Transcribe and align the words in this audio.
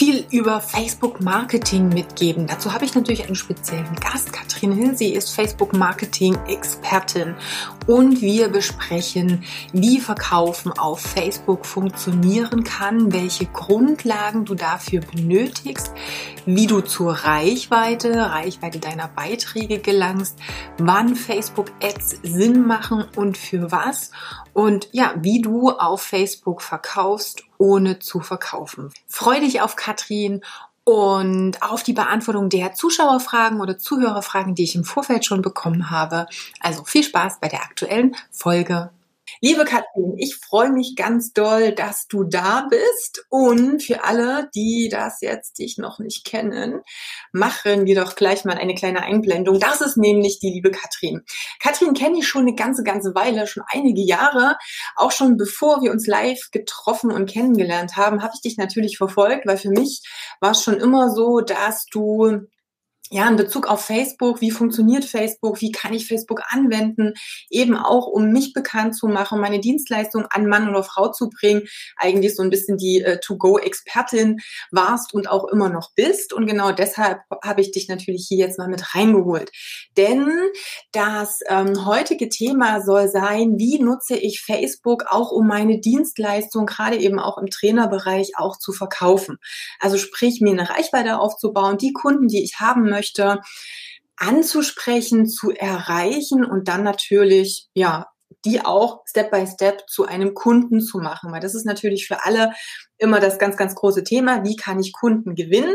viel 0.00 0.24
über 0.30 0.62
Facebook 0.62 1.20
Marketing 1.20 1.90
mitgeben. 1.90 2.46
Dazu 2.46 2.72
habe 2.72 2.86
ich 2.86 2.94
natürlich 2.94 3.26
einen 3.26 3.34
speziellen 3.34 3.96
Gast, 3.96 4.32
Katrin 4.32 4.72
Hill. 4.72 4.96
Sie 4.96 5.12
ist 5.12 5.28
Facebook 5.28 5.74
Marketing 5.74 6.38
Expertin 6.46 7.34
und 7.90 8.20
wir 8.20 8.50
besprechen, 8.50 9.42
wie 9.72 9.98
Verkaufen 9.98 10.70
auf 10.70 11.00
Facebook 11.00 11.66
funktionieren 11.66 12.62
kann, 12.62 13.12
welche 13.12 13.46
Grundlagen 13.46 14.44
du 14.44 14.54
dafür 14.54 15.00
benötigst, 15.00 15.92
wie 16.46 16.68
du 16.68 16.82
zur 16.82 17.10
Reichweite, 17.10 18.30
Reichweite 18.30 18.78
deiner 18.78 19.08
Beiträge 19.08 19.80
gelangst, 19.80 20.38
wann 20.78 21.16
Facebook 21.16 21.72
Ads 21.82 22.20
Sinn 22.22 22.64
machen 22.64 23.06
und 23.16 23.36
für 23.36 23.72
was 23.72 24.12
und 24.52 24.88
ja, 24.92 25.12
wie 25.18 25.40
du 25.40 25.70
auf 25.70 26.00
Facebook 26.00 26.62
verkaufst 26.62 27.42
ohne 27.58 27.98
zu 27.98 28.20
verkaufen. 28.20 28.92
Freu 29.08 29.40
dich 29.40 29.62
auf 29.62 29.74
Katrin 29.74 30.42
und 30.90 31.62
auf 31.62 31.84
die 31.84 31.92
Beantwortung 31.92 32.48
der 32.48 32.74
Zuschauerfragen 32.74 33.60
oder 33.60 33.78
Zuhörerfragen, 33.78 34.56
die 34.56 34.64
ich 34.64 34.74
im 34.74 34.82
Vorfeld 34.82 35.24
schon 35.24 35.40
bekommen 35.40 35.90
habe. 35.90 36.26
Also 36.58 36.82
viel 36.84 37.04
Spaß 37.04 37.38
bei 37.40 37.46
der 37.46 37.62
aktuellen 37.62 38.16
Folge. 38.32 38.90
Liebe 39.40 39.64
Katrin, 39.64 40.14
ich 40.18 40.36
freue 40.36 40.70
mich 40.70 40.94
ganz 40.96 41.32
doll, 41.32 41.72
dass 41.72 42.06
du 42.06 42.24
da 42.24 42.66
bist. 42.68 43.24
Und 43.28 43.82
für 43.82 44.04
alle, 44.04 44.50
die 44.54 44.88
das 44.90 45.20
jetzt 45.20 45.58
dich 45.58 45.78
noch 45.78 45.98
nicht 45.98 46.24
kennen, 46.24 46.82
machen 47.32 47.86
wir 47.86 47.94
doch 47.94 48.16
gleich 48.16 48.44
mal 48.44 48.56
eine 48.56 48.74
kleine 48.74 49.02
Einblendung. 49.02 49.60
Das 49.60 49.80
ist 49.80 49.96
nämlich 49.96 50.40
die 50.40 50.50
liebe 50.50 50.70
Katrin. 50.70 51.22
Katrin 51.60 51.94
kenne 51.94 52.18
ich 52.18 52.28
schon 52.28 52.42
eine 52.42 52.54
ganze, 52.54 52.82
ganze 52.82 53.14
Weile, 53.14 53.46
schon 53.46 53.64
einige 53.68 54.02
Jahre. 54.02 54.56
Auch 54.96 55.12
schon 55.12 55.36
bevor 55.36 55.82
wir 55.82 55.90
uns 55.90 56.06
live 56.06 56.50
getroffen 56.50 57.10
und 57.10 57.30
kennengelernt 57.30 57.96
haben, 57.96 58.22
habe 58.22 58.32
ich 58.34 58.40
dich 58.40 58.56
natürlich 58.56 58.98
verfolgt, 58.98 59.46
weil 59.46 59.56
für 59.56 59.70
mich 59.70 60.02
war 60.40 60.52
es 60.52 60.62
schon 60.62 60.78
immer 60.78 61.10
so, 61.10 61.40
dass 61.40 61.86
du 61.90 62.46
ja, 63.12 63.28
in 63.28 63.34
Bezug 63.34 63.66
auf 63.66 63.84
Facebook, 63.84 64.40
wie 64.40 64.52
funktioniert 64.52 65.04
Facebook, 65.04 65.60
wie 65.60 65.72
kann 65.72 65.92
ich 65.92 66.06
Facebook 66.06 66.42
anwenden, 66.48 67.14
eben 67.50 67.76
auch, 67.76 68.06
um 68.06 68.30
mich 68.30 68.52
bekannt 68.52 68.94
zu 68.96 69.08
machen, 69.08 69.40
meine 69.40 69.58
Dienstleistung 69.58 70.26
an 70.26 70.46
Mann 70.46 70.68
oder 70.68 70.84
Frau 70.84 71.10
zu 71.10 71.28
bringen, 71.28 71.62
eigentlich 71.96 72.36
so 72.36 72.44
ein 72.44 72.50
bisschen 72.50 72.76
die 72.76 73.02
äh, 73.02 73.18
To-Go-Expertin 73.18 74.38
warst 74.70 75.12
und 75.12 75.28
auch 75.28 75.48
immer 75.48 75.70
noch 75.70 75.90
bist. 75.96 76.32
Und 76.32 76.46
genau 76.46 76.70
deshalb 76.70 77.22
habe 77.42 77.60
ich 77.60 77.72
dich 77.72 77.88
natürlich 77.88 78.26
hier 78.28 78.38
jetzt 78.38 78.58
mal 78.58 78.68
mit 78.68 78.94
reingeholt. 78.94 79.50
Denn 79.96 80.30
das 80.92 81.40
ähm, 81.48 81.84
heutige 81.86 82.28
Thema 82.28 82.80
soll 82.80 83.08
sein, 83.08 83.58
wie 83.58 83.80
nutze 83.80 84.16
ich 84.16 84.40
Facebook 84.40 85.06
auch, 85.08 85.32
um 85.32 85.48
meine 85.48 85.80
Dienstleistung 85.80 86.64
gerade 86.64 86.96
eben 86.96 87.18
auch 87.18 87.38
im 87.38 87.50
Trainerbereich 87.50 88.36
auch 88.36 88.56
zu 88.56 88.72
verkaufen. 88.72 89.38
Also 89.80 89.98
sprich, 89.98 90.40
mir 90.40 90.52
eine 90.52 90.70
Reichweite 90.70 91.18
aufzubauen, 91.18 91.76
die 91.76 91.92
Kunden, 91.92 92.28
die 92.28 92.44
ich 92.44 92.60
haben 92.60 92.84
möchte, 92.84 92.99
möchte, 93.00 93.40
anzusprechen, 94.16 95.26
zu 95.26 95.50
erreichen 95.50 96.44
und 96.44 96.68
dann 96.68 96.82
natürlich, 96.82 97.68
ja, 97.72 98.06
die 98.44 98.64
auch 98.64 99.02
Step 99.06 99.30
by 99.30 99.46
Step 99.46 99.88
zu 99.88 100.06
einem 100.06 100.34
Kunden 100.34 100.80
zu 100.80 100.98
machen, 100.98 101.32
weil 101.32 101.40
das 101.40 101.54
ist 101.54 101.66
natürlich 101.66 102.06
für 102.06 102.24
alle 102.24 102.52
immer 103.00 103.18
das 103.18 103.38
ganz, 103.38 103.56
ganz 103.56 103.74
große 103.74 104.04
Thema. 104.04 104.44
Wie 104.44 104.56
kann 104.56 104.78
ich 104.78 104.92
Kunden 104.92 105.34
gewinnen? 105.34 105.74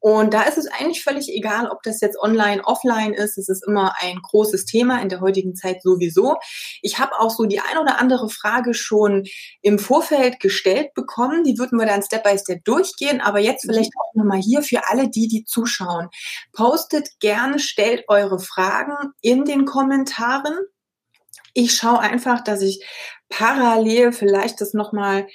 Und 0.00 0.34
da 0.34 0.42
ist 0.42 0.58
es 0.58 0.68
eigentlich 0.68 1.02
völlig 1.02 1.28
egal, 1.28 1.68
ob 1.68 1.82
das 1.82 2.00
jetzt 2.00 2.18
online, 2.20 2.62
offline 2.64 3.14
ist. 3.14 3.38
Es 3.38 3.48
ist 3.48 3.66
immer 3.66 3.94
ein 4.00 4.20
großes 4.22 4.64
Thema 4.64 5.00
in 5.00 5.08
der 5.08 5.20
heutigen 5.20 5.54
Zeit 5.54 5.82
sowieso. 5.82 6.36
Ich 6.82 6.98
habe 6.98 7.18
auch 7.18 7.30
so 7.30 7.46
die 7.46 7.60
ein 7.60 7.78
oder 7.78 7.98
andere 7.98 8.28
Frage 8.28 8.74
schon 8.74 9.24
im 9.62 9.78
Vorfeld 9.78 10.40
gestellt 10.40 10.94
bekommen. 10.94 11.42
Die 11.42 11.58
würden 11.58 11.78
wir 11.78 11.86
dann 11.86 12.02
Step 12.02 12.22
by 12.22 12.38
Step 12.38 12.64
durchgehen. 12.64 13.20
Aber 13.20 13.40
jetzt 13.40 13.64
mhm. 13.64 13.72
vielleicht 13.72 13.92
auch 13.98 14.14
nochmal 14.14 14.40
hier 14.40 14.62
für 14.62 14.88
alle 14.88 15.08
die, 15.08 15.26
die 15.26 15.44
zuschauen. 15.44 16.08
Postet 16.52 17.18
gerne, 17.18 17.58
stellt 17.58 18.04
eure 18.08 18.38
Fragen 18.38 18.94
in 19.20 19.44
den 19.44 19.64
Kommentaren. 19.64 20.54
Ich 21.54 21.74
schaue 21.74 22.00
einfach, 22.00 22.42
dass 22.42 22.62
ich 22.62 22.84
parallel 23.28 24.12
vielleicht 24.12 24.60
das 24.60 24.74
nochmal 24.74 25.26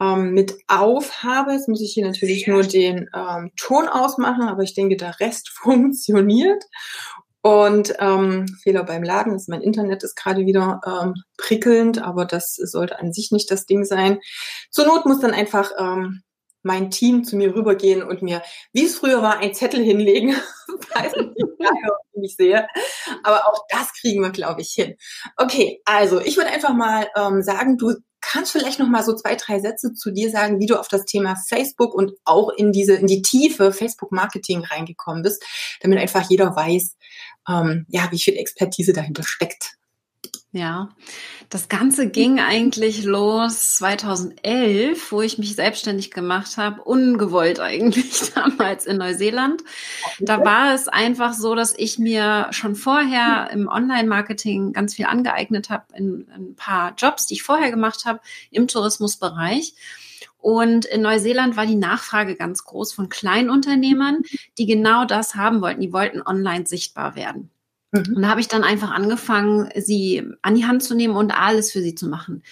ähm, 0.00 0.32
mit 0.32 0.56
auf 0.68 1.22
habe. 1.22 1.52
Jetzt 1.52 1.68
muss 1.68 1.80
ich 1.80 1.92
hier 1.92 2.04
natürlich 2.04 2.46
nur 2.46 2.62
den 2.62 3.08
ähm, 3.14 3.50
Ton 3.56 3.88
ausmachen, 3.88 4.42
aber 4.42 4.62
ich 4.62 4.74
denke, 4.74 4.96
der 4.96 5.18
Rest 5.20 5.48
funktioniert. 5.54 6.64
Und 7.42 7.94
ähm, 8.00 8.46
Fehler 8.64 8.82
beim 8.82 9.04
Laden 9.04 9.32
ist, 9.32 9.48
mein 9.48 9.60
Internet 9.60 10.02
ist 10.02 10.16
gerade 10.16 10.46
wieder 10.46 10.80
ähm, 10.84 11.14
prickelnd, 11.38 12.02
aber 12.02 12.24
das 12.24 12.56
sollte 12.56 12.98
an 12.98 13.12
sich 13.12 13.30
nicht 13.30 13.52
das 13.52 13.66
Ding 13.66 13.84
sein. 13.84 14.18
Zur 14.70 14.86
Not 14.86 15.06
muss 15.06 15.20
dann 15.20 15.30
einfach 15.30 15.70
ähm, 15.78 16.22
mein 16.64 16.90
Team 16.90 17.22
zu 17.22 17.36
mir 17.36 17.54
rübergehen 17.54 18.02
und 18.02 18.20
mir, 18.20 18.42
wie 18.72 18.84
es 18.84 18.98
früher 18.98 19.22
war, 19.22 19.38
einen 19.38 19.54
Zettel 19.54 19.80
hinlegen, 19.80 20.34
falls 20.88 21.12
ich 21.14 21.26
nicht 21.26 21.46
sehe. 22.36 22.66
Aber 23.22 23.46
auch 23.48 23.64
das 23.68 23.92
kriegen 24.00 24.22
wir, 24.22 24.30
glaube 24.30 24.62
ich, 24.62 24.70
hin. 24.70 24.96
Okay, 25.36 25.80
also 25.84 26.20
ich 26.20 26.36
würde 26.36 26.50
einfach 26.50 26.74
mal 26.74 27.08
ähm, 27.16 27.42
sagen, 27.42 27.76
du 27.76 27.94
kannst 28.20 28.52
vielleicht 28.52 28.78
noch 28.78 28.88
mal 28.88 29.04
so 29.04 29.14
zwei, 29.14 29.36
drei 29.36 29.60
Sätze 29.60 29.92
zu 29.94 30.10
dir 30.10 30.30
sagen, 30.30 30.58
wie 30.58 30.66
du 30.66 30.78
auf 30.78 30.88
das 30.88 31.04
Thema 31.04 31.36
Facebook 31.48 31.94
und 31.94 32.12
auch 32.24 32.50
in 32.50 32.72
diese, 32.72 32.94
in 32.94 33.06
die 33.06 33.22
Tiefe 33.22 33.72
Facebook-Marketing 33.72 34.64
reingekommen 34.64 35.22
bist, 35.22 35.44
damit 35.80 35.98
einfach 35.98 36.28
jeder 36.28 36.56
weiß, 36.56 36.96
ähm, 37.48 37.86
ja, 37.88 38.08
wie 38.10 38.18
viel 38.18 38.36
Expertise 38.36 38.92
dahinter 38.92 39.22
steckt. 39.22 39.76
Ja, 40.56 40.88
das 41.50 41.68
Ganze 41.68 42.08
ging 42.08 42.40
eigentlich 42.40 43.04
los 43.04 43.74
2011, 43.74 45.12
wo 45.12 45.20
ich 45.20 45.36
mich 45.36 45.54
selbstständig 45.54 46.12
gemacht 46.12 46.56
habe, 46.56 46.80
ungewollt 46.80 47.60
eigentlich 47.60 48.32
damals 48.34 48.86
in 48.86 48.96
Neuseeland. 48.96 49.62
Da 50.18 50.42
war 50.46 50.72
es 50.72 50.88
einfach 50.88 51.34
so, 51.34 51.54
dass 51.54 51.74
ich 51.76 51.98
mir 51.98 52.46
schon 52.52 52.74
vorher 52.74 53.50
im 53.52 53.68
Online-Marketing 53.68 54.72
ganz 54.72 54.94
viel 54.94 55.04
angeeignet 55.04 55.68
habe 55.68 55.84
in, 55.94 56.26
in 56.34 56.52
ein 56.52 56.56
paar 56.56 56.94
Jobs, 56.96 57.26
die 57.26 57.34
ich 57.34 57.42
vorher 57.42 57.70
gemacht 57.70 58.06
habe 58.06 58.20
im 58.50 58.66
Tourismusbereich. 58.66 59.74
Und 60.38 60.86
in 60.86 61.02
Neuseeland 61.02 61.58
war 61.58 61.66
die 61.66 61.76
Nachfrage 61.76 62.34
ganz 62.34 62.64
groß 62.64 62.94
von 62.94 63.10
Kleinunternehmern, 63.10 64.22
die 64.56 64.64
genau 64.64 65.04
das 65.04 65.34
haben 65.34 65.60
wollten. 65.60 65.82
Die 65.82 65.92
wollten 65.92 66.22
online 66.22 66.66
sichtbar 66.66 67.14
werden. 67.14 67.50
Mhm. 67.92 68.16
Und 68.16 68.22
da 68.22 68.28
habe 68.28 68.40
ich 68.40 68.48
dann 68.48 68.64
einfach 68.64 68.90
angefangen, 68.90 69.70
sie 69.76 70.24
an 70.42 70.54
die 70.54 70.66
Hand 70.66 70.82
zu 70.82 70.94
nehmen 70.94 71.16
und 71.16 71.32
alles 71.32 71.72
für 71.72 71.82
sie 71.82 71.94
zu 71.94 72.08
machen. 72.08 72.42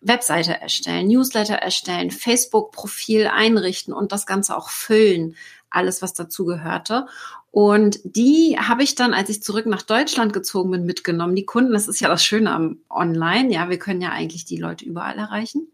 Webseite 0.00 0.60
erstellen, 0.60 1.08
Newsletter 1.08 1.54
erstellen, 1.54 2.10
Facebook-Profil 2.10 3.28
einrichten 3.28 3.94
und 3.94 4.12
das 4.12 4.26
Ganze 4.26 4.56
auch 4.56 4.68
füllen, 4.68 5.36
alles, 5.70 6.02
was 6.02 6.12
dazu 6.12 6.44
gehörte. 6.44 7.06
Und 7.50 8.00
die 8.04 8.58
habe 8.58 8.82
ich 8.82 8.94
dann, 8.94 9.14
als 9.14 9.28
ich 9.28 9.42
zurück 9.42 9.66
nach 9.66 9.82
Deutschland 9.82 10.32
gezogen 10.32 10.70
bin, 10.70 10.86
mitgenommen. 10.86 11.36
Die 11.36 11.44
Kunden, 11.44 11.72
das 11.72 11.86
ist 11.86 12.00
ja 12.00 12.08
das 12.08 12.24
Schöne 12.24 12.50
am 12.50 12.78
Online. 12.90 13.52
Ja, 13.52 13.68
wir 13.68 13.78
können 13.78 14.00
ja 14.00 14.10
eigentlich 14.10 14.44
die 14.44 14.56
Leute 14.56 14.84
überall 14.84 15.18
erreichen. 15.18 15.70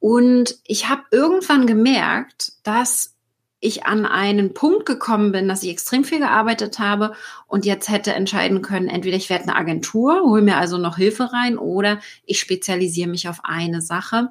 Und 0.00 0.58
ich 0.64 0.88
habe 0.88 1.02
irgendwann 1.10 1.66
gemerkt, 1.66 2.52
dass 2.64 3.14
ich 3.60 3.86
an 3.86 4.06
einen 4.06 4.54
Punkt 4.54 4.86
gekommen 4.86 5.32
bin, 5.32 5.48
dass 5.48 5.62
ich 5.62 5.70
extrem 5.70 6.04
viel 6.04 6.18
gearbeitet 6.18 6.78
habe 6.78 7.12
und 7.46 7.66
jetzt 7.66 7.88
hätte 7.88 8.12
entscheiden 8.12 8.62
können, 8.62 8.88
entweder 8.88 9.16
ich 9.16 9.30
werde 9.30 9.44
eine 9.44 9.56
Agentur, 9.56 10.22
hole 10.22 10.42
mir 10.42 10.56
also 10.56 10.78
noch 10.78 10.96
Hilfe 10.96 11.32
rein 11.32 11.58
oder 11.58 11.98
ich 12.24 12.38
spezialisiere 12.38 13.08
mich 13.08 13.28
auf 13.28 13.40
eine 13.42 13.80
Sache 13.82 14.30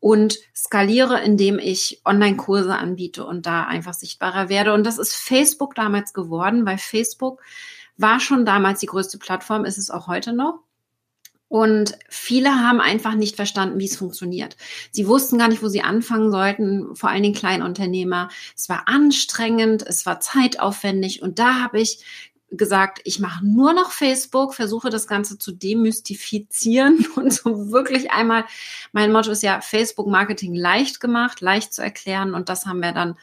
und 0.00 0.38
skaliere, 0.54 1.20
indem 1.22 1.58
ich 1.58 2.02
Online-Kurse 2.04 2.76
anbiete 2.76 3.24
und 3.24 3.46
da 3.46 3.64
einfach 3.64 3.94
sichtbarer 3.94 4.48
werde. 4.48 4.74
Und 4.74 4.84
das 4.84 4.98
ist 4.98 5.14
Facebook 5.14 5.74
damals 5.74 6.12
geworden, 6.12 6.66
weil 6.66 6.78
Facebook 6.78 7.40
war 7.96 8.20
schon 8.20 8.44
damals 8.44 8.80
die 8.80 8.86
größte 8.86 9.18
Plattform, 9.18 9.64
ist 9.64 9.78
es 9.78 9.90
auch 9.90 10.06
heute 10.06 10.32
noch. 10.32 10.60
Und 11.48 11.98
viele 12.10 12.50
haben 12.50 12.80
einfach 12.80 13.14
nicht 13.14 13.36
verstanden, 13.36 13.78
wie 13.78 13.86
es 13.86 13.96
funktioniert. 13.96 14.56
Sie 14.90 15.08
wussten 15.08 15.38
gar 15.38 15.48
nicht, 15.48 15.62
wo 15.62 15.68
sie 15.68 15.80
anfangen 15.80 16.30
sollten, 16.30 16.94
vor 16.94 17.08
allen 17.08 17.22
Dingen 17.22 17.34
Kleinunternehmer. 17.34 18.28
Es 18.54 18.68
war 18.68 18.86
anstrengend, 18.86 19.82
es 19.86 20.04
war 20.04 20.20
zeitaufwendig 20.20 21.22
und 21.22 21.38
da 21.38 21.62
habe 21.62 21.80
ich 21.80 22.04
gesagt, 22.50 23.00
ich 23.04 23.18
mache 23.18 23.46
nur 23.46 23.72
noch 23.74 23.92
Facebook, 23.92 24.54
versuche 24.54 24.88
das 24.88 25.06
Ganze 25.06 25.38
zu 25.38 25.52
demystifizieren 25.52 27.06
und 27.16 27.32
so 27.32 27.70
wirklich 27.70 28.10
einmal, 28.10 28.44
mein 28.92 29.12
Motto 29.12 29.30
ist 29.30 29.42
ja 29.42 29.60
Facebook 29.60 30.06
Marketing 30.06 30.54
leicht 30.54 31.00
gemacht, 31.00 31.40
leicht 31.40 31.74
zu 31.74 31.82
erklären 31.82 32.34
und 32.34 32.48
das 32.48 32.66
haben 32.66 32.80
wir 32.80 32.92
dann 32.92 33.16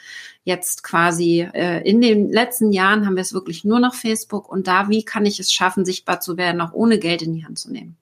jetzt 0.43 0.83
quasi 0.83 1.47
äh, 1.53 1.81
in 1.87 2.01
den 2.01 2.31
letzten 2.31 2.71
Jahren 2.71 3.05
haben 3.05 3.15
wir 3.15 3.21
es 3.21 3.33
wirklich 3.33 3.63
nur 3.63 3.79
noch 3.79 3.95
Facebook 3.95 4.47
und 4.47 4.67
da, 4.67 4.89
wie 4.89 5.03
kann 5.03 5.25
ich 5.25 5.39
es 5.39 5.51
schaffen, 5.51 5.85
sichtbar 5.85 6.19
zu 6.19 6.37
werden, 6.37 6.61
auch 6.61 6.73
ohne 6.73 6.99
Geld 6.99 7.23
in 7.23 7.33
die 7.33 7.45
Hand 7.45 7.57
zu 7.57 7.71
nehmen? 7.71 7.97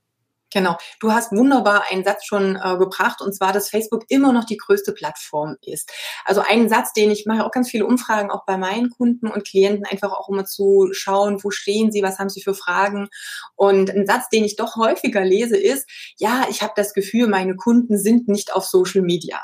Genau. 0.53 0.77
Du 0.99 1.11
hast 1.11 1.31
wunderbar 1.31 1.85
einen 1.89 2.03
Satz 2.03 2.25
schon 2.25 2.55
äh, 2.55 2.77
gebracht, 2.77 3.21
und 3.21 3.33
zwar, 3.33 3.53
dass 3.53 3.69
Facebook 3.69 4.03
immer 4.07 4.31
noch 4.31 4.45
die 4.45 4.57
größte 4.57 4.93
Plattform 4.93 5.57
ist. 5.61 5.91
Also 6.25 6.41
einen 6.41 6.69
Satz, 6.69 6.93
den 6.93 7.09
ich 7.09 7.25
mache 7.25 7.43
auch 7.43 7.51
ganz 7.51 7.69
viele 7.69 7.87
Umfragen, 7.87 8.29
auch 8.29 8.45
bei 8.45 8.57
meinen 8.57 8.91
Kunden 8.91 9.27
und 9.27 9.47
Klienten, 9.47 9.85
einfach 9.85 10.11
auch 10.11 10.29
immer 10.29 10.45
zu 10.45 10.89
schauen, 10.91 11.43
wo 11.43 11.49
stehen 11.49 11.91
sie, 11.91 12.03
was 12.03 12.19
haben 12.19 12.29
sie 12.29 12.41
für 12.41 12.53
Fragen. 12.53 13.09
Und 13.55 13.89
ein 13.89 14.05
Satz, 14.05 14.29
den 14.29 14.43
ich 14.43 14.55
doch 14.55 14.75
häufiger 14.75 15.25
lese, 15.25 15.57
ist, 15.57 15.89
ja, 16.17 16.45
ich 16.49 16.61
habe 16.61 16.73
das 16.75 16.93
Gefühl, 16.93 17.27
meine 17.27 17.55
Kunden 17.55 17.97
sind 17.97 18.27
nicht 18.27 18.53
auf 18.53 18.65
Social 18.65 19.01
Media. 19.01 19.41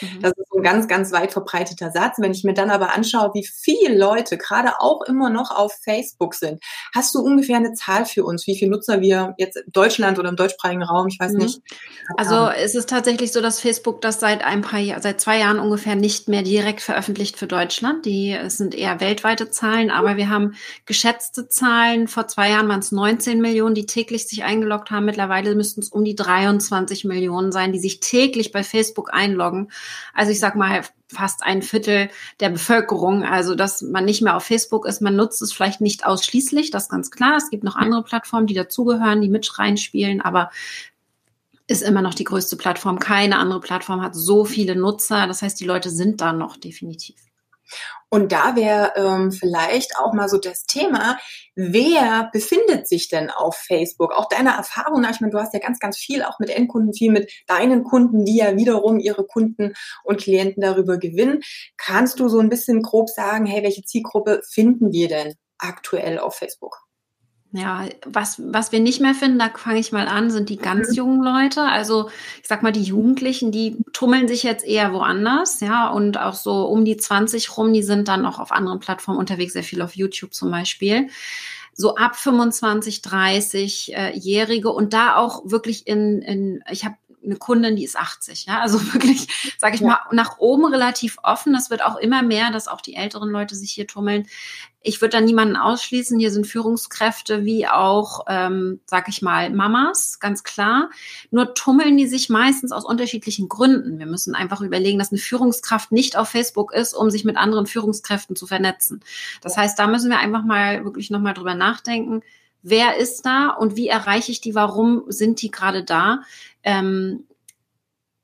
Mhm. 0.00 0.20
Das 0.22 0.32
ist 0.32 0.52
ein 0.54 0.62
ganz, 0.62 0.88
ganz 0.88 1.12
weit 1.12 1.32
verbreiteter 1.32 1.90
Satz. 1.90 2.16
Wenn 2.18 2.32
ich 2.32 2.44
mir 2.44 2.54
dann 2.54 2.70
aber 2.70 2.94
anschaue, 2.94 3.30
wie 3.34 3.46
viele 3.46 3.96
Leute 3.96 4.38
gerade 4.38 4.80
auch 4.80 5.02
immer 5.02 5.30
noch 5.30 5.50
auf 5.50 5.72
Facebook 5.82 6.34
sind, 6.34 6.62
hast 6.94 7.14
du 7.14 7.20
ungefähr 7.20 7.56
eine 7.56 7.72
Zahl 7.74 8.06
für 8.06 8.24
uns, 8.24 8.46
wie 8.46 8.58
viele 8.58 8.70
Nutzer 8.70 9.00
wir 9.00 9.34
jetzt 9.38 9.56
in 9.56 9.72
Deutschland 9.72 10.18
oder 10.18 10.28
im 10.28 10.36
deutschsprachigen 10.36 10.82
Raum, 10.82 11.08
ich 11.08 11.18
weiß 11.18 11.32
mhm. 11.32 11.38
nicht. 11.38 11.60
Also 12.16 12.48
es 12.48 12.74
ist 12.74 12.88
tatsächlich 12.88 13.32
so, 13.32 13.40
dass 13.40 13.60
Facebook 13.60 14.00
das 14.00 14.20
seit 14.20 14.44
ein 14.44 14.62
paar 14.62 14.80
Jahren, 14.80 15.02
seit 15.02 15.20
zwei 15.20 15.38
Jahren 15.38 15.58
ungefähr 15.58 15.96
nicht 15.96 16.28
mehr 16.28 16.42
direkt 16.42 16.80
veröffentlicht 16.80 17.38
für 17.38 17.46
Deutschland. 17.46 18.06
Die 18.06 18.32
es 18.32 18.58
sind 18.58 18.74
eher 18.74 19.00
weltweite 19.00 19.50
Zahlen, 19.50 19.90
aber 19.90 20.16
wir 20.16 20.28
haben 20.28 20.54
geschätzte 20.86 21.48
Zahlen. 21.48 22.08
Vor 22.08 22.28
zwei 22.28 22.50
Jahren 22.50 22.68
waren 22.68 22.80
es 22.80 22.92
19 22.92 23.40
Millionen, 23.40 23.74
die 23.74 23.86
täglich 23.86 24.26
sich 24.26 24.44
eingeloggt 24.44 24.90
haben. 24.90 25.04
Mittlerweile 25.04 25.54
müssten 25.54 25.80
es 25.80 25.88
um 25.88 26.04
die 26.04 26.14
23 26.14 27.04
Millionen 27.04 27.52
sein, 27.52 27.72
die 27.72 27.78
sich 27.78 28.00
täglich 28.00 28.52
bei 28.52 28.62
Facebook 28.62 29.12
einloggen. 29.12 29.70
Also 30.12 30.32
ich 30.32 30.40
sag 30.40 30.56
mal 30.56 30.82
fast 31.08 31.42
ein 31.42 31.62
Viertel 31.62 32.10
der 32.40 32.50
Bevölkerung. 32.50 33.24
Also 33.24 33.54
dass 33.54 33.82
man 33.82 34.04
nicht 34.04 34.22
mehr 34.22 34.36
auf 34.36 34.44
Facebook 34.44 34.86
ist, 34.86 35.00
man 35.00 35.16
nutzt 35.16 35.42
es 35.42 35.52
vielleicht 35.52 35.80
nicht 35.80 36.06
ausschließlich, 36.06 36.70
das 36.70 36.84
ist 36.84 36.90
ganz 36.90 37.10
klar. 37.10 37.36
Es 37.36 37.50
gibt 37.50 37.64
noch 37.64 37.76
andere 37.76 38.02
Plattformen, 38.02 38.46
die 38.46 38.54
dazugehören, 38.54 39.20
die 39.20 39.28
mit 39.28 39.58
reinspielen, 39.58 40.20
aber 40.20 40.50
ist 41.66 41.82
immer 41.82 42.02
noch 42.02 42.14
die 42.14 42.24
größte 42.24 42.56
Plattform. 42.56 42.98
Keine 42.98 43.38
andere 43.38 43.60
Plattform 43.60 44.02
hat 44.02 44.14
so 44.14 44.44
viele 44.44 44.76
Nutzer. 44.76 45.26
Das 45.26 45.42
heißt, 45.42 45.58
die 45.58 45.64
Leute 45.64 45.90
sind 45.90 46.20
da 46.20 46.32
noch 46.32 46.56
definitiv. 46.56 47.16
Und 48.08 48.30
da 48.30 48.54
wäre 48.54 48.92
ähm, 48.94 49.32
vielleicht 49.32 49.98
auch 49.98 50.12
mal 50.12 50.28
so 50.28 50.38
das 50.38 50.66
Thema, 50.66 51.18
wer 51.56 52.30
befindet 52.32 52.88
sich 52.88 53.08
denn 53.08 53.28
auf 53.28 53.56
Facebook? 53.56 54.12
Auch 54.12 54.28
deiner 54.28 54.52
Erfahrung 54.52 55.04
ich 55.10 55.20
meine, 55.20 55.32
du 55.32 55.38
hast 55.40 55.52
ja 55.52 55.58
ganz, 55.58 55.80
ganz 55.80 55.98
viel 55.98 56.22
auch 56.22 56.38
mit 56.38 56.50
Endkunden, 56.50 56.94
viel 56.94 57.10
mit 57.10 57.32
deinen 57.48 57.82
Kunden, 57.82 58.24
die 58.24 58.36
ja 58.36 58.56
wiederum 58.56 59.00
ihre 59.00 59.26
Kunden 59.26 59.74
und 60.04 60.20
Klienten 60.20 60.60
darüber 60.60 60.98
gewinnen. 60.98 61.40
Kannst 61.76 62.20
du 62.20 62.28
so 62.28 62.38
ein 62.38 62.50
bisschen 62.50 62.82
grob 62.82 63.10
sagen, 63.10 63.46
hey, 63.46 63.64
welche 63.64 63.82
Zielgruppe 63.82 64.42
finden 64.48 64.92
wir 64.92 65.08
denn 65.08 65.34
aktuell 65.58 66.18
auf 66.18 66.36
Facebook? 66.36 66.83
Ja, 67.56 67.84
was, 68.04 68.42
was 68.44 68.72
wir 68.72 68.80
nicht 68.80 69.00
mehr 69.00 69.14
finden, 69.14 69.38
da 69.38 69.48
fange 69.48 69.78
ich 69.78 69.92
mal 69.92 70.08
an, 70.08 70.28
sind 70.28 70.48
die 70.48 70.56
ganz 70.56 70.88
mhm. 70.88 70.94
jungen 70.94 71.22
Leute. 71.22 71.62
Also 71.62 72.10
ich 72.42 72.48
sag 72.48 72.64
mal, 72.64 72.72
die 72.72 72.82
Jugendlichen, 72.82 73.52
die 73.52 73.76
tummeln 73.92 74.26
sich 74.26 74.42
jetzt 74.42 74.64
eher 74.64 74.92
woanders, 74.92 75.60
ja, 75.60 75.88
und 75.88 76.18
auch 76.18 76.34
so 76.34 76.64
um 76.66 76.84
die 76.84 76.96
20 76.96 77.56
rum, 77.56 77.72
die 77.72 77.84
sind 77.84 78.08
dann 78.08 78.26
auch 78.26 78.40
auf 78.40 78.50
anderen 78.50 78.80
Plattformen 78.80 79.20
unterwegs, 79.20 79.52
sehr 79.52 79.62
viel 79.62 79.82
auf 79.82 79.94
YouTube 79.94 80.34
zum 80.34 80.50
Beispiel. 80.50 81.10
So 81.74 81.94
ab 81.94 82.16
25, 82.16 83.02
30-Jährige 83.02 84.68
äh, 84.68 84.72
und 84.72 84.92
da 84.92 85.14
auch 85.14 85.42
wirklich 85.44 85.86
in, 85.86 86.22
in 86.22 86.64
ich 86.68 86.84
habe 86.84 86.96
eine 87.24 87.36
Kundin, 87.36 87.76
die 87.76 87.84
ist 87.84 87.96
80, 87.96 88.46
ja, 88.46 88.60
also 88.60 88.80
wirklich, 88.92 89.28
sage 89.58 89.76
ich 89.76 89.80
ja. 89.80 89.86
mal, 89.86 89.98
nach 90.10 90.38
oben 90.38 90.66
relativ 90.66 91.18
offen. 91.22 91.52
Das 91.52 91.70
wird 91.70 91.84
auch 91.84 91.96
immer 91.96 92.22
mehr, 92.22 92.50
dass 92.50 92.68
auch 92.68 92.80
die 92.80 92.96
älteren 92.96 93.30
Leute 93.30 93.54
sich 93.54 93.70
hier 93.70 93.86
tummeln. 93.86 94.26
Ich 94.86 95.00
würde 95.00 95.16
da 95.16 95.20
niemanden 95.22 95.56
ausschließen. 95.56 96.18
Hier 96.18 96.30
sind 96.30 96.46
Führungskräfte 96.46 97.46
wie 97.46 97.66
auch, 97.66 98.26
ähm, 98.28 98.80
sag 98.84 99.08
ich 99.08 99.22
mal, 99.22 99.48
Mamas, 99.48 100.20
ganz 100.20 100.44
klar. 100.44 100.90
Nur 101.30 101.54
tummeln 101.54 101.96
die 101.96 102.06
sich 102.06 102.28
meistens 102.28 102.70
aus 102.70 102.84
unterschiedlichen 102.84 103.48
Gründen. 103.48 103.98
Wir 103.98 104.04
müssen 104.04 104.34
einfach 104.34 104.60
überlegen, 104.60 104.98
dass 104.98 105.10
eine 105.10 105.20
Führungskraft 105.20 105.90
nicht 105.90 106.18
auf 106.18 106.28
Facebook 106.28 106.74
ist, 106.74 106.92
um 106.92 107.10
sich 107.10 107.24
mit 107.24 107.38
anderen 107.38 107.64
Führungskräften 107.64 108.36
zu 108.36 108.46
vernetzen. 108.46 109.00
Das 109.40 109.56
heißt, 109.56 109.78
da 109.78 109.86
müssen 109.86 110.10
wir 110.10 110.18
einfach 110.18 110.44
mal 110.44 110.84
wirklich 110.84 111.08
nochmal 111.08 111.32
drüber 111.32 111.54
nachdenken. 111.54 112.20
Wer 112.62 112.98
ist 112.98 113.24
da 113.24 113.48
und 113.48 113.76
wie 113.76 113.88
erreiche 113.88 114.32
ich 114.32 114.42
die? 114.42 114.54
Warum 114.54 115.04
sind 115.08 115.40
die 115.40 115.50
gerade 115.50 115.82
da? 115.82 116.20
Ähm, 116.62 117.24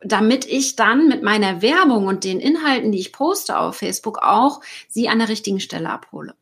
damit 0.00 0.44
ich 0.44 0.76
dann 0.76 1.08
mit 1.08 1.22
meiner 1.22 1.62
Werbung 1.62 2.06
und 2.06 2.24
den 2.24 2.38
Inhalten, 2.38 2.92
die 2.92 2.98
ich 2.98 3.12
poste 3.14 3.58
auf 3.58 3.76
Facebook, 3.76 4.18
auch 4.18 4.60
sie 4.88 5.08
an 5.08 5.20
der 5.20 5.28
richtigen 5.28 5.60
Stelle 5.60 5.88
abhole. 5.88 6.34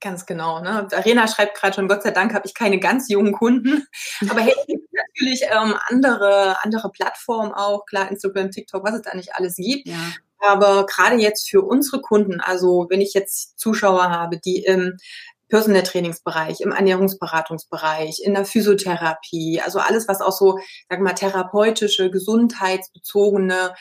Ganz 0.00 0.26
genau. 0.26 0.60
Ne? 0.60 0.86
Arena 0.92 1.26
schreibt 1.26 1.56
gerade 1.56 1.74
schon, 1.74 1.88
Gott 1.88 2.02
sei 2.02 2.12
Dank 2.12 2.32
habe 2.32 2.46
ich 2.46 2.54
keine 2.54 2.78
ganz 2.78 3.08
jungen 3.08 3.32
Kunden. 3.32 3.86
Aber 4.30 4.40
hey, 4.40 4.54
natürlich 4.92 5.42
ähm, 5.50 5.74
andere, 5.88 6.62
andere 6.62 6.90
Plattformen 6.90 7.52
auch, 7.52 7.84
klar, 7.86 8.08
Instagram, 8.10 8.50
TikTok, 8.50 8.84
was 8.84 8.94
es 8.94 9.02
da 9.02 9.14
nicht 9.16 9.34
alles 9.34 9.56
gibt. 9.56 9.88
Ja. 9.88 9.96
Aber 10.40 10.86
gerade 10.86 11.16
jetzt 11.16 11.50
für 11.50 11.62
unsere 11.62 12.00
Kunden, 12.00 12.40
also 12.40 12.86
wenn 12.90 13.00
ich 13.00 13.12
jetzt 13.12 13.58
Zuschauer 13.58 14.10
habe, 14.10 14.38
die 14.38 14.62
im 14.62 14.96
Personal 15.48 15.82
Trainingsbereich, 15.82 16.60
im 16.60 16.72
Ernährungsberatungsbereich, 16.72 18.20
in 18.22 18.34
der 18.34 18.44
Physiotherapie, 18.44 19.60
also 19.60 19.78
alles, 19.78 20.08
was 20.08 20.20
auch 20.20 20.32
so, 20.32 20.58
sag 20.88 21.00
mal, 21.00 21.14
therapeutische, 21.14 22.10
gesundheitsbezogene 22.10 23.74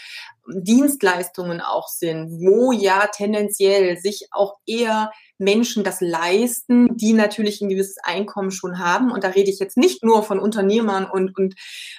Dienstleistungen 0.50 1.62
auch 1.62 1.90
sind, 1.90 2.40
wo 2.40 2.72
ja 2.72 3.08
tendenziell 3.08 3.98
sich 3.98 4.30
auch 4.32 4.56
eher 4.66 5.12
Menschen 5.38 5.84
das 5.84 6.02
leisten, 6.02 6.96
die 6.96 7.14
natürlich 7.14 7.62
ein 7.62 7.70
gewisses 7.70 7.98
Einkommen 8.02 8.52
schon 8.52 8.80
haben. 8.80 9.12
Und 9.12 9.24
da 9.24 9.30
rede 9.30 9.52
ich 9.52 9.60
jetzt 9.60 9.78
nicht 9.78 10.04
nur 10.04 10.24
von 10.24 10.40
Unternehmern 10.40 11.06
und, 11.06 11.38
und 11.38 11.56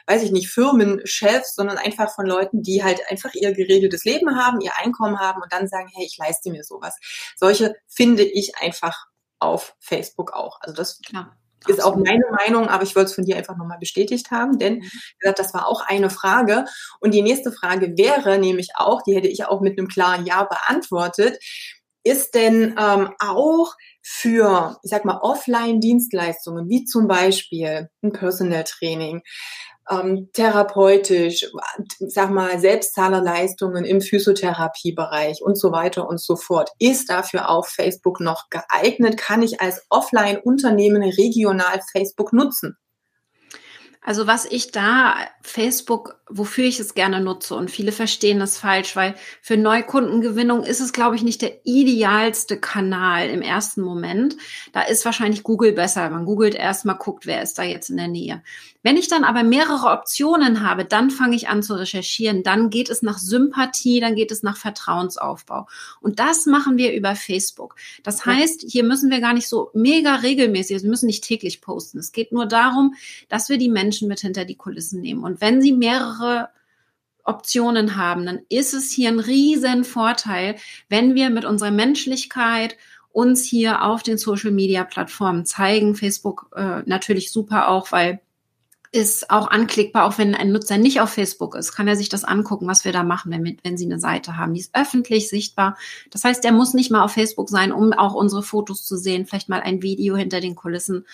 weiß 0.07 0.23
ich 0.23 0.33
nicht, 0.33 0.49
Firmenchefs, 0.49 1.55
sondern 1.55 1.77
einfach 1.79 2.15
von 2.15 2.27
Leuten, 2.27 2.63
die 2.63 2.83
halt 2.83 3.01
einfach 3.11 3.35
ihr 3.35 3.53
geregeltes 3.53 4.05
Leben 4.05 4.37
haben, 4.37 4.61
ihr 4.61 4.73
Einkommen 4.79 5.21
haben 5.21 5.43
und 5.43 5.53
dann 5.53 5.69
sagen, 5.69 5.89
hey, 5.95 6.07
ich 6.07 6.17
leiste 6.17 6.51
mir 6.51 6.65
sowas. 6.65 6.97
Solche 7.37 7.75
finde 7.87 8.25
ich 8.25 8.57
einfach 8.57 9.08
auf 9.39 9.77
Facebook 9.81 10.33
auch. 10.33 10.61
Also 10.61 10.75
das 10.75 11.01
Klar. 11.01 11.37
Ist 11.67 11.83
auch 11.83 11.97
meine 11.97 12.25
Meinung, 12.31 12.69
aber 12.69 12.85
ich 12.85 12.95
wollte 12.95 13.09
es 13.09 13.15
von 13.15 13.25
dir 13.25 13.37
einfach 13.37 13.57
nochmal 13.57 13.79
bestätigt 13.79 14.31
haben, 14.31 14.59
denn 14.59 14.77
mhm. 14.77 14.91
gesagt, 15.19 15.41
das 15.41 15.53
war 15.55 15.67
auch 15.67 15.81
eine 15.81 16.09
Frage. 16.09 16.65
Und 17.01 17.13
die 17.15 17.23
nächste 17.23 17.51
Frage 17.51 17.99
wäre 17.99 18.39
nämlich 18.39 18.71
auch, 18.77 19.03
die 19.03 19.15
hätte 19.15 19.29
ich 19.29 19.45
auch 19.45 19.61
mit 19.61 19.77
einem 19.77 19.89
klaren 19.89 20.25
Ja 20.25 20.45
beantwortet, 20.45 21.43
ist 22.05 22.35
denn 22.35 22.77
ähm, 22.79 23.13
auch 23.19 23.75
für, 24.03 24.79
ich 24.83 24.91
sag 24.91 25.05
mal, 25.05 25.19
Offline-Dienstleistungen, 25.19 26.69
wie 26.69 26.85
zum 26.85 27.09
Beispiel 27.09 27.91
ein 28.03 28.13
Personal 28.13 28.65
Training, 28.65 29.23
ähm, 29.91 30.31
therapeutisch, 30.33 31.47
sag 32.01 32.31
mal, 32.31 32.59
Selbstzahlerleistungen 32.59 33.85
im 33.85 34.01
Physiotherapiebereich 34.01 35.43
und 35.43 35.59
so 35.59 35.73
weiter 35.73 36.09
und 36.09 36.21
so 36.21 36.37
fort. 36.37 36.71
Ist 36.79 37.11
dafür 37.11 37.51
auf 37.51 37.69
Facebook 37.69 38.21
noch 38.21 38.49
geeignet? 38.51 39.17
Kann 39.17 39.43
ich 39.43 39.61
als 39.61 39.85
Offline-Unternehmen 39.89 41.03
regional 41.03 41.81
Facebook 41.93 42.33
nutzen? 42.33 42.77
Also 44.09 44.27
was 44.27 44.47
ich 44.47 44.71
da 44.71 45.17
Facebook, 45.43 46.19
wofür 46.31 46.65
ich 46.65 46.81
es 46.81 46.95
gerne 46.95 47.21
nutze 47.21 47.55
und 47.55 47.71
viele 47.71 47.93
verstehen 47.93 48.39
das 48.39 48.57
falsch, 48.57 48.97
weil 48.97 49.15
für 49.43 49.59
Neukundengewinnung 49.59 50.63
ist 50.63 50.81
es, 50.81 50.95
glaube 50.95 51.17
ich, 51.17 51.23
nicht 51.23 51.43
der 51.43 51.61
idealste 51.65 52.59
Kanal 52.59 53.29
im 53.29 53.43
ersten 53.43 53.83
Moment. 53.83 54.39
Da 54.73 54.81
ist 54.81 55.05
wahrscheinlich 55.05 55.43
Google 55.43 55.73
besser. 55.73 56.09
Man 56.09 56.25
googelt 56.25 56.55
erstmal, 56.55 56.97
guckt, 56.97 57.27
wer 57.27 57.43
ist 57.43 57.59
da 57.59 57.65
jetzt 57.65 57.91
in 57.91 57.99
der 57.99 58.09
Nähe. 58.09 58.43
Wenn 58.83 58.97
ich 58.97 59.09
dann 59.09 59.25
aber 59.25 59.43
mehrere 59.43 59.89
Optionen 59.91 60.63
habe, 60.63 60.85
dann 60.85 61.11
fange 61.11 61.35
ich 61.35 61.49
an 61.49 61.63
zu 61.63 61.75
recherchieren. 61.75 62.45
Dann 62.45 62.71
geht 62.71 62.91
es 62.91 63.03
nach 63.03 63.19
Sympathie, 63.19 64.01
dann 64.01 64.15
geht 64.15 64.31
es 64.31 64.43
nach 64.45 64.57
Vertrauensaufbau. 64.57 65.67
Und 66.01 66.21
das 66.21 66.47
machen 66.47 66.79
wir 66.79 66.95
über 66.95 67.17
Facebook. 67.17 67.75
Das 68.05 68.25
heißt, 68.25 68.65
hier 68.69 68.85
müssen 68.85 69.11
wir 69.11 69.21
gar 69.21 69.35
nicht 69.35 69.49
so 69.49 69.71
mega 69.75 70.17
regelmäßig, 70.17 70.77
also 70.77 70.85
wir 70.85 70.91
müssen 70.91 71.07
nicht 71.07 71.25
täglich 71.25 71.61
posten. 71.61 71.99
Es 71.99 72.13
geht 72.13 72.31
nur 72.31 72.47
darum, 72.47 72.95
dass 73.29 73.49
wir 73.49 73.59
die 73.59 73.69
Menschen 73.69 74.07
mit 74.07 74.21
hinter 74.21 74.45
die 74.45 74.57
Kulissen 74.57 75.01
nehmen. 75.01 75.25
Und 75.25 75.41
wenn 75.41 75.61
sie 75.61 75.73
mehrere 75.73 76.51
Optionen 77.25 77.97
haben, 77.97 78.25
dann 78.25 78.41
ist 78.49 78.75
es 78.75 78.91
hier 78.91 79.09
ein 79.11 79.21
riesen 79.21 79.85
Vorteil, 79.85 80.57
wenn 80.89 81.15
wir 81.15 81.31
mit 81.31 81.45
unserer 81.45 81.71
Menschlichkeit 81.71 82.77
uns 83.11 83.45
hier 83.45 83.83
auf 83.83 84.03
den 84.03 84.19
Social 84.19 84.51
Media 84.51 84.85
Plattformen 84.85 85.45
zeigen. 85.45 85.95
Facebook 85.95 86.51
äh, 86.55 86.83
natürlich 86.87 87.31
super 87.33 87.69
auch, 87.69 87.93
weil 87.93 88.21
ist 88.91 89.31
auch 89.31 89.49
anklickbar, 89.49 90.05
auch 90.05 90.19
wenn 90.19 90.35
ein 90.35 90.53
Nutzer 90.53 90.79
nicht 90.79 91.01
auf 91.01 91.11
Facebook 91.11 91.55
ist, 91.55 91.73
kann 91.73 91.89
er 91.89 91.97
sich 91.97 92.09
das 92.09 92.25
angucken, 92.25 92.67
was 92.67 92.85
wir 92.85 92.93
da 92.93 93.03
machen, 93.03 93.31
wenn, 93.31 93.59
wenn 93.63 93.77
Sie 93.77 93.85
eine 93.85 94.01
Seite 94.01 94.37
haben. 94.37 94.55
Die 94.55 94.61
ist 94.61 94.75
öffentlich 94.75 95.29
sichtbar. 95.29 95.77
Das 96.11 96.25
heißt, 96.25 96.45
er 96.45 96.53
muss 96.53 96.75
nicht 96.75 96.91
mal 96.91 97.03
auf 97.03 97.13
Facebook 97.13 97.51
sein, 97.51 97.73
um 97.73 97.93
auch 97.93 98.15
unsere 98.15 98.43
Fotos 98.43 98.85
zu 98.85 98.97
sehen, 98.97 99.27
vielleicht 99.27 99.49
mal 99.49 99.61
ein 99.61 99.83
Video 99.83 100.17
hinter 100.17 100.41
den 100.41 100.55
Kulissen. 100.55 101.07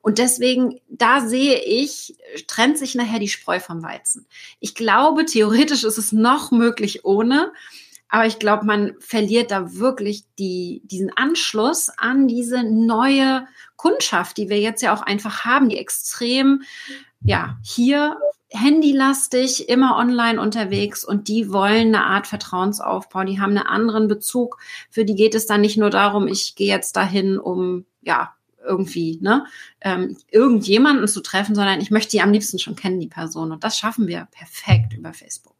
Und 0.00 0.18
deswegen, 0.18 0.80
da 0.88 1.20
sehe 1.20 1.60
ich, 1.60 2.16
trennt 2.46 2.78
sich 2.78 2.94
nachher 2.94 3.18
die 3.18 3.28
Spreu 3.28 3.60
vom 3.60 3.82
Weizen. 3.82 4.26
Ich 4.60 4.74
glaube, 4.74 5.24
theoretisch 5.26 5.84
ist 5.84 5.98
es 5.98 6.12
noch 6.12 6.50
möglich 6.50 7.04
ohne. 7.04 7.52
Aber 8.08 8.26
ich 8.26 8.38
glaube, 8.38 8.64
man 8.64 8.94
verliert 9.00 9.50
da 9.50 9.74
wirklich 9.74 10.24
die, 10.38 10.80
diesen 10.84 11.14
Anschluss 11.14 11.90
an 11.90 12.26
diese 12.26 12.62
neue 12.62 13.46
Kundschaft, 13.76 14.38
die 14.38 14.48
wir 14.48 14.58
jetzt 14.58 14.82
ja 14.82 14.94
auch 14.94 15.02
einfach 15.02 15.44
haben, 15.44 15.68
die 15.68 15.76
extrem 15.76 16.62
ja, 17.22 17.58
hier 17.62 18.16
handylastig, 18.50 19.68
immer 19.68 19.96
online 19.96 20.40
unterwegs 20.40 21.04
und 21.04 21.28
die 21.28 21.52
wollen 21.52 21.94
eine 21.94 22.04
Art 22.04 22.26
Vertrauensaufbau, 22.26 23.24
die 23.24 23.40
haben 23.40 23.56
einen 23.56 23.66
anderen 23.66 24.08
Bezug. 24.08 24.58
Für 24.90 25.04
die 25.04 25.14
geht 25.14 25.34
es 25.34 25.46
dann 25.46 25.60
nicht 25.60 25.76
nur 25.76 25.90
darum, 25.90 26.26
ich 26.28 26.54
gehe 26.54 26.68
jetzt 26.68 26.96
dahin, 26.96 27.38
um 27.38 27.84
ja 28.00 28.34
irgendwie 28.66 29.18
ne 29.20 29.46
ähm, 29.80 30.16
irgendjemanden 30.30 31.08
zu 31.08 31.20
treffen, 31.20 31.54
sondern 31.54 31.80
ich 31.80 31.90
möchte 31.90 32.12
die 32.12 32.22
am 32.22 32.32
liebsten 32.32 32.58
schon 32.58 32.76
kennen, 32.76 33.00
die 33.00 33.08
Person 33.08 33.52
und 33.52 33.64
das 33.64 33.78
schaffen 33.78 34.06
wir 34.06 34.28
perfekt 34.30 34.94
über 34.94 35.12
Facebook. 35.12 35.57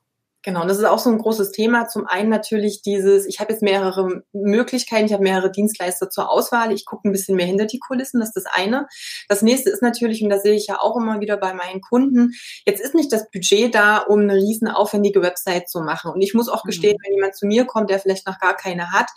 Genau, 0.49 0.63
und 0.63 0.69
das 0.69 0.79
ist 0.79 0.85
auch 0.85 0.99
so 0.99 1.11
ein 1.11 1.19
großes 1.19 1.53
Thema. 1.53 1.89
Zum 1.89 2.07
einen 2.07 2.31
natürlich 2.31 2.81
dieses, 2.81 3.27
ich 3.27 3.39
habe 3.39 3.53
jetzt 3.53 3.61
mehrere 3.61 4.23
Möglichkeiten, 4.33 5.05
ich 5.05 5.13
habe 5.13 5.23
mehrere 5.23 5.53
Dienstleister 5.53 6.09
zur 6.09 6.31
Auswahl, 6.31 6.73
ich 6.73 6.87
gucke 6.87 7.07
ein 7.07 7.13
bisschen 7.13 7.37
mehr 7.37 7.45
hinter 7.45 7.67
die 7.67 7.79
Kulissen, 7.79 8.19
das 8.19 8.31
ist 8.31 8.47
das 8.47 8.55
eine. 8.55 8.87
Das 9.29 9.43
nächste 9.43 9.69
ist 9.69 9.83
natürlich, 9.83 10.23
und 10.23 10.31
das 10.31 10.41
sehe 10.41 10.55
ich 10.55 10.67
ja 10.67 10.81
auch 10.81 10.97
immer 10.97 11.21
wieder 11.21 11.37
bei 11.37 11.53
meinen 11.53 11.83
Kunden, 11.83 12.33
jetzt 12.65 12.81
ist 12.81 12.95
nicht 12.95 13.13
das 13.13 13.31
Budget 13.31 13.75
da, 13.75 13.99
um 13.99 14.21
eine 14.21 14.37
riesen 14.37 14.69
aufwendige 14.69 15.21
Website 15.21 15.69
zu 15.69 15.81
machen. 15.81 16.13
Und 16.13 16.23
ich 16.23 16.33
muss 16.33 16.49
auch 16.49 16.63
gestehen, 16.63 16.97
mhm. 16.99 17.05
wenn 17.05 17.15
jemand 17.17 17.37
zu 17.37 17.45
mir 17.45 17.67
kommt, 17.67 17.91
der 17.91 17.99
vielleicht 17.99 18.27
noch 18.27 18.39
gar 18.39 18.57
keine 18.57 18.91
hat, 18.91 19.11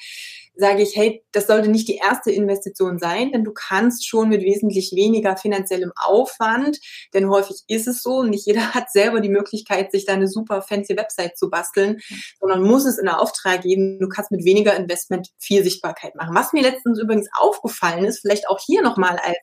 sage 0.55 0.84
ich, 0.84 0.96
hey, 0.96 1.24
das 1.31 1.48
sollte 1.48 1.70
nicht 1.70 1.88
die 1.88 1.96
erste 1.96 2.31
Investition 2.31 3.00
sein, 3.00 3.31
denn 3.31 3.43
du 3.43 3.51
kannst 3.53 4.08
schon 4.08 4.29
mit 4.29 4.41
wesentlich 4.41 4.91
weniger 4.96 5.38
finanziellem 5.38 5.91
Aufwand, 5.96 6.79
denn 7.13 7.29
häufig 7.29 7.63
ist 7.67 7.88
es 7.88 8.01
so, 8.01 8.24
nicht 8.24 8.46
jeder 8.46 8.74
hat 8.74 8.91
selber 8.91 9.22
die 9.22 9.29
Möglichkeit, 9.29 9.91
sich 9.91 10.05
da 10.05 10.13
eine 10.13 10.27
super 10.27 10.62
fancy 10.62 10.96
Website 10.98 11.38
zu 11.38 11.50
basteln, 11.50 12.00
sondern 12.39 12.63
muss 12.63 12.86
es 12.86 12.98
in 12.98 13.05
der 13.05 13.20
Auftrag 13.20 13.62
geben. 13.62 14.00
Du 14.00 14.10
kannst 14.10 14.31
mit 14.31 14.46
weniger 14.46 14.75
Investment 14.75 15.29
viel 15.39 15.63
Sichtbarkeit 15.63 16.15
machen. 16.15 16.36
Was 16.36 16.53
mir 16.53 16.62
letztens 16.63 17.00
übrigens 17.00 17.29
aufgefallen 17.38 18.05
ist, 18.05 18.20
vielleicht 18.20 18.50
auch 18.50 18.60
hier 18.60 18.81
nochmal 18.81 19.17
als 19.24 19.38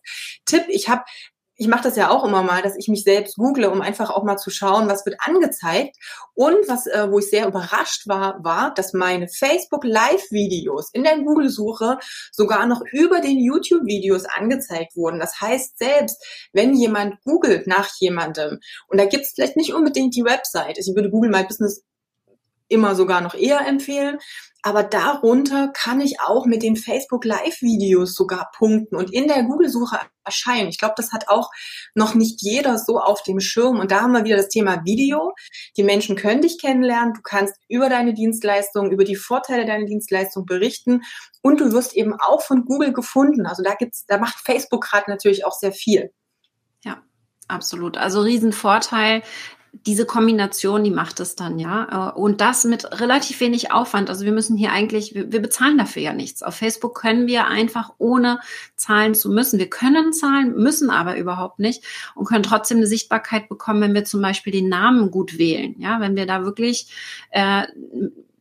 Tipp, 0.44 0.64
ich 0.68 0.88
habe 0.88 1.02
ich 1.58 1.66
mache 1.66 1.82
das 1.82 1.96
ja 1.96 2.10
auch 2.10 2.24
immer 2.24 2.44
mal, 2.44 2.62
dass 2.62 2.76
ich 2.76 2.86
mich 2.86 3.02
selbst 3.02 3.36
google, 3.36 3.66
um 3.66 3.80
einfach 3.80 4.10
auch 4.10 4.22
mal 4.22 4.36
zu 4.36 4.48
schauen, 4.48 4.88
was 4.88 5.04
wird 5.04 5.16
angezeigt. 5.18 5.96
Und 6.34 6.56
was, 6.68 6.86
äh, 6.86 7.10
wo 7.10 7.18
ich 7.18 7.28
sehr 7.28 7.48
überrascht 7.48 8.06
war, 8.06 8.42
war, 8.44 8.72
dass 8.72 8.92
meine 8.92 9.28
Facebook 9.28 9.82
Live-Videos 9.82 10.90
in 10.92 11.02
der 11.02 11.18
Google-Suche 11.18 11.98
sogar 12.30 12.66
noch 12.66 12.82
über 12.92 13.20
den 13.20 13.40
YouTube-Videos 13.40 14.24
angezeigt 14.26 14.94
wurden. 14.94 15.18
Das 15.18 15.40
heißt, 15.40 15.78
selbst 15.78 16.24
wenn 16.52 16.74
jemand 16.74 17.20
googelt 17.24 17.66
nach 17.66 17.90
jemandem, 17.98 18.60
und 18.86 18.98
da 19.00 19.06
gibt 19.06 19.24
es 19.24 19.32
vielleicht 19.34 19.56
nicht 19.56 19.74
unbedingt 19.74 20.14
die 20.14 20.24
Website, 20.24 20.78
ich 20.78 20.86
würde 20.94 21.10
Google 21.10 21.30
My 21.30 21.42
Business 21.42 21.82
immer 22.68 22.94
sogar 22.94 23.20
noch 23.20 23.34
eher 23.34 23.66
empfehlen. 23.66 24.18
Aber 24.62 24.82
darunter 24.82 25.68
kann 25.68 26.00
ich 26.00 26.20
auch 26.20 26.44
mit 26.44 26.62
den 26.62 26.76
Facebook 26.76 27.24
Live-Videos 27.24 28.14
sogar 28.14 28.50
punkten 28.56 28.96
und 28.96 29.12
in 29.12 29.28
der 29.28 29.44
Google-Suche 29.44 30.00
erscheinen. 30.24 30.68
Ich 30.68 30.78
glaube, 30.78 30.94
das 30.96 31.12
hat 31.12 31.28
auch 31.28 31.50
noch 31.94 32.14
nicht 32.14 32.42
jeder 32.42 32.76
so 32.76 32.98
auf 32.98 33.22
dem 33.22 33.38
Schirm. 33.38 33.78
Und 33.78 33.92
da 33.92 34.00
haben 34.00 34.12
wir 34.12 34.24
wieder 34.24 34.36
das 34.36 34.48
Thema 34.48 34.84
Video. 34.84 35.32
Die 35.76 35.84
Menschen 35.84 36.16
können 36.16 36.42
dich 36.42 36.60
kennenlernen. 36.60 37.14
Du 37.14 37.22
kannst 37.22 37.54
über 37.68 37.88
deine 37.88 38.14
Dienstleistung, 38.14 38.90
über 38.90 39.04
die 39.04 39.16
Vorteile 39.16 39.64
deiner 39.64 39.86
Dienstleistung 39.86 40.44
berichten. 40.44 41.02
Und 41.40 41.60
du 41.60 41.72
wirst 41.72 41.94
eben 41.94 42.14
auch 42.20 42.42
von 42.42 42.64
Google 42.64 42.92
gefunden. 42.92 43.46
Also 43.46 43.62
da 43.62 43.74
gibt's, 43.74 44.06
da 44.06 44.18
macht 44.18 44.38
Facebook 44.44 44.82
gerade 44.82 45.08
natürlich 45.08 45.46
auch 45.46 45.54
sehr 45.54 45.72
viel. 45.72 46.12
Ja, 46.84 47.00
absolut. 47.46 47.96
Also 47.96 48.22
Riesenvorteil 48.22 49.22
diese 49.86 50.06
Kombination, 50.06 50.84
die 50.84 50.90
macht 50.90 51.20
es 51.20 51.34
dann, 51.34 51.58
ja. 51.58 52.10
Äh, 52.10 52.18
und 52.18 52.40
das 52.40 52.64
mit 52.64 53.00
relativ 53.00 53.40
wenig 53.40 53.72
Aufwand. 53.72 54.10
Also 54.10 54.24
wir 54.24 54.32
müssen 54.32 54.56
hier 54.56 54.72
eigentlich, 54.72 55.14
wir, 55.14 55.32
wir, 55.32 55.40
bezahlen 55.40 55.78
dafür 55.78 56.02
ja 56.02 56.12
nichts. 56.12 56.42
Auf 56.42 56.54
Facebook 56.54 56.94
können 56.98 57.26
wir 57.26 57.46
einfach 57.46 57.92
ohne 57.98 58.40
zahlen 58.76 59.14
zu 59.14 59.30
müssen. 59.30 59.58
Wir 59.58 59.70
können 59.70 60.12
zahlen, 60.12 60.54
müssen 60.56 60.90
aber 60.90 61.16
überhaupt 61.16 61.58
nicht 61.58 61.84
und 62.14 62.26
können 62.26 62.42
trotzdem 62.42 62.78
eine 62.78 62.86
Sichtbarkeit 62.86 63.48
bekommen, 63.48 63.80
wenn 63.80 63.94
wir 63.94 64.04
zum 64.04 64.22
Beispiel 64.22 64.52
den 64.52 64.68
Namen 64.68 65.10
gut 65.10 65.38
wählen. 65.38 65.74
Ja, 65.78 66.00
wenn 66.00 66.16
wir 66.16 66.26
da 66.26 66.44
wirklich 66.44 66.92
äh, 67.30 67.64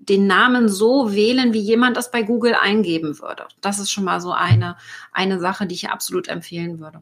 den 0.07 0.27
Namen 0.27 0.69
so 0.69 1.13
wählen, 1.13 1.53
wie 1.53 1.59
jemand 1.59 1.97
das 1.97 2.11
bei 2.11 2.23
Google 2.23 2.55
eingeben 2.55 3.19
würde. 3.19 3.45
Das 3.61 3.79
ist 3.79 3.91
schon 3.91 4.05
mal 4.05 4.21
so 4.21 4.31
eine, 4.31 4.77
eine 5.11 5.39
Sache, 5.39 5.67
die 5.67 5.75
ich 5.75 5.89
absolut 5.89 6.27
empfehlen 6.29 6.79
würde. 6.79 7.01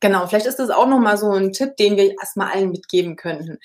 Genau, 0.00 0.26
vielleicht 0.26 0.46
ist 0.46 0.58
das 0.58 0.70
auch 0.70 0.86
nochmal 0.86 1.18
so 1.18 1.30
ein 1.32 1.52
Tipp, 1.52 1.76
den 1.76 1.96
wir 1.96 2.12
erstmal 2.18 2.52
allen 2.52 2.70
mitgeben 2.70 3.16
könnten. 3.16 3.58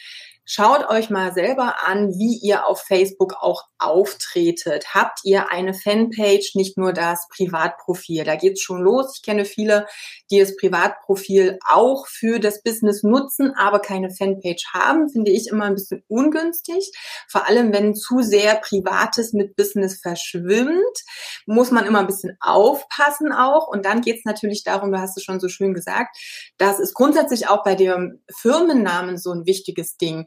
Schaut 0.43 0.89
euch 0.89 1.09
mal 1.09 1.33
selber 1.33 1.75
an, 1.87 2.11
wie 2.19 2.37
ihr 2.37 2.67
auf 2.67 2.81
Facebook 2.81 3.33
auch 3.41 3.63
auftretet. 3.79 4.93
Habt 4.93 5.19
ihr 5.23 5.51
eine 5.51 5.73
Fanpage, 5.73 6.55
nicht 6.55 6.77
nur 6.77 6.93
das 6.93 7.27
Privatprofil? 7.29 8.23
Da 8.23 8.35
geht's 8.35 8.61
schon 8.61 8.81
los. 8.81 9.13
Ich 9.15 9.21
kenne 9.21 9.45
viele, 9.45 9.87
die 10.31 10.39
das 10.39 10.55
Privatprofil 10.55 11.59
auch 11.67 12.07
für 12.07 12.39
das 12.39 12.61
Business 12.63 13.03
nutzen, 13.03 13.53
aber 13.55 13.79
keine 13.79 14.09
Fanpage 14.09 14.65
haben. 14.73 15.09
Finde 15.09 15.31
ich 15.31 15.47
immer 15.47 15.65
ein 15.65 15.75
bisschen 15.75 16.03
ungünstig. 16.07 16.91
Vor 17.27 17.47
allem, 17.47 17.73
wenn 17.73 17.95
zu 17.95 18.21
sehr 18.21 18.55
Privates 18.55 19.33
mit 19.33 19.55
Business 19.55 19.99
verschwimmt, 20.01 21.03
muss 21.45 21.71
man 21.71 21.85
immer 21.85 21.99
ein 21.99 22.07
bisschen 22.07 22.37
aufpassen 22.39 23.31
auch. 23.31 23.67
Und 23.67 23.85
dann 23.85 24.01
geht's 24.01 24.25
natürlich 24.25 24.63
darum, 24.63 24.91
du 24.91 24.99
hast 24.99 25.17
es 25.17 25.23
schon 25.23 25.39
so 25.39 25.49
schön 25.49 25.73
gesagt, 25.73 26.17
das 26.57 26.79
ist 26.79 26.93
grundsätzlich 26.93 27.47
auch 27.47 27.63
bei 27.63 27.75
dem 27.75 28.21
Firmennamen 28.39 29.17
so 29.17 29.31
ein 29.31 29.45
wichtiges 29.45 29.97
Ding 29.97 30.25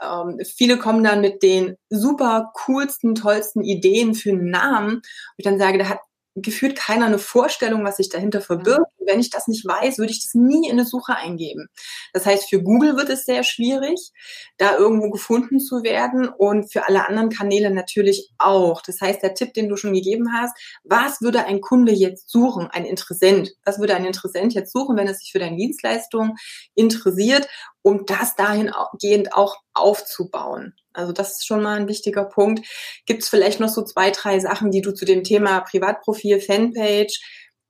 ähm, 0.00 0.38
viele 0.56 0.78
kommen 0.78 1.02
dann 1.02 1.20
mit 1.20 1.42
den 1.42 1.76
super 1.90 2.52
coolsten, 2.88 3.14
tollsten 3.14 3.62
Ideen 3.62 4.14
für 4.14 4.30
einen 4.30 4.50
Namen. 4.50 4.94
Und 4.96 5.04
ich 5.36 5.44
dann 5.44 5.58
sage, 5.58 5.78
da 5.78 5.88
hat 5.88 6.00
gefühlt 6.40 6.76
keiner 6.76 7.06
eine 7.06 7.18
Vorstellung, 7.18 7.84
was 7.84 7.96
sich 7.96 8.10
dahinter 8.10 8.40
verbirgt. 8.40 8.92
Und 8.98 9.08
wenn 9.08 9.18
ich 9.18 9.30
das 9.30 9.48
nicht 9.48 9.66
weiß, 9.66 9.98
würde 9.98 10.12
ich 10.12 10.22
das 10.22 10.34
nie 10.34 10.68
in 10.68 10.72
eine 10.72 10.84
Suche 10.84 11.16
eingeben. 11.16 11.66
Das 12.12 12.26
heißt, 12.26 12.48
für 12.48 12.62
Google 12.62 12.96
wird 12.96 13.08
es 13.08 13.24
sehr 13.24 13.42
schwierig, 13.42 14.12
da 14.56 14.76
irgendwo 14.76 15.10
gefunden 15.10 15.58
zu 15.58 15.82
werden 15.82 16.28
und 16.28 16.72
für 16.72 16.86
alle 16.86 17.08
anderen 17.08 17.30
Kanäle 17.30 17.70
natürlich 17.70 18.30
auch. 18.38 18.82
Das 18.82 19.00
heißt, 19.00 19.20
der 19.20 19.34
Tipp, 19.34 19.52
den 19.54 19.68
du 19.68 19.76
schon 19.76 19.94
gegeben 19.94 20.32
hast, 20.32 20.56
was 20.84 21.20
würde 21.20 21.44
ein 21.44 21.60
Kunde 21.60 21.92
jetzt 21.92 22.30
suchen, 22.30 22.68
ein 22.68 22.84
Interessent? 22.84 23.50
Was 23.64 23.80
würde 23.80 23.96
ein 23.96 24.04
Interessent 24.04 24.54
jetzt 24.54 24.72
suchen, 24.72 24.96
wenn 24.96 25.08
er 25.08 25.14
sich 25.14 25.32
für 25.32 25.40
deine 25.40 25.56
Dienstleistung 25.56 26.36
interessiert, 26.76 27.48
um 27.82 28.06
das 28.06 28.36
dahingehend 28.36 29.32
auch 29.32 29.56
aufzubauen? 29.74 30.74
Also 30.98 31.12
das 31.12 31.32
ist 31.32 31.46
schon 31.46 31.62
mal 31.62 31.76
ein 31.76 31.88
wichtiger 31.88 32.24
Punkt. 32.24 32.66
Gibt 33.06 33.22
es 33.22 33.28
vielleicht 33.28 33.60
noch 33.60 33.68
so 33.68 33.82
zwei, 33.84 34.10
drei 34.10 34.40
Sachen, 34.40 34.70
die 34.70 34.82
du 34.82 34.92
zu 34.92 35.04
dem 35.04 35.24
Thema 35.24 35.60
Privatprofil, 35.60 36.40
Fanpage, 36.40 37.20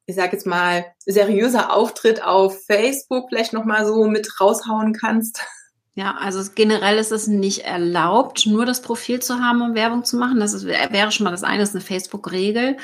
ich 0.06 0.16
sage 0.16 0.32
jetzt 0.32 0.46
mal, 0.46 0.86
seriöser 1.04 1.72
Auftritt 1.72 2.22
auf 2.22 2.64
Facebook 2.64 3.26
vielleicht 3.28 3.52
noch 3.52 3.64
mal 3.64 3.86
so 3.86 4.06
mit 4.06 4.40
raushauen 4.40 4.94
kannst? 4.94 5.42
Ja, 5.94 6.16
also 6.16 6.48
generell 6.54 6.96
ist 6.96 7.10
es 7.10 7.26
nicht 7.26 7.64
erlaubt, 7.64 8.46
nur 8.46 8.64
das 8.64 8.82
Profil 8.82 9.20
zu 9.20 9.40
haben, 9.40 9.60
um 9.62 9.74
Werbung 9.74 10.04
zu 10.04 10.16
machen. 10.16 10.38
Das 10.38 10.54
ist, 10.54 10.64
wäre 10.64 11.10
schon 11.10 11.24
mal 11.24 11.32
das 11.32 11.42
eine, 11.42 11.58
das 11.58 11.70
ist 11.70 11.74
eine 11.74 11.84
Facebook-Regel. 11.84 12.76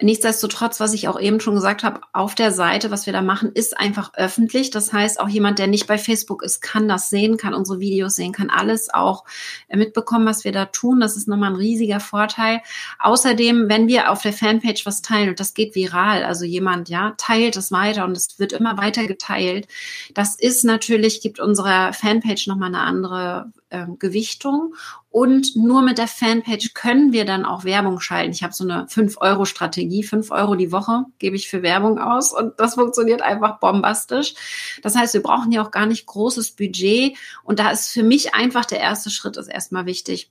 Nichtsdestotrotz, 0.00 0.80
was 0.80 0.92
ich 0.92 1.06
auch 1.06 1.20
eben 1.20 1.40
schon 1.40 1.54
gesagt 1.54 1.84
habe, 1.84 2.00
auf 2.12 2.34
der 2.34 2.50
Seite, 2.50 2.90
was 2.90 3.06
wir 3.06 3.12
da 3.12 3.22
machen, 3.22 3.52
ist 3.52 3.78
einfach 3.78 4.12
öffentlich. 4.14 4.70
Das 4.70 4.92
heißt, 4.92 5.20
auch 5.20 5.28
jemand, 5.28 5.58
der 5.58 5.68
nicht 5.68 5.86
bei 5.86 5.98
Facebook 5.98 6.42
ist, 6.42 6.60
kann 6.60 6.88
das 6.88 7.10
sehen, 7.10 7.36
kann 7.36 7.54
unsere 7.54 7.78
Videos 7.78 8.16
sehen, 8.16 8.32
kann 8.32 8.50
alles 8.50 8.92
auch 8.92 9.24
mitbekommen, 9.72 10.26
was 10.26 10.44
wir 10.44 10.52
da 10.52 10.66
tun. 10.66 11.00
Das 11.00 11.16
ist 11.16 11.28
nochmal 11.28 11.50
ein 11.50 11.56
riesiger 11.56 12.00
Vorteil. 12.00 12.60
Außerdem, 12.98 13.68
wenn 13.68 13.86
wir 13.86 14.10
auf 14.10 14.22
der 14.22 14.32
Fanpage 14.32 14.84
was 14.84 15.00
teilen 15.00 15.28
und 15.30 15.40
das 15.40 15.54
geht 15.54 15.74
viral, 15.74 16.24
also 16.24 16.44
jemand, 16.44 16.88
ja, 16.88 17.14
teilt 17.16 17.56
es 17.56 17.70
weiter 17.70 18.04
und 18.04 18.16
es 18.16 18.38
wird 18.38 18.52
immer 18.52 18.76
weiter 18.76 19.06
geteilt. 19.06 19.68
Das 20.14 20.34
ist 20.34 20.64
natürlich, 20.64 21.20
gibt 21.20 21.38
unserer 21.38 21.92
Fanpage 21.92 22.48
nochmal 22.48 22.68
eine 22.68 22.80
andere 22.80 23.52
äh, 23.74 23.86
Gewichtung. 23.98 24.74
Und 25.10 25.56
nur 25.56 25.82
mit 25.82 25.98
der 25.98 26.08
Fanpage 26.08 26.74
können 26.74 27.12
wir 27.12 27.24
dann 27.24 27.44
auch 27.44 27.64
Werbung 27.64 28.00
schalten. 28.00 28.32
Ich 28.32 28.42
habe 28.42 28.52
so 28.52 28.64
eine 28.64 28.86
5-Euro-Strategie. 28.86 30.02
5 30.02 30.30
Euro 30.30 30.54
die 30.54 30.72
Woche 30.72 31.04
gebe 31.18 31.36
ich 31.36 31.48
für 31.48 31.62
Werbung 31.62 31.98
aus 31.98 32.32
und 32.32 32.58
das 32.58 32.74
funktioniert 32.74 33.22
einfach 33.22 33.58
bombastisch. 33.58 34.34
Das 34.82 34.96
heißt, 34.96 35.14
wir 35.14 35.22
brauchen 35.22 35.52
ja 35.52 35.62
auch 35.62 35.70
gar 35.70 35.86
nicht 35.86 36.06
großes 36.06 36.52
Budget. 36.52 37.16
Und 37.42 37.58
da 37.58 37.70
ist 37.70 37.88
für 37.88 38.02
mich 38.02 38.34
einfach 38.34 38.64
der 38.64 38.80
erste 38.80 39.10
Schritt 39.10 39.36
ist 39.36 39.48
erstmal 39.48 39.86
wichtig. 39.86 40.30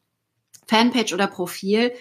Fanpage 0.68 1.14
oder 1.14 1.28
Profil, 1.28 1.92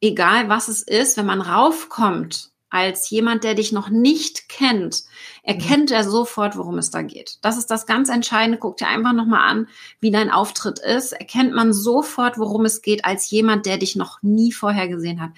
egal 0.00 0.48
was 0.48 0.68
es 0.68 0.82
ist, 0.82 1.16
wenn 1.16 1.26
man 1.26 1.40
raufkommt 1.40 2.50
als 2.68 3.08
jemand, 3.10 3.44
der 3.44 3.54
dich 3.54 3.72
noch 3.72 3.88
nicht 3.88 4.48
kennt, 4.48 5.04
erkennt 5.42 5.90
er 5.90 6.04
sofort, 6.04 6.56
worum 6.56 6.78
es 6.78 6.90
da 6.90 7.02
geht. 7.02 7.38
Das 7.42 7.56
ist 7.56 7.70
das 7.70 7.86
ganz 7.86 8.08
Entscheidende. 8.08 8.58
Guck 8.58 8.76
dir 8.76 8.88
einfach 8.88 9.12
nochmal 9.12 9.48
an, 9.48 9.68
wie 10.00 10.10
dein 10.10 10.30
Auftritt 10.30 10.78
ist. 10.80 11.12
Erkennt 11.12 11.54
man 11.54 11.72
sofort, 11.72 12.38
worum 12.38 12.64
es 12.64 12.82
geht, 12.82 13.04
als 13.04 13.30
jemand, 13.30 13.66
der 13.66 13.78
dich 13.78 13.96
noch 13.96 14.22
nie 14.22 14.52
vorher 14.52 14.88
gesehen 14.88 15.20
hat 15.20 15.30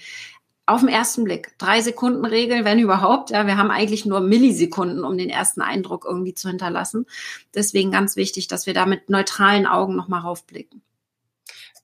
auf 0.69 0.81
den 0.81 0.91
ersten 0.91 1.25
Blick. 1.25 1.55
Drei 1.57 1.81
Sekunden 1.81 2.27
Regel, 2.27 2.65
wenn 2.65 2.79
überhaupt. 2.79 3.31
Ja, 3.31 3.47
wir 3.47 3.57
haben 3.57 3.71
eigentlich 3.71 4.05
nur 4.05 4.21
Millisekunden, 4.21 5.03
um 5.03 5.17
den 5.17 5.31
ersten 5.31 5.63
Eindruck 5.63 6.05
irgendwie 6.05 6.35
zu 6.35 6.49
hinterlassen. 6.49 7.07
Deswegen 7.55 7.91
ganz 7.91 8.17
wichtig, 8.17 8.49
dass 8.49 8.67
wir 8.67 8.75
da 8.75 8.85
mit 8.85 9.09
neutralen 9.09 9.67
Augen 9.67 9.97
nochmal 9.97 10.21
raufblicken. 10.21 10.83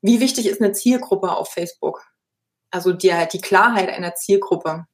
Wie 0.03 0.21
wichtig 0.21 0.47
ist 0.47 0.61
eine 0.61 0.73
Zielgruppe 0.73 1.33
auf 1.33 1.51
Facebook? 1.51 2.07
Also 2.71 2.93
die, 2.93 3.11
die 3.33 3.41
Klarheit 3.41 3.89
einer 3.89 4.17
Zielgruppe. 4.17 4.87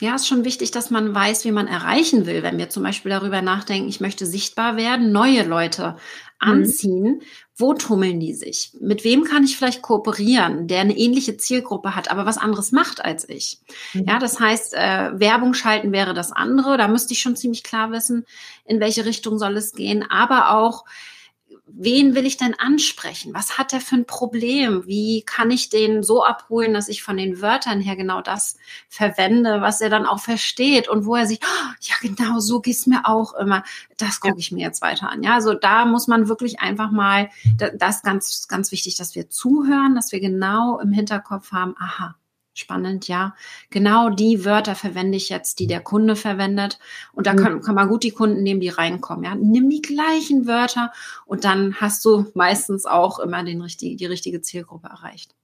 Ja, 0.00 0.16
ist 0.16 0.26
schon 0.26 0.44
wichtig, 0.44 0.70
dass 0.70 0.90
man 0.90 1.14
weiß, 1.14 1.44
wie 1.44 1.52
man 1.52 1.68
erreichen 1.68 2.26
will. 2.26 2.42
Wenn 2.42 2.58
wir 2.58 2.70
zum 2.70 2.82
Beispiel 2.82 3.10
darüber 3.10 3.40
nachdenken, 3.42 3.88
ich 3.88 4.00
möchte 4.00 4.26
sichtbar 4.26 4.76
werden, 4.76 5.12
neue 5.12 5.44
Leute 5.44 5.96
mhm. 6.42 6.50
anziehen, 6.50 7.04
mhm. 7.04 7.22
wo 7.56 7.74
tummeln 7.74 8.18
die 8.18 8.34
sich? 8.34 8.72
Mit 8.80 9.04
wem 9.04 9.24
kann 9.24 9.44
ich 9.44 9.56
vielleicht 9.56 9.82
kooperieren, 9.82 10.66
der 10.66 10.80
eine 10.80 10.96
ähnliche 10.96 11.36
Zielgruppe 11.36 11.94
hat, 11.94 12.10
aber 12.10 12.26
was 12.26 12.38
anderes 12.38 12.72
macht 12.72 13.04
als 13.04 13.28
ich? 13.28 13.60
Mhm. 13.92 14.06
Ja, 14.08 14.18
das 14.18 14.40
heißt, 14.40 14.74
äh, 14.74 15.20
Werbung 15.20 15.54
schalten 15.54 15.92
wäre 15.92 16.14
das 16.14 16.32
andere. 16.32 16.76
Da 16.78 16.88
müsste 16.88 17.12
ich 17.12 17.20
schon 17.20 17.36
ziemlich 17.36 17.62
klar 17.62 17.92
wissen, 17.92 18.24
in 18.64 18.80
welche 18.80 19.04
Richtung 19.04 19.38
soll 19.38 19.56
es 19.56 19.72
gehen, 19.72 20.04
aber 20.08 20.56
auch 20.56 20.84
wen 21.66 22.14
will 22.14 22.26
ich 22.26 22.36
denn 22.36 22.54
ansprechen? 22.58 23.34
Was 23.34 23.58
hat 23.58 23.72
er 23.72 23.80
für 23.80 23.96
ein 23.96 24.06
Problem? 24.06 24.86
Wie 24.86 25.22
kann 25.22 25.50
ich 25.50 25.68
den 25.68 26.02
so 26.02 26.24
abholen, 26.24 26.74
dass 26.74 26.88
ich 26.88 27.02
von 27.02 27.16
den 27.16 27.40
Wörtern 27.40 27.80
her 27.80 27.96
genau 27.96 28.20
das 28.20 28.56
verwende, 28.88 29.60
was 29.60 29.80
er 29.80 29.88
dann 29.88 30.06
auch 30.06 30.20
versteht 30.20 30.88
und 30.88 31.06
wo 31.06 31.16
er 31.16 31.26
sich, 31.26 31.40
oh, 31.42 31.72
ja 31.80 31.94
genau, 32.00 32.40
so 32.40 32.60
geht's 32.60 32.86
mir 32.86 33.06
auch 33.06 33.34
immer. 33.34 33.62
Das 33.96 34.20
gucke 34.20 34.38
ich 34.38 34.52
mir 34.52 34.62
jetzt 34.62 34.82
weiter 34.82 35.08
an. 35.08 35.22
Ja, 35.22 35.34
also 35.34 35.54
da 35.54 35.84
muss 35.84 36.08
man 36.08 36.28
wirklich 36.28 36.60
einfach 36.60 36.90
mal, 36.90 37.30
das 37.74 38.02
ganz, 38.02 38.48
ganz 38.48 38.72
wichtig, 38.72 38.96
dass 38.96 39.14
wir 39.14 39.30
zuhören, 39.30 39.94
dass 39.94 40.12
wir 40.12 40.20
genau 40.20 40.78
im 40.80 40.92
Hinterkopf 40.92 41.52
haben, 41.52 41.74
aha, 41.78 42.16
Spannend, 42.54 43.08
ja. 43.08 43.34
Genau 43.70 44.10
die 44.10 44.44
Wörter 44.44 44.74
verwende 44.74 45.16
ich 45.16 45.30
jetzt, 45.30 45.58
die 45.58 45.66
der 45.66 45.80
Kunde 45.80 46.16
verwendet. 46.16 46.78
Und 47.12 47.26
da 47.26 47.32
mhm. 47.32 47.38
kann, 47.38 47.60
kann 47.62 47.74
man 47.74 47.88
gut 47.88 48.02
die 48.02 48.10
Kunden 48.10 48.42
nehmen, 48.42 48.60
die 48.60 48.68
reinkommen. 48.68 49.24
Ja. 49.24 49.34
Nimm 49.34 49.70
die 49.70 49.80
gleichen 49.80 50.46
Wörter 50.46 50.92
und 51.24 51.44
dann 51.44 51.76
hast 51.80 52.04
du 52.04 52.30
meistens 52.34 52.84
auch 52.84 53.18
immer 53.18 53.42
den 53.42 53.62
richtig, 53.62 53.96
die 53.96 54.06
richtige 54.06 54.42
Zielgruppe 54.42 54.88
erreicht. 54.88 55.34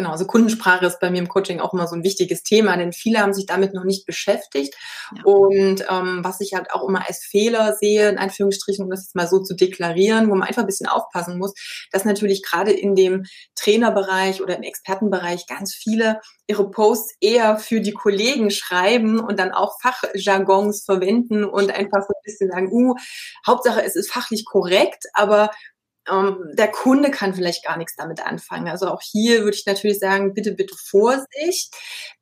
Genau, 0.00 0.12
also 0.12 0.24
Kundensprache 0.24 0.86
ist 0.86 0.98
bei 0.98 1.10
mir 1.10 1.18
im 1.18 1.28
Coaching 1.28 1.60
auch 1.60 1.74
immer 1.74 1.86
so 1.86 1.94
ein 1.94 2.02
wichtiges 2.02 2.42
Thema, 2.42 2.74
denn 2.74 2.94
viele 2.94 3.18
haben 3.18 3.34
sich 3.34 3.44
damit 3.44 3.74
noch 3.74 3.84
nicht 3.84 4.06
beschäftigt. 4.06 4.74
Ja. 5.14 5.24
Und 5.24 5.84
ähm, 5.90 6.20
was 6.22 6.40
ich 6.40 6.54
halt 6.54 6.72
auch 6.72 6.88
immer 6.88 7.06
als 7.06 7.22
Fehler 7.22 7.74
sehe, 7.74 8.08
in 8.08 8.16
Anführungsstrichen, 8.16 8.82
um 8.82 8.90
das 8.90 9.02
jetzt 9.02 9.14
mal 9.14 9.28
so 9.28 9.40
zu 9.40 9.54
deklarieren, 9.54 10.30
wo 10.30 10.34
man 10.34 10.48
einfach 10.48 10.62
ein 10.62 10.66
bisschen 10.66 10.88
aufpassen 10.88 11.36
muss, 11.36 11.52
dass 11.92 12.06
natürlich 12.06 12.42
gerade 12.42 12.72
in 12.72 12.94
dem 12.94 13.26
Trainerbereich 13.56 14.40
oder 14.40 14.56
im 14.56 14.62
Expertenbereich 14.62 15.46
ganz 15.46 15.74
viele 15.74 16.22
ihre 16.46 16.70
Posts 16.70 17.16
eher 17.20 17.58
für 17.58 17.82
die 17.82 17.92
Kollegen 17.92 18.50
schreiben 18.50 19.20
und 19.20 19.38
dann 19.38 19.52
auch 19.52 19.78
Fachjargons 19.82 20.84
verwenden 20.86 21.44
und 21.44 21.70
einfach 21.70 22.00
so 22.00 22.08
ein 22.08 22.22
bisschen 22.24 22.50
sagen, 22.50 22.72
uh, 22.72 22.94
Hauptsache 23.46 23.84
es 23.84 23.96
ist 23.96 24.10
fachlich 24.10 24.46
korrekt, 24.46 25.04
aber 25.12 25.50
ähm, 26.10 26.38
der 26.54 26.68
Kunde 26.68 27.10
kann 27.10 27.34
vielleicht 27.34 27.64
gar 27.64 27.76
nichts 27.76 27.96
damit 27.96 28.24
anfangen. 28.24 28.68
Also 28.68 28.86
auch 28.88 29.02
hier 29.02 29.44
würde 29.44 29.56
ich 29.56 29.66
natürlich 29.66 29.98
sagen, 29.98 30.34
bitte, 30.34 30.52
bitte 30.52 30.74
Vorsicht, 30.76 31.74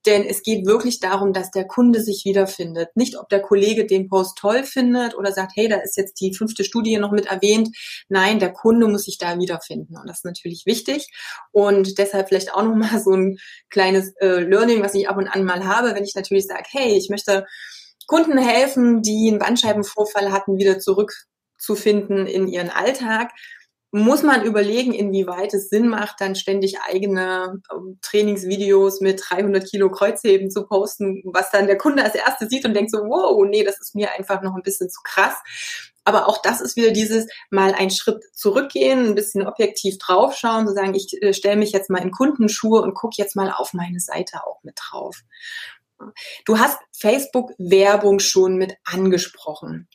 denn 0.06 0.24
es 0.24 0.42
geht 0.42 0.66
wirklich 0.66 1.00
darum, 1.00 1.32
dass 1.32 1.50
der 1.50 1.66
Kunde 1.66 2.00
sich 2.00 2.24
wiederfindet. 2.24 2.90
Nicht, 2.94 3.18
ob 3.18 3.28
der 3.28 3.40
Kollege 3.40 3.86
den 3.86 4.08
Post 4.08 4.38
toll 4.38 4.64
findet 4.64 5.16
oder 5.16 5.32
sagt, 5.32 5.52
hey, 5.54 5.68
da 5.68 5.76
ist 5.76 5.96
jetzt 5.96 6.20
die 6.20 6.34
fünfte 6.34 6.64
Studie 6.64 6.96
noch 6.98 7.12
mit 7.12 7.26
erwähnt. 7.26 7.76
Nein, 8.08 8.38
der 8.38 8.52
Kunde 8.52 8.86
muss 8.88 9.04
sich 9.04 9.18
da 9.18 9.38
wiederfinden 9.38 9.96
und 9.96 10.08
das 10.08 10.18
ist 10.18 10.24
natürlich 10.24 10.64
wichtig. 10.66 11.08
Und 11.52 11.98
deshalb 11.98 12.28
vielleicht 12.28 12.54
auch 12.54 12.62
nochmal 12.62 13.00
so 13.02 13.12
ein 13.12 13.38
kleines 13.70 14.14
äh, 14.20 14.40
Learning, 14.40 14.82
was 14.82 14.94
ich 14.94 15.08
ab 15.08 15.16
und 15.16 15.28
an 15.28 15.44
mal 15.44 15.66
habe, 15.66 15.94
wenn 15.94 16.04
ich 16.04 16.14
natürlich 16.14 16.46
sage, 16.46 16.64
hey, 16.70 16.96
ich 16.96 17.08
möchte 17.10 17.46
Kunden 18.06 18.38
helfen, 18.38 19.02
die 19.02 19.28
einen 19.28 19.38
Bandscheibenvorfall 19.38 20.32
hatten, 20.32 20.56
wieder 20.56 20.78
zurückzufinden 20.78 22.26
in 22.26 22.48
ihren 22.48 22.70
Alltag 22.70 23.30
muss 23.90 24.22
man 24.22 24.44
überlegen, 24.44 24.92
inwieweit 24.92 25.54
es 25.54 25.70
Sinn 25.70 25.88
macht, 25.88 26.20
dann 26.20 26.34
ständig 26.34 26.80
eigene 26.80 27.60
ähm, 27.72 27.98
Trainingsvideos 28.02 29.00
mit 29.00 29.22
300 29.26 29.68
Kilo 29.68 29.90
Kreuzheben 29.90 30.50
zu 30.50 30.66
posten, 30.66 31.22
was 31.24 31.50
dann 31.50 31.66
der 31.66 31.78
Kunde 31.78 32.04
als 32.04 32.14
erstes 32.14 32.50
sieht 32.50 32.66
und 32.66 32.74
denkt 32.74 32.90
so, 32.90 32.98
wow, 32.98 33.44
nee, 33.48 33.64
das 33.64 33.80
ist 33.80 33.94
mir 33.94 34.12
einfach 34.12 34.42
noch 34.42 34.54
ein 34.54 34.62
bisschen 34.62 34.90
zu 34.90 35.00
krass. 35.02 35.34
Aber 36.04 36.28
auch 36.28 36.40
das 36.42 36.60
ist 36.60 36.76
wieder 36.76 36.90
dieses 36.90 37.26
mal 37.50 37.74
einen 37.74 37.90
Schritt 37.90 38.22
zurückgehen, 38.34 39.06
ein 39.06 39.14
bisschen 39.14 39.46
objektiv 39.46 39.98
draufschauen, 39.98 40.66
zu 40.66 40.74
sagen, 40.74 40.94
ich 40.94 41.22
äh, 41.22 41.32
stelle 41.32 41.56
mich 41.56 41.72
jetzt 41.72 41.90
mal 41.90 42.02
in 42.02 42.10
Kundenschuhe 42.10 42.82
und 42.82 42.94
gucke 42.94 43.16
jetzt 43.16 43.36
mal 43.36 43.50
auf 43.50 43.72
meine 43.72 44.00
Seite 44.00 44.44
auch 44.46 44.62
mit 44.62 44.78
drauf. 44.78 45.22
Du 46.44 46.58
hast 46.58 46.78
Facebook-Werbung 46.92 48.20
schon 48.20 48.56
mit 48.56 48.76
angesprochen. 48.84 49.88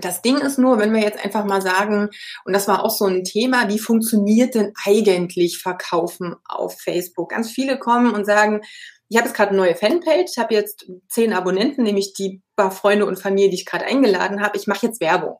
Das 0.00 0.22
Ding 0.22 0.38
ist 0.38 0.58
nur, 0.58 0.78
wenn 0.78 0.92
wir 0.92 1.00
jetzt 1.00 1.24
einfach 1.24 1.44
mal 1.44 1.62
sagen, 1.62 2.08
und 2.44 2.52
das 2.52 2.66
war 2.66 2.84
auch 2.84 2.90
so 2.90 3.06
ein 3.06 3.24
Thema, 3.24 3.68
wie 3.68 3.78
funktioniert 3.78 4.54
denn 4.54 4.72
eigentlich 4.84 5.58
Verkaufen 5.58 6.34
auf 6.48 6.80
Facebook? 6.80 7.30
Ganz 7.30 7.50
viele 7.50 7.78
kommen 7.78 8.12
und 8.12 8.24
sagen, 8.24 8.60
ich 9.08 9.16
habe 9.16 9.28
jetzt 9.28 9.36
gerade 9.36 9.50
eine 9.50 9.58
neue 9.58 9.76
Fanpage, 9.76 10.32
ich 10.32 10.38
habe 10.38 10.54
jetzt 10.54 10.86
zehn 11.08 11.32
Abonnenten, 11.32 11.84
nämlich 11.84 12.14
die 12.14 12.42
paar 12.56 12.70
Freunde 12.70 13.06
und 13.06 13.20
Familie, 13.20 13.50
die 13.50 13.56
ich 13.56 13.66
gerade 13.66 13.84
eingeladen 13.84 14.42
habe. 14.42 14.56
Ich 14.56 14.66
mache 14.66 14.86
jetzt 14.86 15.00
Werbung. 15.00 15.36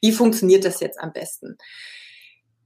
Wie 0.00 0.12
funktioniert 0.12 0.64
das 0.64 0.80
jetzt 0.80 1.00
am 1.00 1.12
besten? 1.12 1.56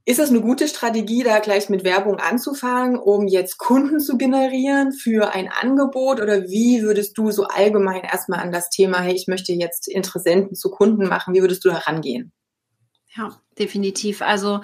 Ist 0.05 0.19
es 0.19 0.29
eine 0.29 0.41
gute 0.41 0.67
Strategie, 0.67 1.23
da 1.23 1.39
gleich 1.39 1.69
mit 1.69 1.85
Werbung 1.85 2.17
anzufangen, 2.17 2.97
um 2.97 3.25
jetzt 3.25 3.57
Kunden 3.57 4.01
zu 4.01 4.17
generieren 4.17 4.91
für 4.91 5.33
ein 5.33 5.47
Angebot? 5.49 6.19
Oder 6.19 6.43
wie 6.43 6.81
würdest 6.81 7.17
du 7.17 7.31
so 7.31 7.45
allgemein 7.45 8.01
erstmal 8.01 8.41
an 8.41 8.51
das 8.51 8.69
Thema, 8.69 8.99
hey, 8.99 9.13
ich 9.13 9.27
möchte 9.27 9.53
jetzt 9.53 9.87
Interessenten 9.87 10.55
zu 10.55 10.69
Kunden 10.71 11.07
machen, 11.07 11.33
wie 11.33 11.39
würdest 11.39 11.63
du 11.63 11.69
da 11.69 11.77
rangehen? 11.77 12.33
Ja, 13.15 13.39
definitiv. 13.57 14.21
Also 14.21 14.61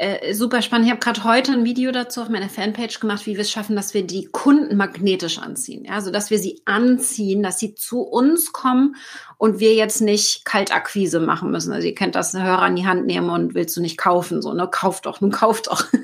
äh, 0.00 0.32
super 0.32 0.62
spannend. 0.62 0.86
Ich 0.86 0.92
habe 0.92 1.00
gerade 1.00 1.24
heute 1.24 1.52
ein 1.52 1.64
Video 1.64 1.90
dazu 1.90 2.22
auf 2.22 2.28
meiner 2.28 2.48
Fanpage 2.48 3.00
gemacht, 3.00 3.26
wie 3.26 3.34
wir 3.34 3.40
es 3.40 3.50
schaffen, 3.50 3.74
dass 3.74 3.94
wir 3.94 4.06
die 4.06 4.26
Kunden 4.26 4.76
magnetisch 4.76 5.38
anziehen. 5.38 5.84
Ja, 5.86 5.94
also 5.94 6.12
dass 6.12 6.30
wir 6.30 6.38
sie 6.38 6.62
anziehen, 6.66 7.42
dass 7.42 7.58
sie 7.58 7.74
zu 7.74 8.02
uns 8.02 8.52
kommen 8.52 8.94
und 9.38 9.58
wir 9.58 9.74
jetzt 9.74 10.00
nicht 10.00 10.44
Kaltakquise 10.44 11.18
machen 11.18 11.50
müssen. 11.50 11.72
Also 11.72 11.88
ihr 11.88 11.96
kennt 11.96 12.14
das, 12.14 12.32
Hörer 12.32 12.62
an 12.62 12.76
die 12.76 12.86
Hand 12.86 13.06
nehmen 13.06 13.28
und 13.28 13.54
willst 13.54 13.76
du 13.76 13.80
nicht 13.80 13.98
kaufen, 13.98 14.40
so, 14.40 14.54
ne, 14.54 14.68
kauf 14.70 15.00
doch, 15.00 15.20
nun 15.20 15.32
kauf 15.32 15.62
doch. 15.62 15.84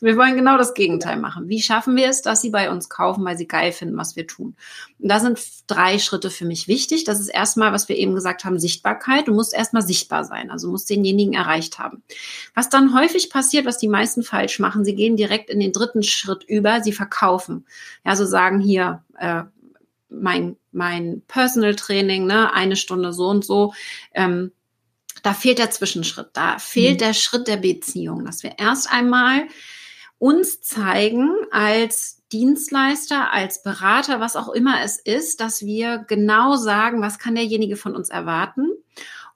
Wir 0.00 0.16
wollen 0.16 0.34
genau 0.34 0.58
das 0.58 0.74
Gegenteil 0.74 1.16
machen. 1.16 1.48
Wie 1.48 1.62
schaffen 1.62 1.94
wir 1.94 2.08
es, 2.08 2.22
dass 2.22 2.40
sie 2.40 2.50
bei 2.50 2.70
uns 2.70 2.88
kaufen, 2.88 3.24
weil 3.24 3.38
sie 3.38 3.46
geil 3.46 3.70
finden, 3.70 3.96
was 3.96 4.16
wir 4.16 4.26
tun? 4.26 4.56
Und 4.98 5.08
da 5.08 5.20
sind 5.20 5.38
drei 5.68 6.00
Schritte 6.00 6.30
für 6.30 6.44
mich 6.44 6.66
wichtig. 6.66 7.04
Das 7.04 7.20
ist 7.20 7.28
erstmal, 7.28 7.72
was 7.72 7.88
wir 7.88 7.96
eben 7.96 8.14
gesagt 8.14 8.44
haben, 8.44 8.58
Sichtbarkeit. 8.58 9.28
Du 9.28 9.34
musst 9.34 9.54
erstmal 9.54 9.82
sichtbar 9.82 10.24
sein, 10.24 10.50
also 10.50 10.68
musst 10.68 10.90
denjenigen 10.90 11.36
erreicht 11.62 11.78
haben. 11.78 12.02
Was 12.54 12.68
dann 12.68 12.94
häufig 12.94 13.30
passiert, 13.30 13.66
was 13.66 13.78
die 13.78 13.88
meisten 13.88 14.22
falsch 14.22 14.58
machen, 14.58 14.84
sie 14.84 14.94
gehen 14.94 15.16
direkt 15.16 15.50
in 15.50 15.60
den 15.60 15.72
dritten 15.72 16.02
Schritt 16.02 16.44
über, 16.44 16.82
sie 16.82 16.92
verkaufen. 16.92 17.66
Ja, 18.04 18.16
so 18.16 18.26
sagen 18.26 18.60
hier, 18.60 19.04
äh, 19.18 19.42
mein, 20.08 20.56
mein 20.72 21.22
Personal 21.26 21.74
Training, 21.74 22.26
ne, 22.26 22.52
eine 22.52 22.76
Stunde 22.76 23.12
so 23.12 23.28
und 23.28 23.44
so. 23.44 23.72
Ähm, 24.12 24.52
da 25.22 25.34
fehlt 25.34 25.58
der 25.58 25.70
Zwischenschritt, 25.70 26.30
da 26.32 26.58
fehlt 26.58 26.94
mhm. 26.94 27.04
der 27.04 27.14
Schritt 27.14 27.46
der 27.46 27.58
Beziehung, 27.58 28.24
dass 28.24 28.42
wir 28.42 28.54
erst 28.58 28.92
einmal 28.92 29.46
uns 30.18 30.60
zeigen 30.60 31.30
als 31.50 32.22
Dienstleister, 32.32 33.32
als 33.32 33.62
Berater, 33.62 34.20
was 34.20 34.36
auch 34.36 34.48
immer 34.48 34.82
es 34.82 34.98
ist, 34.98 35.40
dass 35.40 35.62
wir 35.62 35.98
genau 36.08 36.56
sagen, 36.56 37.02
was 37.02 37.18
kann 37.18 37.34
derjenige 37.34 37.76
von 37.76 37.94
uns 37.94 38.08
erwarten. 38.08 38.70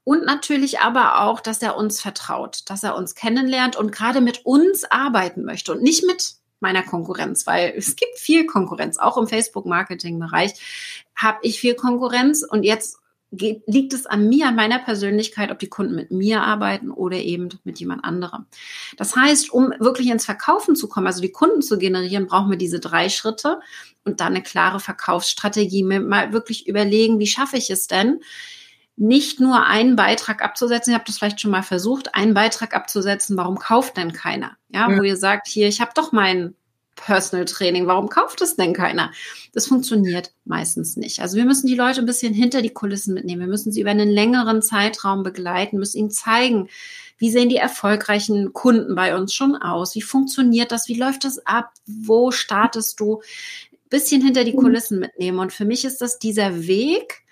Und 0.06 0.24
natürlich 0.24 0.78
aber 0.78 1.22
auch, 1.22 1.40
dass 1.40 1.60
er 1.60 1.76
uns 1.76 2.00
vertraut, 2.00 2.60
dass 2.66 2.84
er 2.84 2.94
uns 2.94 3.16
kennenlernt 3.16 3.74
und 3.74 3.90
gerade 3.90 4.20
mit 4.20 4.46
uns 4.46 4.84
arbeiten 4.84 5.44
möchte 5.44 5.72
und 5.72 5.82
nicht 5.82 6.06
mit 6.06 6.36
meiner 6.60 6.84
Konkurrenz, 6.84 7.44
weil 7.44 7.74
es 7.76 7.96
gibt 7.96 8.16
viel 8.16 8.46
Konkurrenz, 8.46 8.98
auch 8.98 9.16
im 9.16 9.26
Facebook-Marketing-Bereich 9.26 10.52
habe 11.16 11.38
ich 11.42 11.58
viel 11.58 11.74
Konkurrenz 11.74 12.46
und 12.48 12.62
jetzt 12.62 12.98
geht, 13.32 13.64
liegt 13.66 13.94
es 13.94 14.06
an 14.06 14.28
mir, 14.28 14.46
an 14.46 14.54
meiner 14.54 14.78
Persönlichkeit, 14.78 15.50
ob 15.50 15.58
die 15.58 15.68
Kunden 15.68 15.96
mit 15.96 16.12
mir 16.12 16.40
arbeiten 16.40 16.92
oder 16.92 17.16
eben 17.16 17.48
mit 17.64 17.80
jemand 17.80 18.04
anderem. 18.04 18.46
Das 18.96 19.16
heißt, 19.16 19.50
um 19.50 19.72
wirklich 19.80 20.06
ins 20.06 20.24
Verkaufen 20.24 20.76
zu 20.76 20.88
kommen, 20.88 21.08
also 21.08 21.20
die 21.20 21.32
Kunden 21.32 21.62
zu 21.62 21.78
generieren, 21.78 22.28
brauchen 22.28 22.52
wir 22.52 22.58
diese 22.58 22.78
drei 22.78 23.08
Schritte 23.08 23.58
und 24.04 24.20
dann 24.20 24.34
eine 24.34 24.44
klare 24.44 24.78
Verkaufsstrategie. 24.78 25.82
Mal 25.82 26.32
wirklich 26.32 26.68
überlegen, 26.68 27.18
wie 27.18 27.26
schaffe 27.26 27.56
ich 27.56 27.70
es 27.70 27.88
denn, 27.88 28.20
nicht 28.96 29.40
nur 29.40 29.66
einen 29.66 29.94
Beitrag 29.94 30.42
abzusetzen, 30.42 30.92
ich 30.92 30.94
habe 30.94 31.04
das 31.06 31.18
vielleicht 31.18 31.40
schon 31.40 31.50
mal 31.50 31.62
versucht, 31.62 32.14
einen 32.14 32.34
Beitrag 32.34 32.74
abzusetzen, 32.74 33.36
warum 33.36 33.58
kauft 33.58 33.96
denn 33.96 34.12
keiner? 34.12 34.56
Ja, 34.70 34.90
ja. 34.90 34.98
wo 34.98 35.02
ihr 35.02 35.16
sagt, 35.16 35.48
hier, 35.48 35.68
ich 35.68 35.80
habe 35.80 35.92
doch 35.94 36.12
meinen 36.12 36.54
Personal 36.96 37.44
Training. 37.44 37.86
Warum 37.86 38.08
kauft 38.08 38.40
es 38.40 38.56
denn 38.56 38.72
keiner? 38.72 39.12
Das 39.52 39.66
funktioniert 39.66 40.32
meistens 40.44 40.96
nicht. 40.96 41.20
Also 41.20 41.36
wir 41.36 41.44
müssen 41.44 41.66
die 41.66 41.74
Leute 41.74 42.00
ein 42.00 42.06
bisschen 42.06 42.34
hinter 42.34 42.62
die 42.62 42.72
Kulissen 42.72 43.14
mitnehmen. 43.14 43.42
Wir 43.42 43.48
müssen 43.48 43.70
sie 43.70 43.82
über 43.82 43.90
einen 43.90 44.08
längeren 44.08 44.62
Zeitraum 44.62 45.22
begleiten, 45.22 45.78
müssen 45.78 45.98
ihnen 45.98 46.10
zeigen, 46.10 46.68
wie 47.18 47.30
sehen 47.30 47.48
die 47.48 47.56
erfolgreichen 47.56 48.52
Kunden 48.52 48.94
bei 48.94 49.16
uns 49.16 49.32
schon 49.32 49.56
aus? 49.56 49.94
Wie 49.94 50.02
funktioniert 50.02 50.72
das? 50.72 50.88
Wie 50.88 50.98
läuft 50.98 51.24
das 51.24 51.46
ab? 51.46 51.72
Wo 51.86 52.30
startest 52.30 52.98
du? 53.00 53.22
Bisschen 53.88 54.20
hinter 54.20 54.44
die 54.44 54.54
Kulissen 54.54 54.98
mitnehmen. 54.98 55.38
Und 55.38 55.52
für 55.52 55.64
mich 55.64 55.84
ist 55.84 56.02
das 56.02 56.18
dieser 56.18 56.66
Weg, 56.66 57.22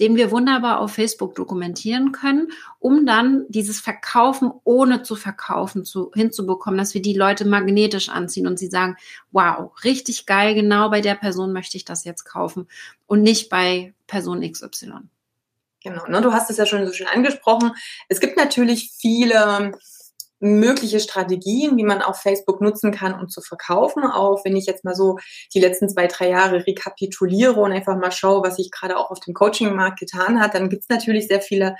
den 0.00 0.16
wir 0.16 0.30
wunderbar 0.30 0.80
auf 0.80 0.94
Facebook 0.94 1.34
dokumentieren 1.34 2.10
können, 2.10 2.48
um 2.78 3.06
dann 3.06 3.44
dieses 3.48 3.80
Verkaufen 3.80 4.50
ohne 4.64 5.02
zu 5.02 5.14
verkaufen 5.14 5.84
zu, 5.84 6.10
hinzubekommen, 6.14 6.78
dass 6.78 6.94
wir 6.94 7.02
die 7.02 7.14
Leute 7.14 7.44
magnetisch 7.44 8.08
anziehen 8.08 8.46
und 8.46 8.58
sie 8.58 8.68
sagen, 8.68 8.96
wow, 9.30 9.70
richtig 9.84 10.26
geil, 10.26 10.54
genau 10.54 10.88
bei 10.88 11.02
der 11.02 11.14
Person 11.14 11.52
möchte 11.52 11.76
ich 11.76 11.84
das 11.84 12.04
jetzt 12.04 12.24
kaufen 12.24 12.66
und 13.06 13.22
nicht 13.22 13.50
bei 13.50 13.94
Person 14.06 14.40
XY. 14.40 14.92
Genau, 15.82 16.06
ne, 16.06 16.20
du 16.20 16.32
hast 16.32 16.50
es 16.50 16.56
ja 16.56 16.66
schon 16.66 16.86
so 16.86 16.92
schön 16.92 17.06
angesprochen. 17.06 17.72
Es 18.08 18.20
gibt 18.20 18.36
natürlich 18.36 18.92
viele 18.98 19.72
mögliche 20.40 21.00
Strategien, 21.00 21.76
wie 21.76 21.84
man 21.84 22.02
auf 22.02 22.20
Facebook 22.20 22.60
nutzen 22.60 22.92
kann, 22.92 23.14
um 23.14 23.28
zu 23.28 23.42
verkaufen. 23.42 24.04
Auch 24.04 24.44
wenn 24.44 24.56
ich 24.56 24.66
jetzt 24.66 24.84
mal 24.84 24.94
so 24.94 25.18
die 25.54 25.60
letzten 25.60 25.88
zwei, 25.88 26.06
drei 26.06 26.30
Jahre 26.30 26.66
rekapituliere 26.66 27.60
und 27.60 27.72
einfach 27.72 27.96
mal 27.96 28.10
schaue, 28.10 28.42
was 28.42 28.56
sich 28.56 28.70
gerade 28.70 28.96
auch 28.96 29.10
auf 29.10 29.20
dem 29.20 29.34
Coaching-Markt 29.34 30.00
getan 30.00 30.40
hat, 30.40 30.54
dann 30.54 30.70
gibt 30.70 30.82
es 30.82 30.88
natürlich 30.88 31.28
sehr 31.28 31.42
viele 31.42 31.76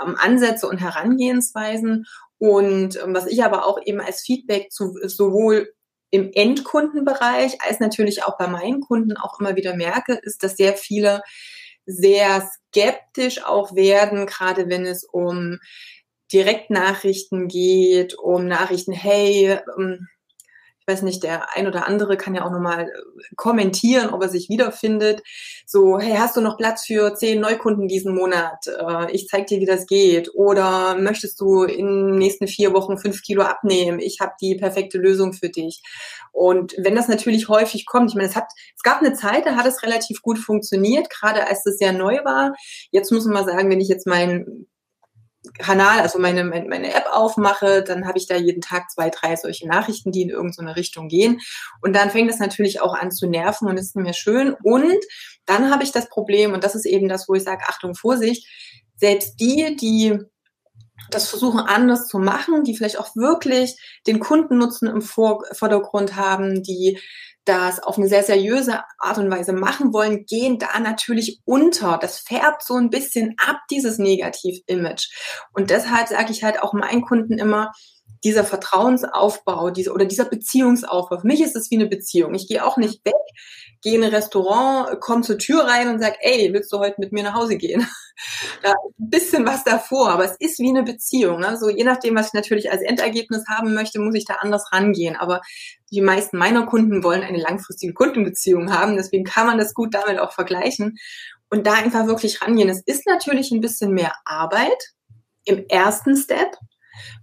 ähm, 0.00 0.16
Ansätze 0.18 0.68
und 0.68 0.78
Herangehensweisen. 0.78 2.06
Und 2.38 2.96
ähm, 3.02 3.14
was 3.14 3.26
ich 3.26 3.42
aber 3.42 3.66
auch 3.66 3.78
eben 3.84 4.00
als 4.00 4.20
Feedback 4.20 4.70
zu 4.70 4.98
sowohl 5.04 5.72
im 6.10 6.30
Endkundenbereich 6.32 7.60
als 7.62 7.80
natürlich 7.80 8.24
auch 8.24 8.36
bei 8.38 8.46
meinen 8.46 8.80
Kunden 8.80 9.16
auch 9.16 9.40
immer 9.40 9.56
wieder 9.56 9.74
merke, 9.74 10.14
ist, 10.22 10.42
dass 10.42 10.56
sehr 10.56 10.74
viele 10.74 11.22
sehr 11.86 12.48
skeptisch 12.68 13.44
auch 13.44 13.74
werden, 13.74 14.26
gerade 14.26 14.68
wenn 14.68 14.86
es 14.86 15.04
um 15.04 15.58
Direktnachrichten 16.34 17.48
geht, 17.48 18.18
um 18.18 18.46
Nachrichten, 18.46 18.92
hey, 18.92 19.58
ähm, 19.78 20.08
ich 20.86 20.92
weiß 20.92 21.02
nicht, 21.02 21.22
der 21.22 21.56
ein 21.56 21.66
oder 21.66 21.88
andere 21.88 22.18
kann 22.18 22.34
ja 22.34 22.44
auch 22.44 22.50
nochmal 22.50 22.82
äh, 22.82 23.34
kommentieren, 23.36 24.10
ob 24.10 24.20
er 24.20 24.28
sich 24.28 24.50
wiederfindet. 24.50 25.22
So, 25.64 25.98
hey, 25.98 26.16
hast 26.18 26.36
du 26.36 26.42
noch 26.42 26.58
Platz 26.58 26.84
für 26.84 27.14
zehn 27.14 27.40
Neukunden 27.40 27.88
diesen 27.88 28.14
Monat? 28.14 28.66
Äh, 28.66 29.10
ich 29.12 29.26
zeig 29.28 29.46
dir, 29.46 29.60
wie 29.60 29.66
das 29.66 29.86
geht. 29.86 30.34
Oder 30.34 30.96
möchtest 30.96 31.40
du 31.40 31.62
in 31.62 31.86
den 31.86 32.18
nächsten 32.18 32.48
vier 32.48 32.74
Wochen 32.74 32.98
fünf 32.98 33.22
Kilo 33.22 33.44
abnehmen? 33.44 33.98
Ich 33.98 34.18
habe 34.20 34.32
die 34.42 34.56
perfekte 34.56 34.98
Lösung 34.98 35.32
für 35.32 35.48
dich. 35.48 35.82
Und 36.32 36.74
wenn 36.76 36.94
das 36.94 37.08
natürlich 37.08 37.48
häufig 37.48 37.86
kommt, 37.86 38.10
ich 38.10 38.16
meine, 38.16 38.28
es 38.28 38.36
hat, 38.36 38.48
es 38.76 38.82
gab 38.82 39.00
eine 39.00 39.14
Zeit, 39.14 39.46
da 39.46 39.56
hat 39.56 39.66
es 39.66 39.82
relativ 39.82 40.20
gut 40.20 40.38
funktioniert, 40.38 41.08
gerade 41.08 41.46
als 41.46 41.64
es 41.64 41.78
sehr 41.78 41.94
neu 41.94 42.18
war. 42.24 42.52
Jetzt 42.90 43.10
muss 43.10 43.24
man 43.24 43.32
mal 43.32 43.46
sagen, 43.46 43.70
wenn 43.70 43.80
ich 43.80 43.88
jetzt 43.88 44.06
mein 44.06 44.66
Kanal, 45.58 46.00
also 46.00 46.18
meine, 46.18 46.44
meine 46.44 46.94
App 46.94 47.06
aufmache, 47.12 47.82
dann 47.82 48.06
habe 48.06 48.18
ich 48.18 48.26
da 48.26 48.36
jeden 48.36 48.60
Tag 48.60 48.90
zwei, 48.90 49.10
drei 49.10 49.36
solche 49.36 49.68
Nachrichten, 49.68 50.10
die 50.10 50.22
in 50.22 50.30
irgendeine 50.30 50.76
Richtung 50.76 51.08
gehen. 51.08 51.40
Und 51.82 51.94
dann 51.94 52.10
fängt 52.10 52.30
das 52.30 52.38
natürlich 52.38 52.80
auch 52.80 52.94
an 52.94 53.10
zu 53.10 53.28
nerven 53.28 53.68
und 53.68 53.76
ist 53.76 53.94
nicht 53.94 54.04
mehr 54.04 54.14
schön. 54.14 54.54
Und 54.62 55.04
dann 55.46 55.70
habe 55.70 55.82
ich 55.82 55.92
das 55.92 56.08
Problem, 56.08 56.52
und 56.52 56.64
das 56.64 56.74
ist 56.74 56.86
eben 56.86 57.08
das, 57.08 57.28
wo 57.28 57.34
ich 57.34 57.44
sage, 57.44 57.64
Achtung, 57.68 57.94
Vorsicht, 57.94 58.48
selbst 58.96 59.38
die, 59.40 59.76
die 59.76 60.18
das 61.10 61.28
versuchen 61.28 61.60
anders 61.60 62.08
zu 62.08 62.18
machen, 62.18 62.64
die 62.64 62.76
vielleicht 62.76 62.98
auch 62.98 63.14
wirklich 63.16 63.76
den 64.06 64.20
Kundennutzen 64.20 64.88
im 64.88 65.02
Vordergrund 65.02 66.16
haben, 66.16 66.62
die 66.62 66.98
das 67.44 67.82
auf 67.82 67.98
eine 67.98 68.08
sehr 68.08 68.22
seriöse 68.22 68.80
Art 68.98 69.18
und 69.18 69.30
Weise 69.30 69.52
machen 69.52 69.92
wollen, 69.92 70.24
gehen 70.24 70.58
da 70.58 70.78
natürlich 70.80 71.40
unter. 71.44 71.98
Das 71.98 72.18
färbt 72.18 72.64
so 72.64 72.74
ein 72.76 72.88
bisschen 72.88 73.34
ab, 73.38 73.58
dieses 73.70 73.98
Negativ-Image. 73.98 75.10
Und 75.52 75.70
deshalb 75.70 76.08
sage 76.08 76.32
ich 76.32 76.42
halt 76.42 76.62
auch 76.62 76.72
meinen 76.72 77.02
Kunden 77.02 77.38
immer, 77.38 77.72
dieser 78.24 78.44
Vertrauensaufbau, 78.44 79.70
diese, 79.70 79.92
oder 79.92 80.06
dieser 80.06 80.24
Beziehungsaufbau, 80.24 81.20
für 81.20 81.26
mich 81.26 81.42
ist 81.42 81.54
es 81.54 81.70
wie 81.70 81.76
eine 81.76 81.86
Beziehung. 81.86 82.34
Ich 82.34 82.48
gehe 82.48 82.64
auch 82.64 82.76
nicht 82.78 83.04
weg, 83.04 83.14
gehe 83.82 83.94
in 83.94 84.02
ein 84.02 84.14
Restaurant, 84.14 84.98
komme 85.00 85.22
zur 85.22 85.38
Tür 85.38 85.64
rein 85.64 85.88
und 85.88 86.00
sage, 86.00 86.16
ey, 86.20 86.52
willst 86.52 86.72
du 86.72 86.78
heute 86.78 86.96
mit 86.98 87.12
mir 87.12 87.22
nach 87.22 87.34
Hause 87.34 87.56
gehen? 87.56 87.86
da 88.62 88.70
ein 88.70 89.10
bisschen 89.10 89.46
was 89.46 89.62
davor, 89.64 90.10
aber 90.10 90.24
es 90.24 90.36
ist 90.38 90.58
wie 90.58 90.70
eine 90.70 90.84
Beziehung. 90.84 91.40
Ne? 91.40 91.58
So 91.58 91.68
je 91.68 91.84
nachdem, 91.84 92.16
was 92.16 92.28
ich 92.28 92.32
natürlich 92.32 92.70
als 92.70 92.82
Endergebnis 92.82 93.44
haben 93.48 93.74
möchte, 93.74 94.00
muss 94.00 94.14
ich 94.14 94.24
da 94.24 94.34
anders 94.34 94.72
rangehen. 94.72 95.16
Aber 95.16 95.42
die 95.92 96.00
meisten 96.00 96.38
meiner 96.38 96.64
Kunden 96.66 97.04
wollen 97.04 97.22
eine 97.22 97.40
langfristige 97.40 97.92
Kundenbeziehung 97.92 98.72
haben, 98.72 98.96
deswegen 98.96 99.24
kann 99.24 99.46
man 99.46 99.58
das 99.58 99.74
gut 99.74 99.94
damit 99.94 100.18
auch 100.18 100.32
vergleichen 100.32 100.96
und 101.50 101.66
da 101.66 101.74
einfach 101.74 102.06
wirklich 102.06 102.40
rangehen. 102.40 102.68
Es 102.68 102.82
ist 102.86 103.06
natürlich 103.06 103.50
ein 103.50 103.60
bisschen 103.60 103.92
mehr 103.92 104.14
Arbeit 104.24 104.92
im 105.44 105.66
ersten 105.68 106.16
Step, 106.16 106.56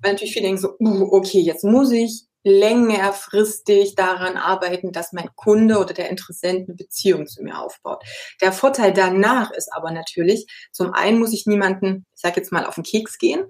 weil 0.01 0.13
natürlich 0.13 0.33
viele 0.33 0.47
denken 0.47 0.61
so, 0.61 0.75
uh, 0.79 1.07
okay, 1.11 1.39
jetzt 1.39 1.63
muss 1.63 1.91
ich 1.91 2.25
längerfristig 2.43 3.95
daran 3.95 4.35
arbeiten, 4.35 4.91
dass 4.91 5.13
mein 5.13 5.29
Kunde 5.35 5.77
oder 5.77 5.93
der 5.93 6.09
Interessent 6.09 6.67
eine 6.67 6.75
Beziehung 6.75 7.27
zu 7.27 7.43
mir 7.43 7.59
aufbaut. 7.59 8.03
Der 8.41 8.51
Vorteil 8.51 8.93
danach 8.93 9.51
ist 9.51 9.71
aber 9.71 9.91
natürlich, 9.91 10.47
zum 10.71 10.93
einen 10.93 11.19
muss 11.19 11.33
ich 11.33 11.45
niemanden, 11.45 12.05
ich 12.15 12.21
sage 12.21 12.37
jetzt 12.37 12.51
mal, 12.51 12.65
auf 12.65 12.75
den 12.75 12.83
Keks 12.83 13.19
gehen 13.19 13.43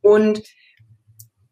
und 0.00 0.42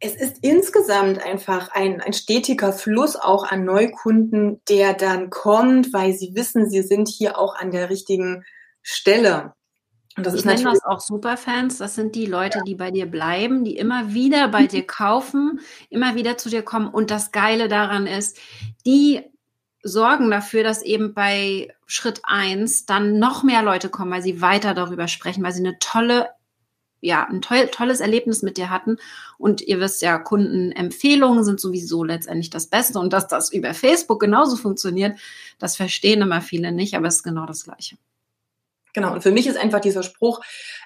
es 0.05 0.17
ist 0.17 0.39
insgesamt 0.43 1.25
einfach 1.25 1.71
ein, 1.71 2.01
ein 2.01 2.13
stetiger 2.13 2.73
Fluss 2.73 3.15
auch 3.15 3.45
an 3.45 3.65
Neukunden, 3.65 4.61
der 4.69 4.95
dann 4.95 5.31
kommt, 5.31 5.93
weil 5.93 6.13
sie 6.13 6.35
wissen, 6.35 6.69
sie 6.69 6.83
sind 6.83 7.09
hier 7.09 7.39
auch 7.39 7.55
an 7.55 7.71
der 7.71 7.89
richtigen 7.89 8.45
Stelle. 8.83 9.55
Und 10.17 10.27
das 10.27 10.35
ich 10.35 10.41
ist 10.41 10.45
nenne 10.45 10.63
das 10.63 10.85
auch 10.85 11.01
Superfans. 11.01 11.79
Das 11.79 11.95
sind 11.95 12.15
die 12.15 12.27
Leute, 12.27 12.61
die 12.67 12.75
bei 12.75 12.91
dir 12.91 13.07
bleiben, 13.07 13.65
die 13.65 13.77
immer 13.77 14.13
wieder 14.13 14.49
bei 14.49 14.67
dir 14.67 14.87
kaufen, 14.87 15.61
immer 15.89 16.15
wieder 16.15 16.37
zu 16.37 16.51
dir 16.51 16.63
kommen. 16.63 16.89
Und 16.89 17.11
das 17.11 17.33
Geile 17.33 17.69
daran 17.69 18.07
ist, 18.07 18.39
die 18.85 19.23
sorgen 19.83 20.31
dafür, 20.31 20.63
dass 20.63 20.83
eben 20.83 21.15
bei 21.15 21.75
Schritt 21.87 22.21
eins 22.25 22.87
dann 22.87 23.19
noch 23.19 23.43
mehr 23.43 23.63
Leute 23.63 23.89
kommen, 23.89 24.13
weil 24.13 24.23
sie 24.23 24.41
weiter 24.41 24.75
darüber 24.75 25.09
sprechen, 25.09 25.43
weil 25.43 25.53
sie 25.53 25.67
eine 25.67 25.79
tolle, 25.79 26.29
ja, 27.01 27.27
ein 27.27 27.41
toll, 27.41 27.69
tolles 27.73 28.01
Erlebnis 28.01 28.43
mit 28.43 28.59
dir 28.59 28.69
hatten. 28.71 28.99
Und 29.39 29.63
ihr 29.63 29.81
wisst 29.81 30.03
ja, 30.03 30.19
Kundenempfehlungen 30.19 31.43
sind 31.43 31.59
sowieso 31.59 32.05
letztendlich 32.05 32.51
das 32.51 32.67
Beste. 32.67 32.99
Und 32.99 33.15
dass 33.15 33.29
das 33.29 33.51
über 33.51 33.73
Facebook 33.73 34.21
genauso 34.21 34.57
funktioniert, 34.57 35.19
das 35.59 35.77
verstehen 35.77 36.21
immer 36.21 36.43
viele 36.43 36.71
nicht, 36.71 36.95
aber 36.95 37.09
es 37.09 37.17
ist 37.17 37.23
genau 37.23 37.47
das 37.47 37.65
Gleiche. 37.65 37.97
Genau, 38.95 39.15
und 39.15 39.23
für 39.23 39.31
mich 39.31 39.47
ist 39.47 39.57
einfach 39.57 39.81
dieser 39.81 40.03
Spruch, 40.03 40.41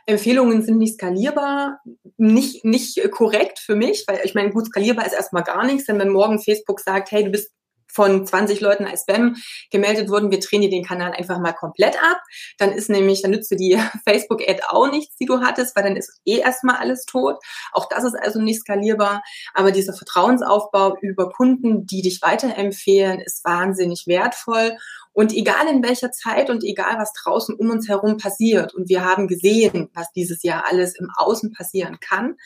Empfehlungen 0.07 0.63
sind 0.63 0.79
nicht 0.79 0.95
skalierbar, 0.95 1.81
nicht, 2.17 2.65
nicht 2.65 3.11
korrekt 3.11 3.59
für 3.59 3.75
mich, 3.75 4.05
weil 4.07 4.21
ich 4.25 4.35
meine, 4.35 4.51
gut, 4.51 4.67
skalierbar 4.67 5.07
ist 5.07 5.13
erstmal 5.13 5.43
gar 5.43 5.67
nichts, 5.67 5.87
denn 5.87 5.99
wenn 5.99 6.11
morgen 6.11 6.41
Facebook 6.41 6.81
sagt, 6.81 7.11
hey, 7.11 7.25
du 7.25 7.31
bist 7.31 7.51
von 7.97 8.27
20 8.27 8.61
Leuten 8.61 8.85
als 8.85 9.03
Spam 9.03 9.37
gemeldet 9.71 10.11
wurden, 10.11 10.31
wir 10.31 10.39
drehen 10.39 10.61
dir 10.61 10.71
den 10.71 10.85
Kanal 10.85 11.13
einfach 11.13 11.39
mal 11.39 11.53
komplett 11.53 11.97
ab. 11.97 12.21
Dann 12.59 12.71
ist 12.71 12.91
nämlich, 12.91 13.23
dann 13.23 13.31
nützt 13.31 13.51
dir 13.51 13.57
die 13.57 13.81
Facebook-Ad 14.07 14.61
auch 14.69 14.91
nichts, 14.91 15.17
die 15.17 15.25
du 15.25 15.41
hattest, 15.41 15.75
weil 15.75 15.83
dann 15.83 15.97
ist 15.97 16.21
eh 16.27 16.39
erstmal 16.39 16.77
alles 16.77 17.07
tot. 17.07 17.37
Auch 17.73 17.89
das 17.89 18.05
ist 18.05 18.15
also 18.15 18.41
nicht 18.41 18.61
skalierbar. 18.61 19.23
Aber 19.55 19.73
dieser 19.73 19.95
Vertrauensaufbau 19.95 20.99
über 21.01 21.31
Kunden, 21.31 21.87
die 21.87 22.03
dich 22.03 22.21
weiterempfehlen, 22.21 23.21
ist 23.21 23.45
wahnsinnig 23.45 24.07
wertvoll. 24.07 24.77
Und 25.13 25.33
egal 25.33 25.67
in 25.69 25.83
welcher 25.83 26.13
Zeit 26.13 26.51
und 26.51 26.63
egal 26.63 26.99
was 26.99 27.15
draußen 27.15 27.55
um 27.55 27.71
uns 27.71 27.89
herum 27.89 28.19
passiert, 28.19 28.75
und 28.75 28.91
wir 28.91 29.03
haben 29.03 29.29
gesehen, 29.29 29.89
was 29.95 30.13
dieses 30.13 30.43
Jahr 30.43 30.65
alles 30.69 30.95
im 30.95 31.09
Außen 31.17 31.55
passieren 31.55 31.99
kann, 32.01 32.37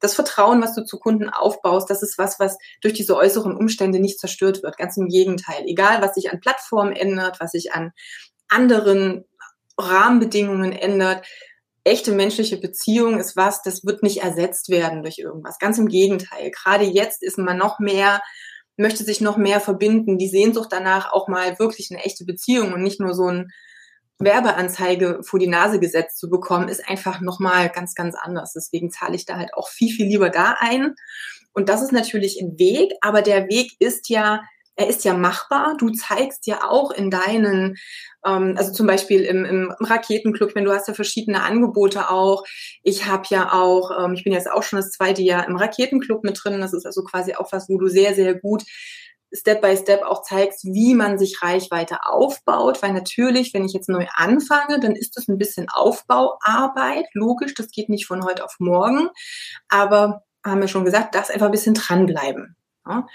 das 0.00 0.14
Vertrauen, 0.14 0.62
was 0.62 0.74
du 0.74 0.84
zu 0.84 0.98
Kunden 0.98 1.30
aufbaust, 1.30 1.88
das 1.88 2.02
ist 2.02 2.18
was, 2.18 2.38
was 2.38 2.58
durch 2.82 2.94
diese 2.94 3.16
äußeren 3.16 3.56
Umstände 3.56 3.98
nicht 3.98 4.18
zerstört 4.18 4.62
wird. 4.62 4.76
Ganz 4.76 4.96
im 4.96 5.08
Gegenteil. 5.08 5.64
Egal, 5.66 6.02
was 6.02 6.14
sich 6.14 6.30
an 6.30 6.40
Plattformen 6.40 6.92
ändert, 6.92 7.40
was 7.40 7.52
sich 7.52 7.72
an 7.72 7.92
anderen 8.48 9.24
Rahmenbedingungen 9.78 10.72
ändert, 10.72 11.26
echte 11.84 12.12
menschliche 12.12 12.58
Beziehung 12.58 13.18
ist 13.18 13.36
was, 13.36 13.62
das 13.62 13.84
wird 13.84 14.02
nicht 14.02 14.22
ersetzt 14.22 14.68
werden 14.70 15.02
durch 15.02 15.18
irgendwas. 15.18 15.58
Ganz 15.58 15.78
im 15.78 15.88
Gegenteil. 15.88 16.50
Gerade 16.50 16.84
jetzt 16.84 17.22
ist 17.22 17.38
man 17.38 17.56
noch 17.56 17.78
mehr 17.78 18.20
möchte 18.76 19.04
sich 19.04 19.20
noch 19.20 19.36
mehr 19.36 19.60
verbinden, 19.60 20.18
die 20.18 20.28
Sehnsucht 20.28 20.68
danach 20.70 21.12
auch 21.12 21.28
mal 21.28 21.58
wirklich 21.58 21.90
eine 21.90 22.04
echte 22.04 22.24
Beziehung 22.24 22.72
und 22.72 22.82
nicht 22.82 23.00
nur 23.00 23.14
so 23.14 23.26
ein 23.28 23.48
Werbeanzeige 24.18 25.20
vor 25.22 25.38
die 25.38 25.46
Nase 25.46 25.78
gesetzt 25.78 26.18
zu 26.18 26.30
bekommen, 26.30 26.68
ist 26.68 26.88
einfach 26.88 27.20
nochmal 27.20 27.68
ganz, 27.68 27.94
ganz 27.94 28.14
anders. 28.14 28.52
Deswegen 28.54 28.90
zahle 28.90 29.16
ich 29.16 29.26
da 29.26 29.36
halt 29.36 29.54
auch 29.54 29.68
viel, 29.68 29.94
viel 29.94 30.06
lieber 30.06 30.30
da 30.30 30.56
ein. 30.58 30.94
Und 31.52 31.68
das 31.68 31.82
ist 31.82 31.92
natürlich 31.92 32.40
ein 32.40 32.58
Weg, 32.58 32.92
aber 33.00 33.22
der 33.22 33.48
Weg 33.48 33.72
ist 33.78 34.08
ja 34.08 34.40
er 34.76 34.88
ist 34.88 35.04
ja 35.04 35.14
machbar. 35.14 35.74
Du 35.78 35.90
zeigst 35.90 36.46
ja 36.46 36.68
auch 36.68 36.90
in 36.90 37.10
deinen, 37.10 37.76
ähm, 38.26 38.54
also 38.56 38.72
zum 38.72 38.86
Beispiel 38.86 39.22
im, 39.22 39.44
im 39.44 39.74
Raketenclub, 39.80 40.54
wenn 40.54 40.64
du 40.64 40.72
hast 40.72 40.86
ja 40.86 40.94
verschiedene 40.94 41.42
Angebote 41.42 42.10
auch. 42.10 42.44
Ich 42.82 43.06
habe 43.06 43.24
ja 43.30 43.52
auch, 43.52 43.90
ähm, 43.98 44.12
ich 44.12 44.24
bin 44.24 44.34
jetzt 44.34 44.50
auch 44.50 44.62
schon 44.62 44.78
das 44.78 44.90
zweite 44.90 45.22
Jahr 45.22 45.48
im 45.48 45.56
Raketenclub 45.56 46.24
mit 46.24 46.38
drin. 46.42 46.60
Das 46.60 46.74
ist 46.74 46.84
also 46.84 47.02
quasi 47.04 47.34
auch 47.34 47.52
was, 47.52 47.70
wo 47.70 47.78
du 47.78 47.88
sehr, 47.88 48.14
sehr 48.14 48.34
gut 48.34 48.64
Step 49.36 49.60
by 49.60 49.76
Step 49.76 50.02
auch 50.02 50.22
zeigst, 50.22 50.64
wie 50.64 50.94
man 50.94 51.18
sich 51.18 51.42
Reichweite 51.42 51.98
aufbaut, 52.04 52.82
weil 52.82 52.92
natürlich, 52.92 53.54
wenn 53.54 53.64
ich 53.64 53.72
jetzt 53.72 53.88
neu 53.88 54.06
anfange, 54.14 54.80
dann 54.80 54.96
ist 54.96 55.16
das 55.16 55.28
ein 55.28 55.38
bisschen 55.38 55.68
Aufbauarbeit, 55.68 57.06
logisch, 57.12 57.54
das 57.54 57.70
geht 57.70 57.88
nicht 57.88 58.06
von 58.06 58.24
heute 58.24 58.44
auf 58.44 58.56
morgen, 58.58 59.08
aber 59.68 60.22
haben 60.44 60.60
wir 60.60 60.68
schon 60.68 60.84
gesagt, 60.84 61.14
das 61.14 61.30
einfach 61.30 61.46
ein 61.46 61.52
bisschen 61.52 61.74
dranbleiben. 61.74 62.56
Ja. 62.86 63.06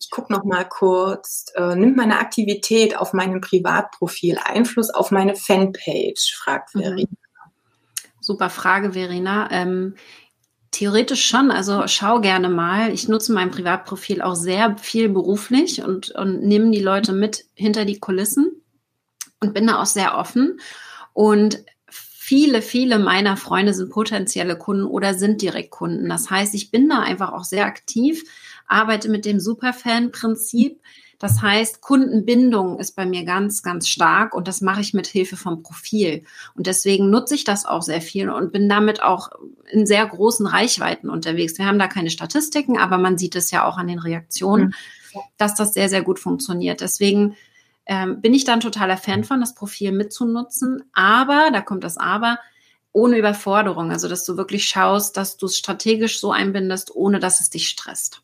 Ich 0.00 0.10
gucke 0.10 0.32
noch 0.32 0.44
mal 0.44 0.64
kurz. 0.64 1.46
Äh, 1.54 1.76
nimmt 1.76 1.96
meine 1.96 2.18
Aktivität 2.18 2.96
auf 2.96 3.12
meinem 3.12 3.40
Privatprofil 3.40 4.38
Einfluss 4.42 4.90
auf 4.90 5.10
meine 5.10 5.36
Fanpage? 5.36 6.34
fragt 6.36 6.74
mhm. 6.74 6.80
Verena. 6.80 7.08
Super 8.20 8.50
Frage, 8.50 8.92
Verena. 8.92 9.50
Ähm, 9.50 9.96
theoretisch 10.74 11.24
schon. 11.24 11.50
Also 11.50 11.84
schau 11.86 12.20
gerne 12.20 12.48
mal. 12.48 12.92
Ich 12.92 13.08
nutze 13.08 13.32
mein 13.32 13.50
Privatprofil 13.50 14.22
auch 14.22 14.34
sehr 14.34 14.76
viel 14.78 15.08
beruflich 15.08 15.82
und, 15.82 16.10
und 16.10 16.42
nehme 16.42 16.70
die 16.70 16.82
Leute 16.82 17.12
mit 17.12 17.44
hinter 17.54 17.84
die 17.84 18.00
Kulissen 18.00 18.62
und 19.40 19.54
bin 19.54 19.66
da 19.66 19.80
auch 19.80 19.86
sehr 19.86 20.18
offen. 20.18 20.60
Und 21.12 21.64
viele, 21.88 22.62
viele 22.62 22.98
meiner 22.98 23.36
Freunde 23.36 23.74
sind 23.74 23.90
potenzielle 23.90 24.58
Kunden 24.58 24.84
oder 24.84 25.14
sind 25.14 25.42
Direktkunden. 25.42 26.08
Das 26.08 26.30
heißt, 26.30 26.54
ich 26.54 26.70
bin 26.70 26.88
da 26.88 27.00
einfach 27.00 27.32
auch 27.32 27.44
sehr 27.44 27.66
aktiv, 27.66 28.24
arbeite 28.66 29.08
mit 29.08 29.24
dem 29.24 29.40
Superfan-Prinzip. 29.40 30.80
Das 31.24 31.40
heißt, 31.40 31.80
Kundenbindung 31.80 32.78
ist 32.78 32.96
bei 32.96 33.06
mir 33.06 33.24
ganz, 33.24 33.62
ganz 33.62 33.88
stark 33.88 34.34
und 34.34 34.46
das 34.46 34.60
mache 34.60 34.82
ich 34.82 34.92
mit 34.92 35.06
Hilfe 35.06 35.38
vom 35.38 35.62
Profil. 35.62 36.22
Und 36.54 36.66
deswegen 36.66 37.08
nutze 37.08 37.34
ich 37.34 37.44
das 37.44 37.64
auch 37.64 37.80
sehr 37.80 38.02
viel 38.02 38.28
und 38.28 38.52
bin 38.52 38.68
damit 38.68 39.02
auch 39.02 39.30
in 39.70 39.86
sehr 39.86 40.04
großen 40.04 40.46
Reichweiten 40.46 41.08
unterwegs. 41.08 41.56
Wir 41.56 41.64
haben 41.64 41.78
da 41.78 41.88
keine 41.88 42.10
Statistiken, 42.10 42.76
aber 42.76 42.98
man 42.98 43.16
sieht 43.16 43.36
es 43.36 43.50
ja 43.50 43.64
auch 43.64 43.78
an 43.78 43.86
den 43.86 44.00
Reaktionen, 44.00 44.74
mhm. 45.14 45.20
dass 45.38 45.54
das 45.54 45.72
sehr, 45.72 45.88
sehr 45.88 46.02
gut 46.02 46.18
funktioniert. 46.18 46.82
Deswegen 46.82 47.36
ähm, 47.86 48.20
bin 48.20 48.34
ich 48.34 48.44
dann 48.44 48.60
totaler 48.60 48.98
Fan 48.98 49.24
von, 49.24 49.40
das 49.40 49.54
Profil 49.54 49.92
mitzunutzen. 49.92 50.84
Aber, 50.92 51.48
da 51.54 51.62
kommt 51.62 51.84
das 51.84 51.96
Aber, 51.96 52.38
ohne 52.92 53.16
Überforderung. 53.16 53.90
Also, 53.90 54.08
dass 54.08 54.26
du 54.26 54.36
wirklich 54.36 54.66
schaust, 54.66 55.16
dass 55.16 55.38
du 55.38 55.46
es 55.46 55.56
strategisch 55.56 56.20
so 56.20 56.32
einbindest, 56.32 56.94
ohne 56.94 57.18
dass 57.18 57.40
es 57.40 57.48
dich 57.48 57.70
stresst. 57.70 58.20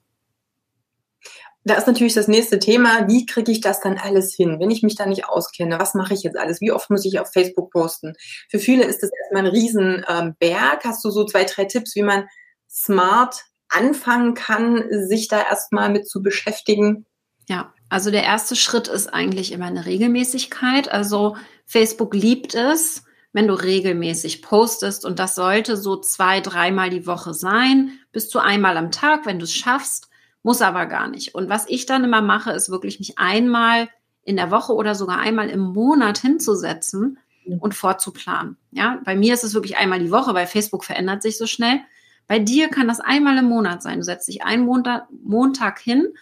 Da 1.64 1.75
ist 1.75 1.87
natürlich 1.87 2.14
das 2.14 2.29
nächste 2.29 2.59
Thema, 2.59 3.07
wie 3.07 3.27
kriege 3.27 3.53
ich 3.53 3.61
das 3.61 3.81
dann 3.81 3.99
alles 3.99 4.35
hin, 4.35 4.59
wenn 4.61 4.70
ich 4.70 4.83
mich 4.83 4.94
da 4.94 5.05
nicht 5.05 5.29
auskenne? 5.29 5.79
Was 5.79 5.94
mache 5.94 6.14
ich 6.14 6.23
jetzt 6.23 6.38
alles? 6.38 6.61
Wie 6.62 6.73
oft 6.73 6.88
muss 6.88 7.05
ich 7.05 7.20
auf 7.20 7.31
Facebook 7.31 7.70
posten? 7.70 8.14
Für 8.49 8.59
viele 8.59 8.85
ist 8.85 9.03
das 9.03 9.11
erstmal 9.20 9.44
ein 9.44 9.53
Riesenberg. 9.53 10.85
Ähm, 10.85 10.90
Hast 10.90 11.05
du 11.05 11.11
so 11.11 11.25
zwei, 11.25 11.44
drei 11.44 11.66
Tipps, 11.66 11.94
wie 11.94 12.03
man 12.03 12.27
smart 12.68 13.44
anfangen 13.68 14.35
kann, 14.35 14.85
sich 15.07 15.29
da 15.29 15.42
erstmal 15.42 15.90
mit 15.90 16.09
zu 16.09 16.23
beschäftigen? 16.23 17.05
Ja, 17.49 17.75
also 17.88 18.11
der 18.11 18.25
erste 18.25 18.57
Schritt 18.57 18.88
ist 18.88 19.09
eigentlich 19.09 19.53
immer 19.53 19.66
eine 19.66 19.85
Regelmäßigkeit. 19.85 20.90
Also 20.90 21.37
Facebook 21.66 22.14
liebt 22.14 22.55
es, 22.55 23.05
wenn 23.33 23.49
du 23.49 23.55
regelmäßig 23.55 24.42
postest 24.42 25.05
und 25.05 25.18
das 25.18 25.35
sollte 25.35 25.77
so 25.77 25.96
zwei, 25.96 26.40
dreimal 26.40 26.90
die 26.90 27.07
Woche 27.07 27.35
sein, 27.35 27.99
bis 28.12 28.29
zu 28.29 28.38
einmal 28.38 28.77
am 28.77 28.90
Tag, 28.90 29.27
wenn 29.27 29.38
du 29.38 29.44
es 29.44 29.55
schaffst, 29.55 30.10
muss 30.42 30.62
aber 30.62 30.87
gar 30.87 31.09
nicht. 31.09 31.35
Und 31.35 31.48
was 31.48 31.68
ich 31.68 31.87
dann 31.87 32.05
immer 32.05 32.22
mache, 32.22 32.53
ist 32.53 32.70
wirklich 32.70 32.98
mich 32.98 33.18
einmal 33.18 33.88
in 34.22 34.37
der 34.37 34.50
Woche 34.50 34.74
oder 34.74 34.94
sogar 34.94 35.18
einmal 35.18 35.48
im 35.50 35.61
Monat 35.61 36.18
hinzusetzen 36.18 37.18
und 37.59 37.74
vorzuplanen. 37.74 38.57
Ja, 38.70 39.00
bei 39.05 39.16
mir 39.16 39.35
ist 39.35 39.44
es 39.44 39.55
wirklich 39.55 39.76
einmal 39.76 39.98
die 39.98 40.11
Woche, 40.11 40.35
weil 40.35 40.46
Facebook 40.46 40.85
verändert 40.85 41.22
sich 41.22 41.37
so 41.37 41.46
schnell. 41.46 41.81
Bei 42.26 42.38
dir 42.38 42.68
kann 42.68 42.87
das 42.87 43.00
einmal 43.00 43.38
im 43.38 43.46
Monat 43.46 43.83
sein. 43.83 43.98
Du 43.98 44.05
setzt 44.05 44.29
dich 44.29 44.44
einen 44.44 44.64
Montag, 44.64 45.09
Montag 45.11 45.81
hin 45.81 46.12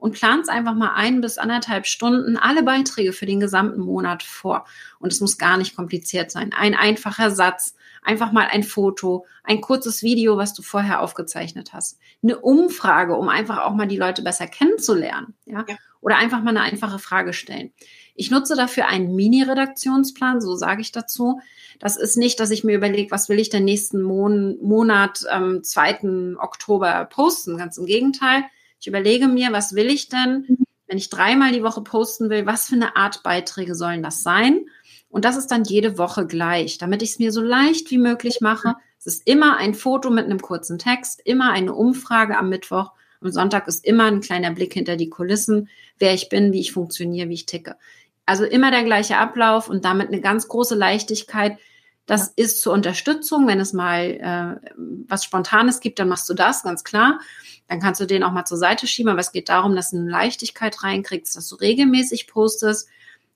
und 0.00 0.14
planst 0.14 0.50
einfach 0.50 0.74
mal 0.74 0.94
ein 0.94 1.20
bis 1.20 1.38
anderthalb 1.38 1.86
Stunden 1.86 2.38
alle 2.38 2.62
Beiträge 2.62 3.12
für 3.12 3.26
den 3.26 3.38
gesamten 3.38 3.82
Monat 3.82 4.22
vor. 4.22 4.64
Und 4.98 5.12
es 5.12 5.20
muss 5.20 5.38
gar 5.38 5.58
nicht 5.58 5.76
kompliziert 5.76 6.30
sein. 6.30 6.52
Ein 6.56 6.74
einfacher 6.74 7.30
Satz, 7.30 7.76
einfach 8.02 8.32
mal 8.32 8.48
ein 8.50 8.62
Foto, 8.62 9.26
ein 9.44 9.60
kurzes 9.60 10.02
Video, 10.02 10.38
was 10.38 10.54
du 10.54 10.62
vorher 10.62 11.02
aufgezeichnet 11.02 11.74
hast. 11.74 11.98
Eine 12.22 12.38
Umfrage, 12.38 13.14
um 13.14 13.28
einfach 13.28 13.58
auch 13.58 13.74
mal 13.74 13.86
die 13.86 13.98
Leute 13.98 14.22
besser 14.22 14.46
kennenzulernen. 14.46 15.34
Ja? 15.44 15.66
ja. 15.68 15.76
Oder 16.00 16.16
einfach 16.16 16.42
mal 16.42 16.50
eine 16.50 16.62
einfache 16.62 16.98
Frage 16.98 17.34
stellen. 17.34 17.72
Ich 18.14 18.30
nutze 18.30 18.56
dafür 18.56 18.88
einen 18.88 19.14
Mini-Redaktionsplan, 19.14 20.40
so 20.40 20.56
sage 20.56 20.80
ich 20.80 20.92
dazu. 20.92 21.40
Das 21.78 21.98
ist 21.98 22.16
nicht, 22.16 22.40
dass 22.40 22.50
ich 22.50 22.64
mir 22.64 22.74
überlege, 22.74 23.10
was 23.10 23.28
will 23.28 23.38
ich 23.38 23.50
denn 23.50 23.64
nächsten 23.64 24.00
Mon 24.00 24.56
Monat, 24.62 25.24
ähm, 25.30 25.62
2. 25.62 26.36
Oktober 26.38 27.04
posten. 27.04 27.58
Ganz 27.58 27.76
im 27.76 27.84
Gegenteil. 27.84 28.44
Ich 28.80 28.86
überlege 28.86 29.28
mir, 29.28 29.52
was 29.52 29.74
will 29.74 29.88
ich 29.88 30.08
denn, 30.08 30.46
mhm. 30.48 30.64
wenn 30.86 30.98
ich 30.98 31.10
dreimal 31.10 31.52
die 31.52 31.62
Woche 31.62 31.82
posten 31.82 32.30
will, 32.30 32.46
was 32.46 32.66
für 32.66 32.76
eine 32.76 32.96
Art 32.96 33.22
Beiträge 33.22 33.74
sollen 33.74 34.02
das 34.02 34.22
sein? 34.22 34.66
Und 35.10 35.24
das 35.24 35.36
ist 35.36 35.48
dann 35.48 35.64
jede 35.64 35.98
Woche 35.98 36.26
gleich, 36.26 36.78
damit 36.78 37.02
ich 37.02 37.10
es 37.10 37.18
mir 37.18 37.32
so 37.32 37.42
leicht 37.42 37.90
wie 37.90 37.98
möglich 37.98 38.40
mache. 38.40 38.76
Es 38.98 39.06
ist 39.06 39.26
immer 39.26 39.58
ein 39.58 39.74
Foto 39.74 40.08
mit 40.08 40.24
einem 40.24 40.40
kurzen 40.40 40.78
Text, 40.78 41.20
immer 41.24 41.52
eine 41.52 41.74
Umfrage 41.74 42.38
am 42.38 42.48
Mittwoch. 42.48 42.92
Am 43.20 43.30
Sonntag 43.30 43.68
ist 43.68 43.84
immer 43.84 44.04
ein 44.04 44.20
kleiner 44.20 44.52
Blick 44.52 44.72
hinter 44.72 44.96
die 44.96 45.10
Kulissen, 45.10 45.68
wer 45.98 46.14
ich 46.14 46.28
bin, 46.28 46.52
wie 46.52 46.60
ich 46.60 46.72
funktioniere, 46.72 47.28
wie 47.28 47.34
ich 47.34 47.46
ticke. 47.46 47.76
Also 48.24 48.44
immer 48.44 48.70
der 48.70 48.84
gleiche 48.84 49.18
Ablauf 49.18 49.68
und 49.68 49.84
damit 49.84 50.08
eine 50.08 50.20
ganz 50.20 50.48
große 50.48 50.74
Leichtigkeit, 50.74 51.58
das 52.06 52.28
ist 52.28 52.62
zur 52.62 52.72
Unterstützung. 52.72 53.46
Wenn 53.46 53.60
es 53.60 53.72
mal 53.72 54.60
äh, 54.62 54.70
was 55.08 55.24
Spontanes 55.24 55.80
gibt, 55.80 55.98
dann 55.98 56.08
machst 56.08 56.28
du 56.28 56.34
das, 56.34 56.62
ganz 56.62 56.84
klar. 56.84 57.20
Dann 57.68 57.80
kannst 57.80 58.00
du 58.00 58.06
den 58.06 58.24
auch 58.24 58.32
mal 58.32 58.44
zur 58.44 58.58
Seite 58.58 58.86
schieben. 58.86 59.10
Aber 59.10 59.20
es 59.20 59.32
geht 59.32 59.48
darum, 59.48 59.76
dass 59.76 59.90
du 59.90 59.98
eine 59.98 60.10
Leichtigkeit 60.10 60.82
reinkriegst, 60.82 61.36
dass 61.36 61.48
du 61.48 61.56
regelmäßig 61.56 62.26
postest, 62.26 62.88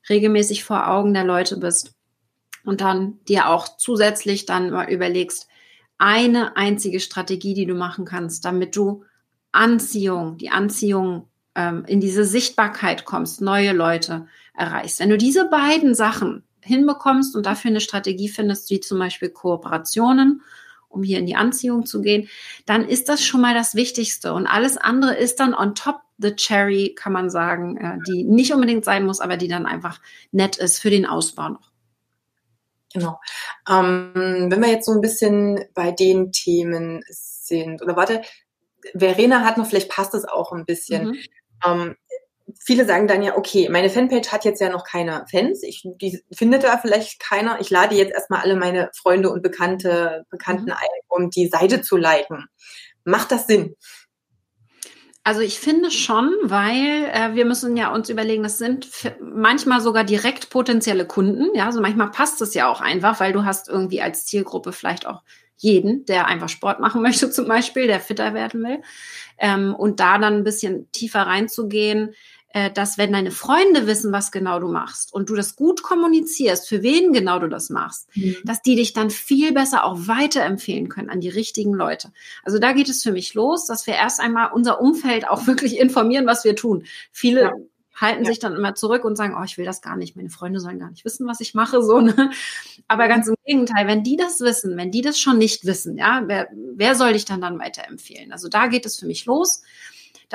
regelmäßig 0.09 0.65
vor 0.65 0.89
Augen 0.89 1.15
der 1.15 1.25
Leute 1.25 1.57
bist 1.57 1.95
und 2.65 2.81
dann 2.81 3.19
dir 3.29 3.49
auch 3.49 3.77
zusätzlich 3.77 4.47
dann 4.47 4.71
mal 4.71 4.91
überlegst, 4.91 5.49
eine 5.99 6.57
einzige 6.57 7.01
Strategie, 7.01 7.55
die 7.55 7.67
du 7.67 7.75
machen 7.75 8.05
kannst, 8.05 8.45
damit 8.45 8.75
du 8.77 9.05
Anziehung, 9.53 10.37
die 10.39 10.51
Anziehung 10.51 11.29
ähm, 11.55 11.85
in 11.87 12.01
diese 12.01 12.25
Sichtbarkeit 12.25 13.05
kommst, 13.05 13.41
neue 13.41 13.73
Leute 13.73 14.27
erreichst. 14.55 14.99
Wenn 15.01 15.11
du 15.11 15.19
diese 15.19 15.49
beiden 15.49 15.95
Sachen 15.95 16.43
hinbekommst 16.65 17.37
und 17.37 17.47
dafür 17.47 17.71
eine 17.71 17.81
Strategie 17.81 18.29
findest, 18.29 18.71
wie 18.71 18.81
zum 18.81 18.99
Beispiel 18.99 19.31
Kooperationen, 19.31 20.43
um 20.89 21.03
hier 21.03 21.19
in 21.19 21.27
die 21.27 21.37
Anziehung 21.37 21.87
zu 21.87 22.01
gehen, 22.01 22.29
dann 22.67 22.87
ist 22.87 23.09
das 23.09 23.25
schon 23.25 23.41
mal 23.41 23.55
das 23.55 23.75
Wichtigste. 23.75 24.33
Und 24.33 24.47
alles 24.47 24.77
andere 24.77 25.15
ist 25.15 25.41
dann 25.41 25.55
on 25.55 25.75
top 25.75 26.01
the 26.19 26.35
cherry, 26.35 26.95
kann 26.95 27.13
man 27.13 27.31
sagen, 27.31 27.77
äh, 27.77 27.99
die 28.07 28.25
nicht 28.25 28.53
unbedingt 28.53 28.85
sein 28.85 29.05
muss, 29.05 29.21
aber 29.21 29.37
die 29.37 29.49
dann 29.49 29.67
einfach 29.67 30.01
nett 30.31 30.57
ist 30.57 30.79
für 30.79 30.91
den 30.91 31.07
Ausbau 31.07 31.49
noch. 31.49 31.73
Genau. 32.93 33.21
Ähm, 33.69 34.47
wenn 34.51 34.63
wir 34.63 34.71
jetzt 34.71 34.87
so 34.87 34.93
ein 34.93 35.01
bisschen 35.01 35.65
bei 35.75 35.91
den 35.91 36.31
Themen 36.31 37.03
sind, 37.09 37.83
oder 37.83 37.97
warte, 37.97 38.23
Verena 38.95 39.41
hat 39.41 39.59
noch, 39.59 39.67
vielleicht 39.67 39.91
passt 39.91 40.15
es 40.15 40.25
auch 40.25 40.53
ein 40.53 40.65
bisschen. 40.65 41.09
Mhm. 41.09 41.17
Ähm, 41.67 41.97
viele 42.61 42.87
sagen 42.87 43.07
dann 43.09 43.23
ja, 43.23 43.37
okay, 43.37 43.69
meine 43.71 43.91
Fanpage 43.91 44.29
hat 44.29 44.45
jetzt 44.45 44.61
ja 44.61 44.69
noch 44.69 44.85
keine 44.85 45.25
Fans. 45.31 45.63
Ich, 45.63 45.83
die 45.85 46.23
findet 46.33 46.65
da 46.65 46.79
vielleicht 46.79 47.21
keiner. 47.21 47.61
Ich 47.61 47.71
lade 47.71 47.95
jetzt 47.95 48.13
erstmal 48.13 48.41
alle 48.41 48.57
meine 48.57 48.91
Freunde 48.95 49.31
und 49.31 49.43
Bekannte, 49.43 50.25
Bekannten 50.31 50.67
mhm. 50.67 50.73
ein, 50.73 51.01
um 51.09 51.31
die 51.31 51.49
Seite 51.49 51.83
zu 51.83 51.97
liken. 51.97 52.47
Macht 53.05 53.33
das 53.33 53.47
Sinn? 53.47 53.75
Also 55.27 55.41
ich 55.41 55.59
finde 55.59 55.91
schon, 55.91 56.35
weil 56.43 57.11
äh, 57.11 57.35
wir 57.35 57.47
müssen 57.47 57.79
ja 57.79 57.91
uns 57.95 58.11
überlegen, 58.11 58.43
das 58.43 58.59
sind 58.59 58.89
manchmal 59.21 59.81
sogar 59.81 60.05
direkt 60.05 60.51
potenzielle 60.51 61.07
Kunden. 61.07 61.49
Ja, 61.55 61.65
also 61.65 61.81
manchmal 61.81 62.11
passt 62.11 62.43
es 62.43 62.53
ja 62.53 62.71
auch 62.71 62.83
einfach, 62.83 63.21
weil 63.21 63.33
du 63.33 63.47
hast 63.47 63.71
irgendwie 63.71 64.03
als 64.03 64.27
Zielgruppe 64.27 64.73
vielleicht 64.73 65.07
auch 65.07 65.23
jeden, 65.57 66.05
der 66.05 66.27
einfach 66.27 66.51
Sport 66.51 66.81
machen 66.81 67.01
möchte 67.03 67.31
zum 67.31 67.49
Beispiel, 67.49 67.87
der 67.87 68.01
fitter 68.01 68.35
werden 68.35 68.63
will. 68.63 68.83
Ähm, 69.39 69.75
und 69.75 69.99
da 69.99 70.19
dann 70.19 70.35
ein 70.35 70.45
bisschen 70.45 70.91
tiefer 70.93 71.23
reinzugehen, 71.23 72.15
dass 72.73 72.99
wenn 72.99 73.13
deine 73.13 73.33
Freunde 73.33 73.89
wissen, 73.89 74.13
was 74.13 74.31
genau 74.31 74.61
du 74.61 74.69
machst 74.69 75.13
und 75.13 75.29
du 75.29 75.35
das 75.35 75.57
gut 75.57 75.83
kommunizierst, 75.83 76.69
für 76.69 76.85
wen 76.85 77.13
genau 77.13 77.41
du 77.41 77.49
das 77.49 77.69
machst, 77.69 78.09
mhm. 78.17 78.37
dass 78.45 78.63
die 78.63 78.77
dich 78.77 78.93
dann 78.93 79.11
viel 79.11 79.53
besser 79.53 79.85
auch 79.85 80.07
weiterempfehlen 80.07 80.89
können 80.89 81.11
an 81.11 81.21
die 81.21 81.29
richtigen 81.29 81.75
Leute. 81.75 82.13
Also 82.45 82.61
da 82.61 82.73
geht 82.73 82.89
es 82.89 83.03
für 83.03 83.11
mich 83.11 83.35
los, 83.35 83.67
dass 83.67 83.89
wir 83.89 83.95
erst 83.95 84.21
einmal 84.21 84.53
unser 84.53 84.81
Umfeld 84.81 85.29
auch 85.29 85.47
wirklich 85.49 85.81
informieren, 85.81 86.27
was 86.27 86.45
wir 86.45 86.55
tun. 86.55 86.85
Viele 87.11 87.41
ja. 87.41 87.53
halten 87.97 88.23
ja. 88.23 88.31
sich 88.31 88.39
dann 88.39 88.55
immer 88.55 88.77
zurück 88.77 89.05
und 89.05 89.17
sagen, 89.17 89.35
oh, 89.37 89.43
ich 89.45 89.59
will 89.59 89.65
das 89.65 89.83
gar 89.83 89.97
nicht, 89.97 90.15
meine 90.15 90.31
Freunde 90.31 90.61
sollen 90.61 90.79
gar 90.79 90.91
nicht 90.91 91.05
wissen, 91.05 91.27
was 91.27 91.41
ich 91.41 91.55
mache, 91.55 91.83
so, 91.83 92.01
ne? 92.01 92.31
Aber 92.87 93.09
ganz 93.09 93.27
im 93.27 93.35
Gegenteil, 93.45 93.89
wenn 93.89 94.05
die 94.05 94.17
das 94.17 94.39
wissen, 94.39 94.77
wenn 94.77 94.93
die 94.93 95.03
das 95.03 95.19
schon 95.19 95.39
nicht 95.39 95.67
wissen, 95.67 95.97
ja, 95.97 96.23
wer, 96.27 96.47
wer 96.53 96.95
soll 96.95 97.15
dich 97.15 97.25
dann 97.25 97.41
dann 97.41 97.59
weiterempfehlen? 97.59 98.31
Also 98.31 98.49
da 98.49 98.69
geht 98.69 98.87
es 98.87 99.01
für 99.01 99.07
mich 99.07 99.27
los 99.27 99.63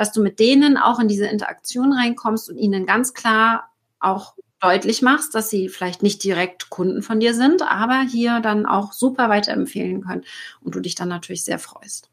dass 0.00 0.12
du 0.12 0.22
mit 0.22 0.38
denen 0.40 0.78
auch 0.78 0.98
in 0.98 1.08
diese 1.08 1.26
Interaktion 1.26 1.92
reinkommst 1.92 2.48
und 2.48 2.56
ihnen 2.56 2.86
ganz 2.86 3.12
klar 3.12 3.68
auch 3.98 4.34
deutlich 4.58 5.02
machst, 5.02 5.34
dass 5.34 5.50
sie 5.50 5.68
vielleicht 5.68 6.02
nicht 6.02 6.24
direkt 6.24 6.70
Kunden 6.70 7.02
von 7.02 7.20
dir 7.20 7.34
sind, 7.34 7.60
aber 7.60 8.00
hier 8.00 8.40
dann 8.40 8.64
auch 8.64 8.94
super 8.94 9.28
weiterempfehlen 9.28 10.00
können 10.00 10.24
und 10.62 10.74
du 10.74 10.80
dich 10.80 10.94
dann 10.94 11.10
natürlich 11.10 11.44
sehr 11.44 11.58
freust. 11.58 12.08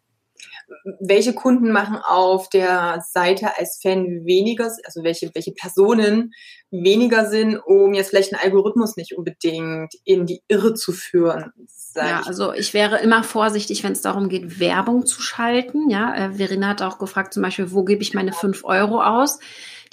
Welche 1.00 1.34
Kunden 1.34 1.72
machen 1.72 1.98
auf 1.98 2.50
der 2.50 3.04
Seite 3.10 3.58
als 3.58 3.80
Fan 3.82 4.26
weniger, 4.26 4.72
also 4.84 5.04
welche, 5.04 5.32
welche 5.34 5.52
Personen 5.52 6.34
weniger 6.72 7.30
sind, 7.30 7.58
um 7.58 7.94
jetzt 7.94 8.10
vielleicht 8.10 8.34
einen 8.34 8.44
Algorithmus 8.44 8.98
nicht 8.98 9.18
unbedingt 9.18 9.94
in 10.04 10.26
die 10.26 10.42
Irre 10.48 10.74
zu 10.74 10.92
führen. 10.92 11.54
Ja, 11.96 12.22
also 12.26 12.54
ich 12.54 12.74
wäre 12.74 13.00
immer 13.00 13.24
vorsichtig, 13.24 13.84
wenn 13.84 13.94
es 13.94 14.02
darum 14.02 14.30
geht, 14.30 14.60
Werbung 14.60 15.06
zu 15.06 15.22
schalten. 15.22 15.90
Ja, 15.90 16.14
äh, 16.16 16.34
Verena 16.34 16.70
hat 16.70 16.82
auch 16.82 17.00
gefragt, 17.00 17.34
zum 17.34 17.44
Beispiel, 17.44 17.72
wo 17.72 17.84
gebe 17.84 18.02
ich 18.02 18.14
meine 18.14 18.34
fünf 18.34 18.64
Euro 18.64 19.02
aus? 19.02 19.40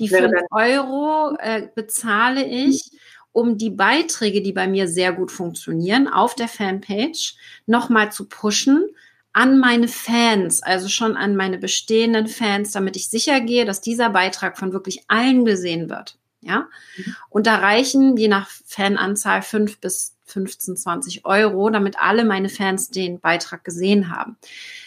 Die 0.01 0.09
fünf 0.09 0.33
Euro 0.51 1.37
äh, 1.39 1.69
bezahle 1.75 2.45
ich, 2.45 2.91
um 3.33 3.59
die 3.59 3.71
Beiträge, 3.71 4.43
die 4.43 4.53
bei 4.53 4.67
mir 4.69 4.89
sehr 4.89 5.13
gut 5.13 5.33
funktionieren, 5.33 6.09
auf 6.09 6.35
der 6.35 6.49
Fanpage 6.49 7.37
nochmal 7.67 8.13
zu 8.13 8.29
pushen 8.29 8.87
an 9.35 9.59
meine 9.59 9.89
Fans, 9.89 10.63
also 10.63 10.89
schon 10.89 11.17
an 11.17 11.37
meine 11.37 11.59
bestehenden 11.59 12.29
Fans, 12.29 12.71
damit 12.71 12.97
ich 12.97 13.11
sicher 13.11 13.41
gehe, 13.41 13.65
dass 13.65 13.81
dieser 13.81 14.11
Beitrag 14.11 14.57
von 14.57 14.73
wirklich 14.73 15.03
allen 15.09 15.45
gesehen 15.45 15.91
wird. 15.91 16.17
Ja. 16.41 16.69
Mhm. 16.97 17.17
Und 17.31 17.47
da 17.47 17.57
reichen 17.57 18.17
je 18.17 18.29
nach 18.29 18.49
Fananzahl 18.49 19.43
fünf 19.43 19.81
bis 19.81 20.15
15, 20.27 20.77
20 20.77 21.27
Euro, 21.27 21.69
damit 21.69 21.99
alle 21.99 22.25
meine 22.25 22.49
Fans 22.49 22.91
den 22.91 23.21
Beitrag 23.21 23.65
gesehen 23.65 24.11
haben. 24.15 24.37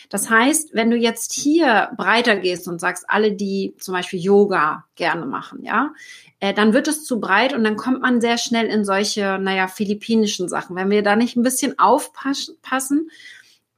Das 0.10 0.30
heißt, 0.30 0.74
wenn 0.74 0.90
du 0.90 0.96
jetzt 0.96 1.34
hier 1.34 1.92
breiter 1.98 2.38
gehst 2.38 2.68
und 2.68 2.80
sagst, 2.80 3.06
alle, 3.10 3.34
die 3.34 3.76
zum 3.80 3.94
Beispiel 3.94 4.20
Yoga 4.20 4.86
gerne 4.96 5.26
machen, 5.26 5.64
ja, 5.64 5.94
äh, 6.40 6.54
dann 6.54 6.74
wird 6.74 6.88
es 6.88 7.04
zu 7.04 7.20
breit 7.20 7.54
und 7.54 7.64
dann 7.64 7.76
kommt 7.76 8.02
man 8.02 8.22
sehr 8.22 8.38
schnell 8.38 8.68
in 8.68 8.86
solche, 8.86 9.38
naja, 9.40 9.68
philippinischen 9.68 10.48
Sachen. 10.48 10.76
Wenn 10.76 10.90
wir 10.90 11.04
da 11.04 11.16
nicht 11.18 11.36
ein 11.36 11.44
bisschen 11.44 11.78
aufpassen 11.78 13.10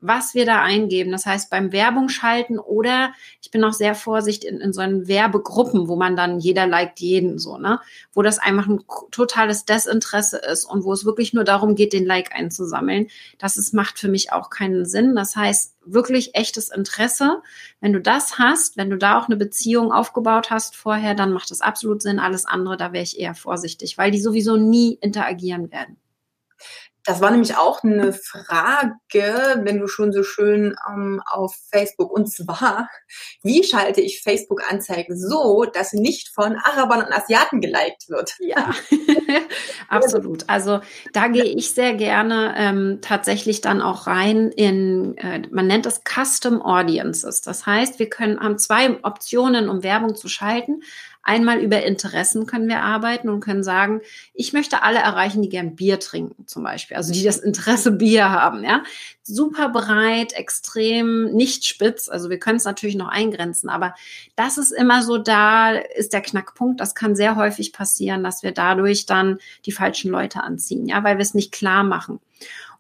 was 0.02 0.34
wir 0.34 0.46
da 0.46 0.62
eingeben. 0.62 1.12
Das 1.12 1.26
heißt, 1.26 1.50
beim 1.50 1.72
Werbung 1.72 2.10
schalten 2.10 2.60
oder 2.60 3.14
ich 3.42 3.52
bin 3.52 3.64
auch 3.64 3.74
sehr 3.74 3.96
vorsichtig 3.96 4.50
in, 4.50 4.62
in 4.62 4.74
so 4.74 4.82
einen 4.82 5.08
Werbegruppen, 5.08 5.88
wo 5.88 5.96
man 5.96 6.16
dann 6.16 6.40
jeder 6.40 6.68
liked 6.68 7.00
jeden 7.00 7.38
so, 7.38 7.58
ne? 7.58 7.80
Wo 8.14 8.22
das 8.22 8.40
einfach 8.40 8.68
ein 8.68 8.82
totales 9.12 9.66
Desinteresse 9.66 10.38
ist 10.38 10.66
und 10.66 10.84
wo 10.84 10.94
es 10.94 11.06
wirklich 11.06 11.34
nur 11.34 11.44
darum 11.44 11.76
geht, 11.76 11.94
den 11.94 12.06
Like 12.06 12.34
einzusammeln. 12.34 13.08
Das 13.38 13.58
ist, 13.58 13.74
macht 13.74 14.00
für 14.00 14.08
mich 14.08 14.32
auch 14.32 14.50
keinen 14.50 14.86
Sinn. 14.86 15.16
Das 15.16 15.36
heißt, 15.36 15.76
wirklich 15.86 16.36
echtes 16.36 16.70
Interesse. 16.70 17.42
Wenn 17.82 17.94
du 17.94 18.02
das 18.02 18.38
hast, 18.38 18.78
wenn 18.78 18.90
du 18.90 18.98
da 18.98 19.20
auch 19.20 19.26
eine 19.26 19.38
Beziehung 19.38 19.92
aufgebaut 19.92 20.50
hast 20.50 20.76
vorher, 20.76 21.16
dann 21.16 21.34
macht 21.34 21.52
das 21.52 21.62
absolut 21.62 22.02
Sinn. 22.02 22.20
Alles 22.20 22.46
andere, 22.46 22.78
da 22.78 22.94
wäre 22.94 23.04
ich 23.04 23.20
eher 23.20 23.36
vorsichtig, 23.36 23.98
weil 23.98 24.12
die 24.12 24.22
sowieso 24.22 24.56
nie 24.56 24.98
interagieren 25.02 25.72
werden. 25.72 25.98
Das 27.10 27.22
war 27.22 27.32
nämlich 27.32 27.58
auch 27.58 27.84
eine 27.84 28.13
Frage, 28.13 29.63
wenn 29.63 29.80
du 29.80 29.88
schon 29.88 30.12
so 30.12 30.22
schön 30.22 30.76
ähm, 30.88 31.24
auf 31.26 31.56
Facebook. 31.72 32.12
Und 32.12 32.32
zwar, 32.32 32.88
wie 33.41 33.63
schalte 33.63 34.00
ich 34.00 34.22
Facebook-Anzeigen 34.22 35.17
so, 35.17 35.65
dass 35.65 35.93
nicht 35.93 36.30
von 36.30 36.56
Arabern 36.58 37.04
und 37.04 37.12
Asiaten 37.12 37.62
geliked 37.62 38.10
wird? 38.10 38.36
Ja, 38.38 38.76
absolut. 39.89 40.43
Also 40.48 40.82
da 41.12 41.30
gehe 41.30 41.45
ich 41.45 41.74
sehr 41.74 41.95
gerne 41.95 42.54
ähm, 42.56 43.00
tatsächlich 43.02 43.62
dann 43.62 43.82
auch 43.82 44.06
rein 44.06 44.52
in, 44.52 45.17
äh, 45.17 45.41
man 45.50 45.65
nennt 45.65 45.88
das 45.88 46.02
Custom 46.04 46.62
Audiences. 46.62 47.41
Das 47.41 47.65
heißt, 47.65 47.98
wir 47.98 48.10
können 48.10 48.39
haben 48.39 48.60
zwei 48.60 49.04
Optionen, 49.04 49.67
um 49.67 49.82
Werbung 49.82 50.15
zu 50.15 50.28
schalten. 50.28 50.82
Einmal 51.22 51.60
über 51.60 51.84
Interessen 51.84 52.46
können 52.46 52.70
wir 52.70 52.82
arbeiten 52.82 53.30
und 53.30 53.42
können 53.42 53.64
sagen, 53.64 54.02
ich 54.34 54.54
möchte 54.54 54.84
alle 54.84 55.00
erreichen, 55.00 55.42
die 55.42 55.50
gern 55.50 55.76
Bier 55.76 56.00
trinken, 56.00 56.48
zum 56.48 56.64
Beispiel. 56.64 56.98
Also 56.98 57.14
die 57.14 57.24
das 57.24 57.38
Interesse 57.38 57.92
Bier 57.92 58.30
haben, 58.30 58.64
ja. 58.64 58.84
Super 59.22 59.70
breit, 59.70 60.34
extrem 60.34 61.26
nicht 61.34 61.66
spitz. 61.66 62.10
Also 62.10 62.30
wir 62.30 62.40
können 62.40 62.58
es 62.58 62.66
natürlich 62.66 62.96
noch 62.96 63.10
eingrenzen, 63.10 63.70
aber 63.70 63.94
das 64.36 64.58
ist 64.58 64.72
immer 64.72 65.04
so, 65.04 65.18
da 65.18 65.72
ist 65.72 66.14
der 66.14 66.22
Knackpunkt. 66.22 66.80
Das 66.80 66.96
kann 66.96 67.16
sehr 67.16 67.36
häufig 67.36 67.74
passieren, 67.74 68.24
dass 68.24 68.42
wir 68.42 68.54
dadurch 68.54 69.06
dann 69.06 69.38
die 69.66 69.72
falschen 69.72 70.10
Leute 70.10 70.42
anziehen, 70.42 70.88
ja, 70.88 71.04
weil 71.04 71.18
wir 71.18 71.24
es 71.24 71.34
nicht 71.34 71.52
klar 71.52 71.84
machen. 71.84 72.20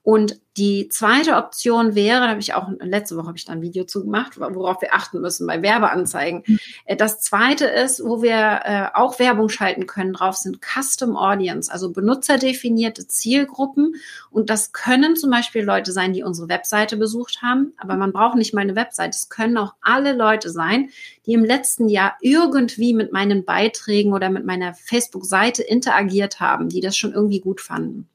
Und 0.01 0.39
die 0.55 0.89
zweite 0.89 1.35
Option 1.35 1.93
wäre, 1.93 2.21
da 2.21 2.29
habe 2.29 2.39
ich 2.39 2.53
auch 2.53 2.69
letzte 2.79 3.15
Woche 3.15 3.27
habe 3.27 3.37
ich 3.37 3.45
da 3.45 3.53
ein 3.53 3.61
Video 3.61 3.83
zu 3.83 4.03
gemacht, 4.03 4.39
worauf 4.39 4.81
wir 4.81 4.93
achten 4.93 5.21
müssen 5.21 5.45
bei 5.45 5.61
Werbeanzeigen. 5.61 6.43
Mhm. 6.45 6.59
Äh, 6.85 6.95
das 6.95 7.21
zweite 7.21 7.65
ist, 7.65 8.03
wo 8.03 8.21
wir 8.21 8.61
äh, 8.63 8.87
auch 8.93 9.19
Werbung 9.19 9.49
schalten 9.49 9.87
können, 9.87 10.13
drauf 10.13 10.35
sind 10.35 10.59
Custom 10.61 11.15
Audience, 11.15 11.71
also 11.71 11.91
benutzerdefinierte 11.91 13.07
Zielgruppen. 13.07 13.95
Und 14.31 14.49
das 14.49 14.71
können 14.71 15.15
zum 15.15 15.31
Beispiel 15.31 15.63
Leute 15.63 15.91
sein, 15.91 16.13
die 16.13 16.23
unsere 16.23 16.49
Webseite 16.49 16.97
besucht 16.97 17.41
haben, 17.41 17.73
aber 17.77 17.95
man 17.95 18.13
braucht 18.13 18.35
nicht 18.35 18.53
mal 18.53 18.61
eine 18.61 18.75
Webseite. 18.75 19.15
Es 19.15 19.29
können 19.29 19.57
auch 19.57 19.75
alle 19.81 20.13
Leute 20.13 20.49
sein, 20.49 20.89
die 21.25 21.33
im 21.33 21.43
letzten 21.43 21.87
Jahr 21.89 22.17
irgendwie 22.21 22.93
mit 22.93 23.11
meinen 23.11 23.45
Beiträgen 23.45 24.13
oder 24.13 24.29
mit 24.29 24.45
meiner 24.45 24.73
Facebook-Seite 24.73 25.61
interagiert 25.63 26.39
haben, 26.39 26.69
die 26.69 26.81
das 26.81 26.97
schon 26.97 27.13
irgendwie 27.13 27.41
gut 27.41 27.61
fanden 27.61 28.09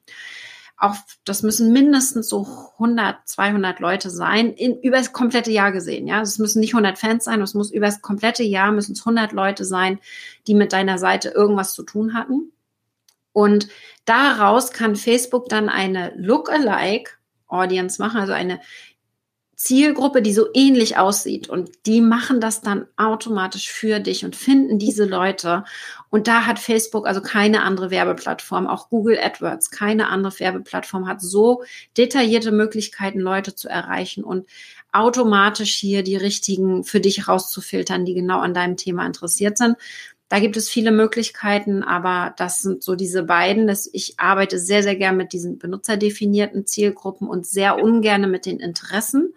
auch 0.77 0.97
das 1.25 1.43
müssen 1.43 1.73
mindestens 1.73 2.29
so 2.29 2.47
100, 2.79 3.17
200 3.27 3.81
Leute 3.81 4.11
sein, 4.11 4.53
in, 4.53 4.81
über 4.81 4.97
das 4.97 5.13
komplette 5.13 5.51
Jahr 5.51 5.73
gesehen. 5.73 6.07
Ja, 6.07 6.21
es 6.21 6.39
müssen 6.39 6.61
nicht 6.61 6.75
100 6.75 6.99
Fans 6.99 7.25
sein, 7.25 7.41
es 7.41 7.55
muss 7.55 7.71
über 7.71 7.87
das 7.87 8.03
komplette 8.03 8.43
Jahr 8.43 8.73
müssen 8.73 8.93
es 8.93 9.01
100 9.01 9.33
Leute 9.33 9.65
sein, 9.65 10.01
die 10.47 10.55
mit 10.55 10.73
deiner 10.73 10.99
Seite 10.99 11.31
irgendwas 11.31 11.75
zu 11.75 11.85
tun 11.85 12.15
hatten. 12.15 12.53
Und 13.33 13.69
daraus 14.05 14.73
kann 14.73 14.97
Facebook 14.97 15.49
dann 15.49 15.69
eine 15.69 16.13
Lookalike 16.17 17.13
Audience 17.47 18.01
machen, 18.01 18.21
also 18.21 18.33
eine 18.33 18.61
Zielgruppe, 19.65 20.21
die 20.21 20.35
so 20.35 20.49
ähnlich 20.53 20.99
aussieht 20.99 21.49
und 21.49 21.71
die 21.87 22.03
machen 22.03 22.39
das 22.39 22.61
dann 22.61 22.87
automatisch 22.99 23.71
für 23.71 23.99
dich 23.99 24.23
und 24.23 24.37
finden 24.37 24.79
diese 24.79 25.07
Leute. 25.07 25.65
Und 26.11 26.29
da 26.29 26.45
hat 26.45 26.59
Facebook 26.59 27.07
also 27.07 27.23
keine 27.23 27.63
andere 27.63 27.91
Werbeplattform, 27.91 28.67
auch 28.67 28.91
Google 28.91 29.19
AdWords, 29.19 29.71
keine 29.71 30.11
andere 30.11 30.39
Werbeplattform 30.39 31.09
hat 31.09 31.23
so 31.23 31.65
detaillierte 31.97 32.53
Möglichkeiten, 32.53 33.21
Leute 33.21 33.55
zu 33.55 33.71
erreichen 33.71 34.23
und 34.23 34.47
automatisch 34.93 35.75
hier 35.77 36.03
die 36.03 36.17
richtigen 36.17 36.85
für 36.85 37.01
dich 37.01 37.27
rauszufiltern, 37.27 38.05
die 38.05 38.13
genau 38.13 38.41
an 38.41 38.53
deinem 38.53 38.77
Thema 38.77 39.07
interessiert 39.07 39.57
sind. 39.57 39.79
Da 40.29 40.41
gibt 40.41 40.59
es 40.59 40.69
viele 40.69 40.93
Möglichkeiten, 40.93 41.83
aber 41.83 42.35
das 42.37 42.59
sind 42.59 42.83
so 42.83 42.97
diese 42.97 43.23
beiden. 43.23 43.67
Dass 43.67 43.89
ich 43.91 44.21
arbeite 44.21 44.59
sehr, 44.59 44.83
sehr 44.83 44.97
gern 44.97 45.17
mit 45.17 45.33
diesen 45.33 45.57
benutzerdefinierten 45.59 46.67
Zielgruppen 46.67 47.29
und 47.29 47.47
sehr 47.47 47.83
ungern 47.83 48.31
mit 48.31 48.45
den 48.45 48.61
Interessen 48.61 49.33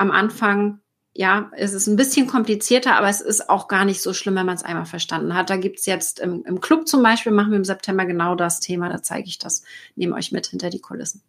am 0.00 0.10
Anfang, 0.10 0.80
ja, 1.12 1.50
es 1.54 1.74
ist 1.74 1.86
ein 1.86 1.96
bisschen 1.96 2.26
komplizierter, 2.26 2.96
aber 2.96 3.08
es 3.08 3.20
ist 3.20 3.50
auch 3.50 3.68
gar 3.68 3.84
nicht 3.84 4.00
so 4.00 4.14
schlimm, 4.14 4.34
wenn 4.36 4.46
man 4.46 4.54
es 4.54 4.62
einmal 4.62 4.86
verstanden 4.86 5.34
hat. 5.34 5.50
Da 5.50 5.58
gibt's 5.58 5.84
jetzt 5.84 6.20
im, 6.20 6.42
im 6.46 6.60
Club 6.60 6.88
zum 6.88 7.02
Beispiel, 7.02 7.32
machen 7.32 7.50
wir 7.50 7.58
im 7.58 7.64
September 7.64 8.06
genau 8.06 8.34
das 8.34 8.60
Thema, 8.60 8.88
da 8.88 9.02
zeige 9.02 9.28
ich 9.28 9.38
das, 9.38 9.62
nehme 9.96 10.16
euch 10.16 10.32
mit 10.32 10.46
hinter 10.46 10.70
die 10.70 10.80
Kulissen. 10.80 11.22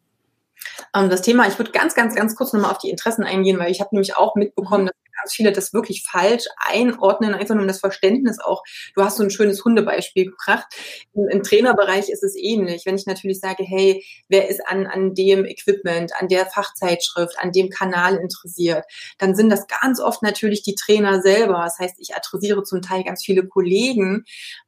Ähm, 0.96 1.10
das 1.10 1.22
Thema, 1.22 1.48
ich 1.50 1.60
würde 1.60 1.72
ganz, 1.72 1.96
ganz, 1.96 2.16
ganz 2.16 2.36
kurz 2.38 2.54
nochmal 2.54 2.72
auf 2.72 2.78
die 2.78 2.90
Interessen 2.90 3.24
eingehen, 3.24 3.60
weil 3.60 3.72
ich 3.72 3.82
habe 3.82 3.90
nämlich 3.94 4.16
auch 4.16 4.36
mitbekommen, 4.36 4.84
mhm. 4.84 4.88
dass 4.88 4.96
ganz 5.22 5.34
viele 5.34 5.52
das 5.52 5.74
wirklich 5.74 6.04
falsch 6.04 6.46
einordnen, 6.58 7.34
einfach 7.34 7.56
nur 7.56 7.64
um 7.64 7.68
das 7.68 7.80
Verständnis 7.80 8.40
auch. 8.40 8.64
Du 8.96 9.04
hast 9.04 9.18
so 9.18 9.24
ein 9.24 9.30
schönes 9.30 9.64
Hundebeispiel 9.64 10.26
gebracht. 10.26 10.66
Im, 11.14 11.28
Im, 11.30 11.44
Trainerbereich 11.44 12.10
ist 12.10 12.24
es 12.24 12.36
ähnlich. 12.36 12.86
Wenn 12.86 12.96
ich 12.96 13.06
natürlich 13.06 13.40
sage, 13.40 13.64
hey, 13.64 14.04
wer 14.30 14.48
ist 14.50 14.66
an, 14.68 14.88
an 14.88 15.14
dem 15.14 15.46
Equipment, 15.46 16.14
an 16.20 16.28
der 16.28 16.46
Fachzeitschrift, 16.46 17.38
an 17.40 17.52
dem 17.52 17.70
Kanal 17.70 18.18
interessiert, 18.18 18.86
dann 19.18 19.36
sind 19.36 19.50
das 19.50 19.68
ganz 19.68 20.00
oft 20.00 20.24
natürlich 20.24 20.64
die 20.64 20.76
Trainer 20.76 21.22
selber. 21.22 21.62
Das 21.64 21.80
heißt, 21.80 21.96
ich 22.00 22.16
adressiere 22.16 22.64
zum 22.64 22.82
Teil 22.82 23.04
ganz 23.04 23.24
viele 23.24 23.46
Kollegen, 23.46 24.26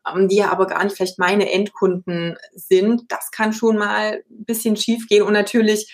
ähm, 0.08 0.28
die 0.28 0.38
ja 0.38 0.52
aber 0.52 0.68
gar 0.68 0.84
nicht 0.84 0.96
vielleicht 0.96 1.20
meine 1.20 1.52
Endkunden 1.52 2.38
sind. 2.54 3.04
Das 3.10 3.32
kann 3.32 3.54
schon 3.54 3.78
mal 3.78 4.24
ein 4.30 4.46
bisschen 4.46 4.76
schief 4.76 5.08
gehen 5.08 5.24
und 5.24 5.34
natürlich 5.34 5.92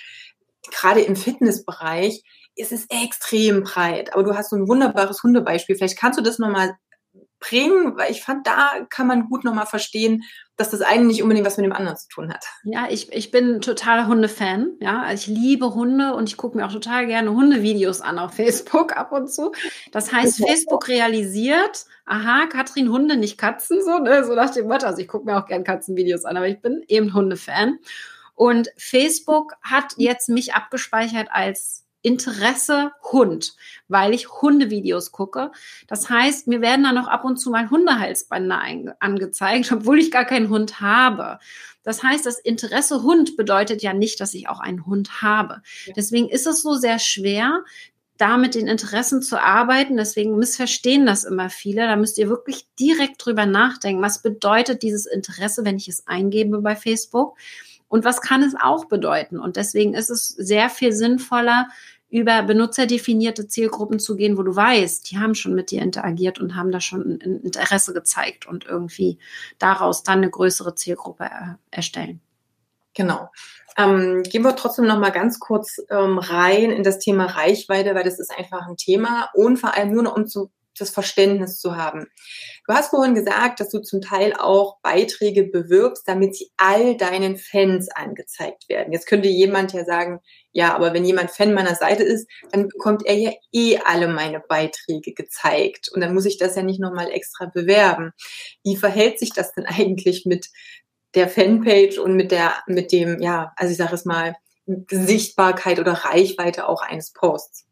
gerade 0.71 1.01
im 1.01 1.15
Fitnessbereich 1.15 2.23
ist 2.59 2.71
es 2.71 2.85
extrem 2.89 3.63
breit. 3.63 4.13
Aber 4.13 4.23
du 4.23 4.35
hast 4.35 4.49
so 4.49 4.55
ein 4.55 4.67
wunderbares 4.67 5.23
Hundebeispiel. 5.23 5.75
Vielleicht 5.75 5.97
kannst 5.97 6.19
du 6.19 6.23
das 6.23 6.39
nochmal 6.39 6.75
bringen, 7.39 7.97
weil 7.97 8.11
ich 8.11 8.21
fand, 8.21 8.45
da 8.45 8.85
kann 8.89 9.07
man 9.07 9.29
gut 9.29 9.43
nochmal 9.43 9.65
verstehen, 9.65 10.23
dass 10.57 10.71
das 10.71 10.81
eine 10.81 11.05
nicht 11.05 11.23
unbedingt 11.23 11.47
was 11.47 11.55
mit 11.55 11.65
dem 11.65 11.71
anderen 11.71 11.97
zu 11.97 12.09
tun 12.09 12.33
hat. 12.33 12.43
Ja, 12.63 12.87
ich, 12.89 13.13
ich 13.13 13.31
bin 13.31 13.61
totaler 13.61 14.07
Hundefan. 14.07 14.75
Ja, 14.81 15.03
also 15.03 15.31
ich 15.31 15.37
liebe 15.37 15.73
Hunde 15.73 16.15
und 16.15 16.27
ich 16.27 16.35
gucke 16.35 16.57
mir 16.57 16.65
auch 16.65 16.71
total 16.71 17.07
gerne 17.07 17.31
Hundevideos 17.31 18.01
an 18.01 18.19
auf 18.19 18.33
Facebook 18.33 18.95
ab 18.97 19.13
und 19.13 19.31
zu. 19.31 19.53
Das 19.91 20.11
heißt, 20.11 20.45
Facebook 20.45 20.89
realisiert, 20.89 21.85
aha, 22.05 22.47
Katrin 22.47 22.91
Hunde, 22.91 23.15
nicht 23.15 23.37
Katzen, 23.37 23.81
so, 23.83 23.99
ne? 23.99 24.25
so 24.25 24.35
nach 24.35 24.49
dem 24.49 24.67
Motto. 24.67 24.85
Also 24.85 25.01
ich 25.01 25.07
gucke 25.07 25.25
mir 25.25 25.37
auch 25.37 25.45
gerne 25.45 25.63
Katzenvideos 25.63 26.25
an, 26.25 26.35
aber 26.35 26.49
ich 26.49 26.61
bin 26.61 26.83
eben 26.87 27.13
Hundefan. 27.13 27.79
Und 28.35 28.69
Facebook 28.77 29.53
hat 29.61 29.93
jetzt 29.97 30.27
mich 30.27 30.53
abgespeichert 30.53 31.29
als 31.31 31.85
Interesse 32.01 32.91
Hund, 33.11 33.55
weil 33.87 34.13
ich 34.13 34.29
Hundevideos 34.29 35.11
gucke. 35.11 35.51
Das 35.87 36.09
heißt, 36.09 36.47
mir 36.47 36.61
werden 36.61 36.83
dann 36.83 36.95
noch 36.95 37.07
ab 37.07 37.25
und 37.25 37.37
zu 37.37 37.49
mal 37.49 37.69
Hundehalsbänder 37.69 38.95
angezeigt, 38.99 39.71
obwohl 39.71 39.99
ich 39.99 40.11
gar 40.11 40.25
keinen 40.25 40.49
Hund 40.49 40.79
habe. 40.79 41.39
Das 41.83 42.03
heißt, 42.03 42.25
das 42.25 42.39
Interesse 42.39 43.03
Hund 43.03 43.37
bedeutet 43.37 43.81
ja 43.81 43.93
nicht, 43.93 44.19
dass 44.19 44.33
ich 44.33 44.47
auch 44.47 44.59
einen 44.59 44.85
Hund 44.85 45.21
habe. 45.21 45.61
Deswegen 45.95 46.29
ist 46.29 46.47
es 46.47 46.61
so 46.61 46.75
sehr 46.75 46.99
schwer, 46.99 47.63
da 48.19 48.37
mit 48.37 48.53
den 48.53 48.67
Interessen 48.67 49.21
zu 49.21 49.41
arbeiten. 49.41 49.95
Deswegen 49.95 50.37
missverstehen 50.37 51.05
das 51.05 51.23
immer 51.23 51.49
viele. 51.49 51.87
Da 51.87 51.95
müsst 51.95 52.17
ihr 52.17 52.27
wirklich 52.27 52.67
direkt 52.77 53.25
drüber 53.25 53.45
nachdenken. 53.45 54.01
Was 54.01 54.21
bedeutet 54.21 54.83
dieses 54.83 55.05
Interesse, 55.05 55.63
wenn 55.63 55.77
ich 55.77 55.87
es 55.87 56.05
eingebe 56.05 56.61
bei 56.61 56.75
Facebook? 56.75 57.37
Und 57.89 58.05
was 58.05 58.21
kann 58.21 58.41
es 58.43 58.55
auch 58.55 58.85
bedeuten? 58.85 59.39
Und 59.39 59.57
deswegen 59.57 59.93
ist 59.93 60.09
es 60.09 60.29
sehr 60.29 60.69
viel 60.69 60.93
sinnvoller, 60.93 61.67
über 62.09 62.41
benutzerdefinierte 62.41 63.47
Zielgruppen 63.47 63.99
zu 63.99 64.15
gehen, 64.15 64.37
wo 64.37 64.43
du 64.43 64.55
weißt, 64.55 65.11
die 65.11 65.19
haben 65.19 65.35
schon 65.35 65.53
mit 65.53 65.69
dir 65.69 65.81
interagiert 65.81 66.39
und 66.39 66.55
haben 66.55 66.71
da 66.71 66.81
schon 66.81 67.01
ein 67.01 67.41
Interesse 67.41 67.93
gezeigt 67.93 68.47
und 68.47 68.65
irgendwie 68.65 69.19
daraus 69.59 70.03
dann 70.03 70.19
eine 70.19 70.29
größere 70.29 70.73
Zielgruppe 70.73 71.25
äh, 71.25 71.53
erstellen. 71.69 72.19
Genau. 72.95 73.29
Ähm, 73.77 74.23
gehen 74.23 74.43
wir 74.43 74.55
trotzdem 74.55 74.85
noch 74.85 74.99
mal 74.99 75.11
ganz 75.11 75.39
kurz 75.39 75.79
ähm, 75.89 76.17
rein 76.17 76.71
in 76.71 76.83
das 76.83 76.97
Thema 76.97 77.27
Reichweite, 77.27 77.93
weil 77.93 78.03
das 78.03 78.19
ist 78.19 78.35
einfach 78.35 78.67
ein 78.67 78.77
Thema 78.77 79.29
und 79.35 79.57
vor 79.57 79.75
allem 79.75 79.91
nur 79.93 80.03
noch 80.03 80.15
um 80.15 80.25
zu 80.25 80.49
das 80.81 80.89
Verständnis 80.89 81.59
zu 81.59 81.75
haben. 81.75 82.07
Du 82.67 82.73
hast 82.73 82.89
vorhin 82.89 83.15
gesagt, 83.15 83.59
dass 83.59 83.69
du 83.69 83.79
zum 83.79 84.01
Teil 84.01 84.33
auch 84.33 84.79
Beiträge 84.81 85.43
bewirbst, 85.43 86.07
damit 86.07 86.35
sie 86.35 86.51
all 86.57 86.97
deinen 86.97 87.37
Fans 87.37 87.89
angezeigt 87.89 88.69
werden. 88.69 88.93
Jetzt 88.93 89.07
könnte 89.07 89.27
jemand 89.27 89.73
ja 89.73 89.85
sagen, 89.85 90.19
ja, 90.51 90.73
aber 90.75 90.93
wenn 90.93 91.05
jemand 91.05 91.31
Fan 91.31 91.53
meiner 91.53 91.75
Seite 91.75 92.03
ist, 92.03 92.27
dann 92.51 92.67
bekommt 92.67 93.05
er 93.05 93.15
ja 93.15 93.31
eh 93.51 93.77
alle 93.85 94.07
meine 94.07 94.39
Beiträge 94.39 95.13
gezeigt 95.13 95.89
und 95.93 96.01
dann 96.01 96.13
muss 96.13 96.25
ich 96.25 96.37
das 96.37 96.55
ja 96.55 96.63
nicht 96.63 96.79
nochmal 96.79 97.11
extra 97.11 97.45
bewerben. 97.45 98.11
Wie 98.63 98.75
verhält 98.75 99.19
sich 99.19 99.31
das 99.33 99.53
denn 99.53 99.65
eigentlich 99.67 100.25
mit 100.25 100.47
der 101.15 101.27
Fanpage 101.27 101.97
und 101.97 102.15
mit 102.15 102.31
der, 102.31 102.53
mit 102.67 102.91
dem, 102.91 103.21
ja, 103.21 103.51
also 103.55 103.71
ich 103.71 103.77
sage 103.77 103.95
es 103.95 104.05
mal, 104.05 104.35
Sichtbarkeit 104.91 105.79
oder 105.79 105.93
Reichweite 105.93 106.67
auch 106.67 106.81
eines 106.81 107.11
Posts? 107.11 107.68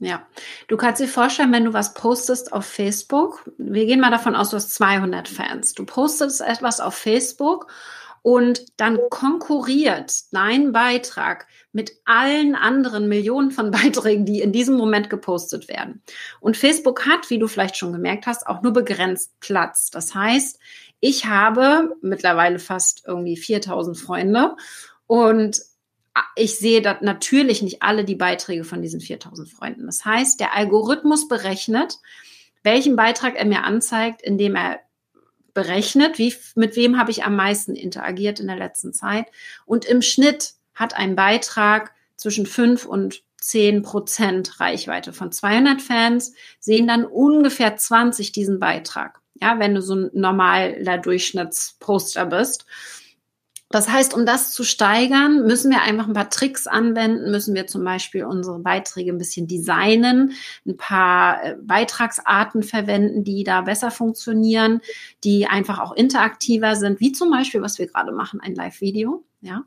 Ja, 0.00 0.26
du 0.68 0.76
kannst 0.76 1.00
dir 1.00 1.08
vorstellen, 1.08 1.52
wenn 1.52 1.64
du 1.64 1.72
was 1.72 1.94
postest 1.94 2.52
auf 2.52 2.64
Facebook, 2.64 3.50
wir 3.58 3.84
gehen 3.84 4.00
mal 4.00 4.12
davon 4.12 4.36
aus, 4.36 4.50
du 4.50 4.56
hast 4.56 4.72
200 4.74 5.26
Fans. 5.26 5.74
Du 5.74 5.84
postest 5.84 6.40
etwas 6.40 6.80
auf 6.80 6.94
Facebook 6.94 7.66
und 8.22 8.66
dann 8.76 8.98
konkurriert 9.10 10.32
dein 10.32 10.70
Beitrag 10.70 11.46
mit 11.72 11.92
allen 12.04 12.54
anderen 12.54 13.08
Millionen 13.08 13.50
von 13.50 13.70
Beiträgen, 13.72 14.24
die 14.24 14.40
in 14.40 14.52
diesem 14.52 14.76
Moment 14.76 15.10
gepostet 15.10 15.68
werden. 15.68 16.02
Und 16.40 16.56
Facebook 16.56 17.06
hat, 17.06 17.30
wie 17.30 17.38
du 17.38 17.48
vielleicht 17.48 17.76
schon 17.76 17.92
gemerkt 17.92 18.26
hast, 18.26 18.46
auch 18.46 18.62
nur 18.62 18.72
begrenzt 18.72 19.32
Platz. 19.40 19.90
Das 19.90 20.14
heißt, 20.14 20.60
ich 21.00 21.26
habe 21.26 21.96
mittlerweile 22.02 22.58
fast 22.58 23.02
irgendwie 23.06 23.36
4000 23.36 23.98
Freunde 23.98 24.56
und 25.06 25.60
ich 26.36 26.58
sehe 26.58 26.82
da 26.82 26.98
natürlich 27.00 27.62
nicht 27.62 27.82
alle 27.82 28.04
die 28.04 28.14
Beiträge 28.14 28.64
von 28.64 28.82
diesen 28.82 29.00
4000 29.00 29.48
Freunden. 29.48 29.86
Das 29.86 30.04
heißt, 30.04 30.40
der 30.40 30.54
Algorithmus 30.54 31.28
berechnet, 31.28 31.98
welchen 32.62 32.96
Beitrag 32.96 33.36
er 33.36 33.46
mir 33.46 33.64
anzeigt, 33.64 34.22
indem 34.22 34.56
er 34.56 34.80
berechnet, 35.54 36.18
wie, 36.18 36.34
mit 36.54 36.76
wem 36.76 36.98
habe 36.98 37.10
ich 37.10 37.24
am 37.24 37.34
meisten 37.34 37.74
interagiert 37.74 38.40
in 38.40 38.46
der 38.46 38.56
letzten 38.56 38.92
Zeit. 38.92 39.26
Und 39.66 39.84
im 39.84 40.02
Schnitt 40.02 40.54
hat 40.74 40.94
ein 40.94 41.16
Beitrag 41.16 41.92
zwischen 42.16 42.46
5 42.46 42.86
und 42.86 43.22
10 43.40 43.82
Prozent 43.82 44.60
Reichweite 44.60 45.12
von 45.12 45.32
200 45.32 45.80
Fans, 45.80 46.32
sehen 46.58 46.86
dann 46.86 47.04
ungefähr 47.04 47.76
20 47.76 48.32
diesen 48.32 48.58
Beitrag. 48.58 49.20
Ja, 49.40 49.58
wenn 49.58 49.74
du 49.74 49.82
so 49.82 49.94
ein 49.94 50.10
normaler 50.12 50.98
Durchschnittsposter 50.98 52.26
bist. 52.26 52.66
Das 53.70 53.88
heißt, 53.88 54.14
um 54.14 54.24
das 54.24 54.52
zu 54.52 54.64
steigern, 54.64 55.46
müssen 55.46 55.70
wir 55.70 55.82
einfach 55.82 56.08
ein 56.08 56.14
paar 56.14 56.30
Tricks 56.30 56.66
anwenden, 56.66 57.30
müssen 57.30 57.54
wir 57.54 57.66
zum 57.66 57.84
Beispiel 57.84 58.24
unsere 58.24 58.58
Beiträge 58.60 59.12
ein 59.12 59.18
bisschen 59.18 59.46
designen, 59.46 60.32
ein 60.66 60.76
paar 60.78 61.44
äh, 61.44 61.56
Beitragsarten 61.60 62.62
verwenden, 62.62 63.24
die 63.24 63.44
da 63.44 63.60
besser 63.60 63.90
funktionieren, 63.90 64.80
die 65.22 65.46
einfach 65.46 65.80
auch 65.80 65.92
interaktiver 65.92 66.76
sind, 66.76 67.00
wie 67.00 67.12
zum 67.12 67.30
Beispiel, 67.30 67.60
was 67.60 67.78
wir 67.78 67.86
gerade 67.86 68.12
machen, 68.12 68.40
ein 68.40 68.54
Live-Video. 68.54 69.24
Ja. 69.40 69.64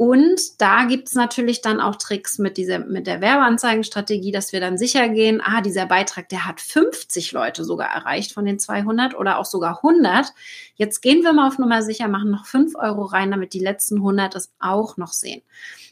Und 0.00 0.62
da 0.62 0.86
gibt's 0.86 1.14
natürlich 1.14 1.60
dann 1.60 1.78
auch 1.78 1.96
Tricks 1.96 2.38
mit 2.38 2.56
dieser, 2.56 2.78
mit 2.78 3.06
der 3.06 3.20
Werbeanzeigenstrategie, 3.20 4.32
dass 4.32 4.50
wir 4.50 4.58
dann 4.58 4.78
sicher 4.78 5.10
gehen, 5.10 5.42
ah, 5.44 5.60
dieser 5.60 5.84
Beitrag, 5.84 6.30
der 6.30 6.46
hat 6.46 6.62
50 6.62 7.32
Leute 7.32 7.66
sogar 7.66 7.88
erreicht 7.88 8.32
von 8.32 8.46
den 8.46 8.58
200 8.58 9.14
oder 9.14 9.38
auch 9.38 9.44
sogar 9.44 9.84
100. 9.84 10.32
Jetzt 10.74 11.02
gehen 11.02 11.22
wir 11.22 11.34
mal 11.34 11.48
auf 11.48 11.58
Nummer 11.58 11.82
sicher, 11.82 12.08
machen 12.08 12.30
noch 12.30 12.46
5 12.46 12.76
Euro 12.76 13.02
rein, 13.02 13.30
damit 13.30 13.52
die 13.52 13.58
letzten 13.58 13.96
100 13.96 14.36
es 14.36 14.50
auch 14.58 14.96
noch 14.96 15.12
sehen. 15.12 15.42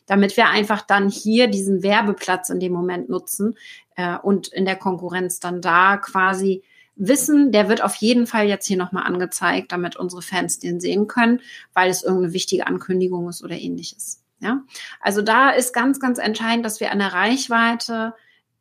Damit 0.06 0.38
wir 0.38 0.48
einfach 0.48 0.80
dann 0.80 1.10
hier 1.10 1.48
diesen 1.48 1.82
Werbeplatz 1.82 2.48
in 2.48 2.60
dem 2.60 2.72
Moment 2.72 3.10
nutzen 3.10 3.58
äh, 3.96 4.16
und 4.16 4.48
in 4.48 4.64
der 4.64 4.76
Konkurrenz 4.76 5.38
dann 5.38 5.60
da 5.60 5.98
quasi 5.98 6.62
wissen, 6.98 7.52
der 7.52 7.68
wird 7.68 7.82
auf 7.82 7.94
jeden 7.94 8.26
Fall 8.26 8.46
jetzt 8.46 8.66
hier 8.66 8.76
nochmal 8.76 9.04
angezeigt, 9.04 9.72
damit 9.72 9.96
unsere 9.96 10.20
Fans 10.20 10.58
den 10.58 10.80
sehen 10.80 11.06
können, 11.06 11.40
weil 11.72 11.90
es 11.90 12.02
irgendeine 12.02 12.34
wichtige 12.34 12.66
Ankündigung 12.66 13.28
ist 13.28 13.42
oder 13.42 13.56
ähnliches. 13.56 14.22
Ja, 14.40 14.62
also 15.00 15.22
da 15.22 15.50
ist 15.50 15.72
ganz, 15.72 15.98
ganz 15.98 16.18
entscheidend, 16.18 16.64
dass 16.64 16.78
wir 16.80 16.92
an 16.92 16.98
der 16.98 17.12
Reichweite 17.12 18.14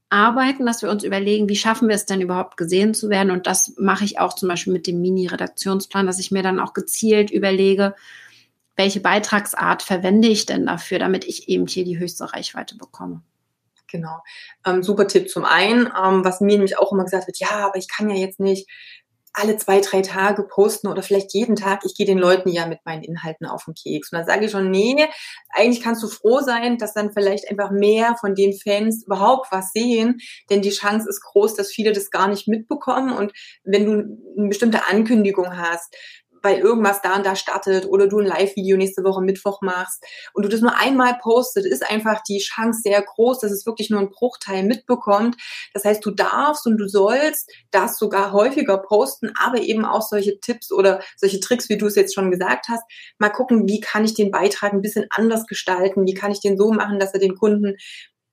arbeiten, 0.09 0.65
dass 0.65 0.81
wir 0.81 0.89
uns 0.89 1.03
überlegen, 1.03 1.49
wie 1.49 1.55
schaffen 1.55 1.87
wir 1.87 1.95
es 1.95 2.05
denn 2.05 2.21
überhaupt 2.21 2.57
gesehen 2.57 2.93
zu 2.93 3.09
werden? 3.09 3.31
Und 3.31 3.45
das 3.45 3.73
mache 3.77 4.05
ich 4.05 4.19
auch 4.19 4.33
zum 4.33 4.49
Beispiel 4.49 4.73
mit 4.73 4.87
dem 4.87 5.01
Mini-Redaktionsplan, 5.01 6.07
dass 6.07 6.19
ich 6.19 6.31
mir 6.31 6.43
dann 6.43 6.59
auch 6.59 6.73
gezielt 6.73 7.29
überlege, 7.29 7.93
welche 8.75 9.01
Beitragsart 9.01 9.81
verwende 9.83 10.27
ich 10.27 10.45
denn 10.45 10.65
dafür, 10.65 10.99
damit 10.99 11.25
ich 11.25 11.49
eben 11.49 11.67
hier 11.67 11.83
die 11.83 11.99
höchste 11.99 12.31
Reichweite 12.33 12.77
bekomme. 12.77 13.21
Genau. 13.89 14.19
Ähm, 14.65 14.83
super 14.83 15.07
Tipp 15.07 15.29
zum 15.29 15.45
einen, 15.45 15.87
ähm, 15.87 16.23
was 16.25 16.41
mir 16.41 16.57
nämlich 16.57 16.77
auch 16.77 16.91
immer 16.91 17.05
gesagt 17.05 17.27
wird, 17.27 17.39
ja, 17.39 17.65
aber 17.65 17.77
ich 17.77 17.87
kann 17.87 18.09
ja 18.09 18.15
jetzt 18.15 18.39
nicht 18.39 18.67
alle 19.37 19.55
zwei, 19.57 19.81
drei 19.81 20.01
Tage 20.01 20.43
posten 20.43 20.87
oder 20.87 21.03
vielleicht 21.03 21.33
jeden 21.33 21.55
Tag. 21.55 21.81
Ich 21.85 21.95
gehe 21.95 22.07
den 22.07 22.17
Leuten 22.17 22.49
ja 22.49 22.65
mit 22.65 22.79
meinen 22.85 23.03
Inhalten 23.03 23.45
auf 23.45 23.65
den 23.65 23.75
Keks. 23.75 24.11
Und 24.11 24.17
dann 24.17 24.25
sage 24.25 24.45
ich 24.45 24.51
schon, 24.51 24.71
nee, 24.71 25.07
eigentlich 25.49 25.83
kannst 25.83 26.01
du 26.01 26.07
froh 26.07 26.41
sein, 26.41 26.77
dass 26.79 26.93
dann 26.93 27.13
vielleicht 27.13 27.49
einfach 27.49 27.69
mehr 27.69 28.15
von 28.19 28.33
den 28.33 28.57
Fans 28.57 29.05
überhaupt 29.05 29.51
was 29.51 29.71
sehen, 29.71 30.17
denn 30.49 30.63
die 30.63 30.71
Chance 30.71 31.07
ist 31.07 31.21
groß, 31.21 31.53
dass 31.53 31.71
viele 31.71 31.91
das 31.91 32.09
gar 32.09 32.27
nicht 32.27 32.47
mitbekommen. 32.47 33.15
Und 33.15 33.31
wenn 33.63 33.85
du 33.85 33.91
eine 34.37 34.47
bestimmte 34.49 34.87
Ankündigung 34.87 35.55
hast, 35.55 35.95
weil 36.47 36.59
irgendwas 36.59 37.01
da 37.01 37.17
und 37.17 37.25
da 37.25 37.35
startet 37.35 37.85
oder 37.87 38.07
du 38.07 38.19
ein 38.19 38.25
Live-Video 38.25 38.77
nächste 38.77 39.03
Woche 39.03 39.21
Mittwoch 39.21 39.61
machst 39.61 40.01
und 40.33 40.43
du 40.43 40.49
das 40.49 40.61
nur 40.61 40.77
einmal 40.77 41.17
postet, 41.21 41.65
ist 41.65 41.89
einfach 41.89 42.23
die 42.23 42.39
Chance 42.39 42.79
sehr 42.83 43.01
groß, 43.01 43.39
dass 43.39 43.51
es 43.51 43.65
wirklich 43.65 43.89
nur 43.89 43.99
ein 43.99 44.09
Bruchteil 44.09 44.63
mitbekommt. 44.63 45.35
Das 45.73 45.83
heißt, 45.83 46.05
du 46.05 46.11
darfst 46.11 46.65
und 46.65 46.77
du 46.77 46.87
sollst 46.87 47.51
das 47.71 47.99
sogar 47.99 48.31
häufiger 48.31 48.77
posten, 48.77 49.33
aber 49.37 49.59
eben 49.59 49.83
auch 49.83 50.01
solche 50.01 50.39
Tipps 50.39 50.71
oder 50.71 51.01
solche 51.17 51.41
Tricks, 51.41 51.67
wie 51.67 51.77
du 51.77 51.87
es 51.87 51.95
jetzt 51.95 52.15
schon 52.15 52.31
gesagt 52.31 52.67
hast, 52.69 52.83
mal 53.19 53.29
gucken, 53.29 53.67
wie 53.67 53.81
kann 53.81 54.05
ich 54.05 54.13
den 54.13 54.31
Beitrag 54.31 54.71
ein 54.71 54.81
bisschen 54.81 55.07
anders 55.09 55.47
gestalten, 55.47 56.05
wie 56.05 56.13
kann 56.13 56.31
ich 56.31 56.39
den 56.39 56.57
so 56.57 56.71
machen, 56.71 56.97
dass 56.97 57.13
er 57.13 57.19
den 57.19 57.35
Kunden 57.35 57.75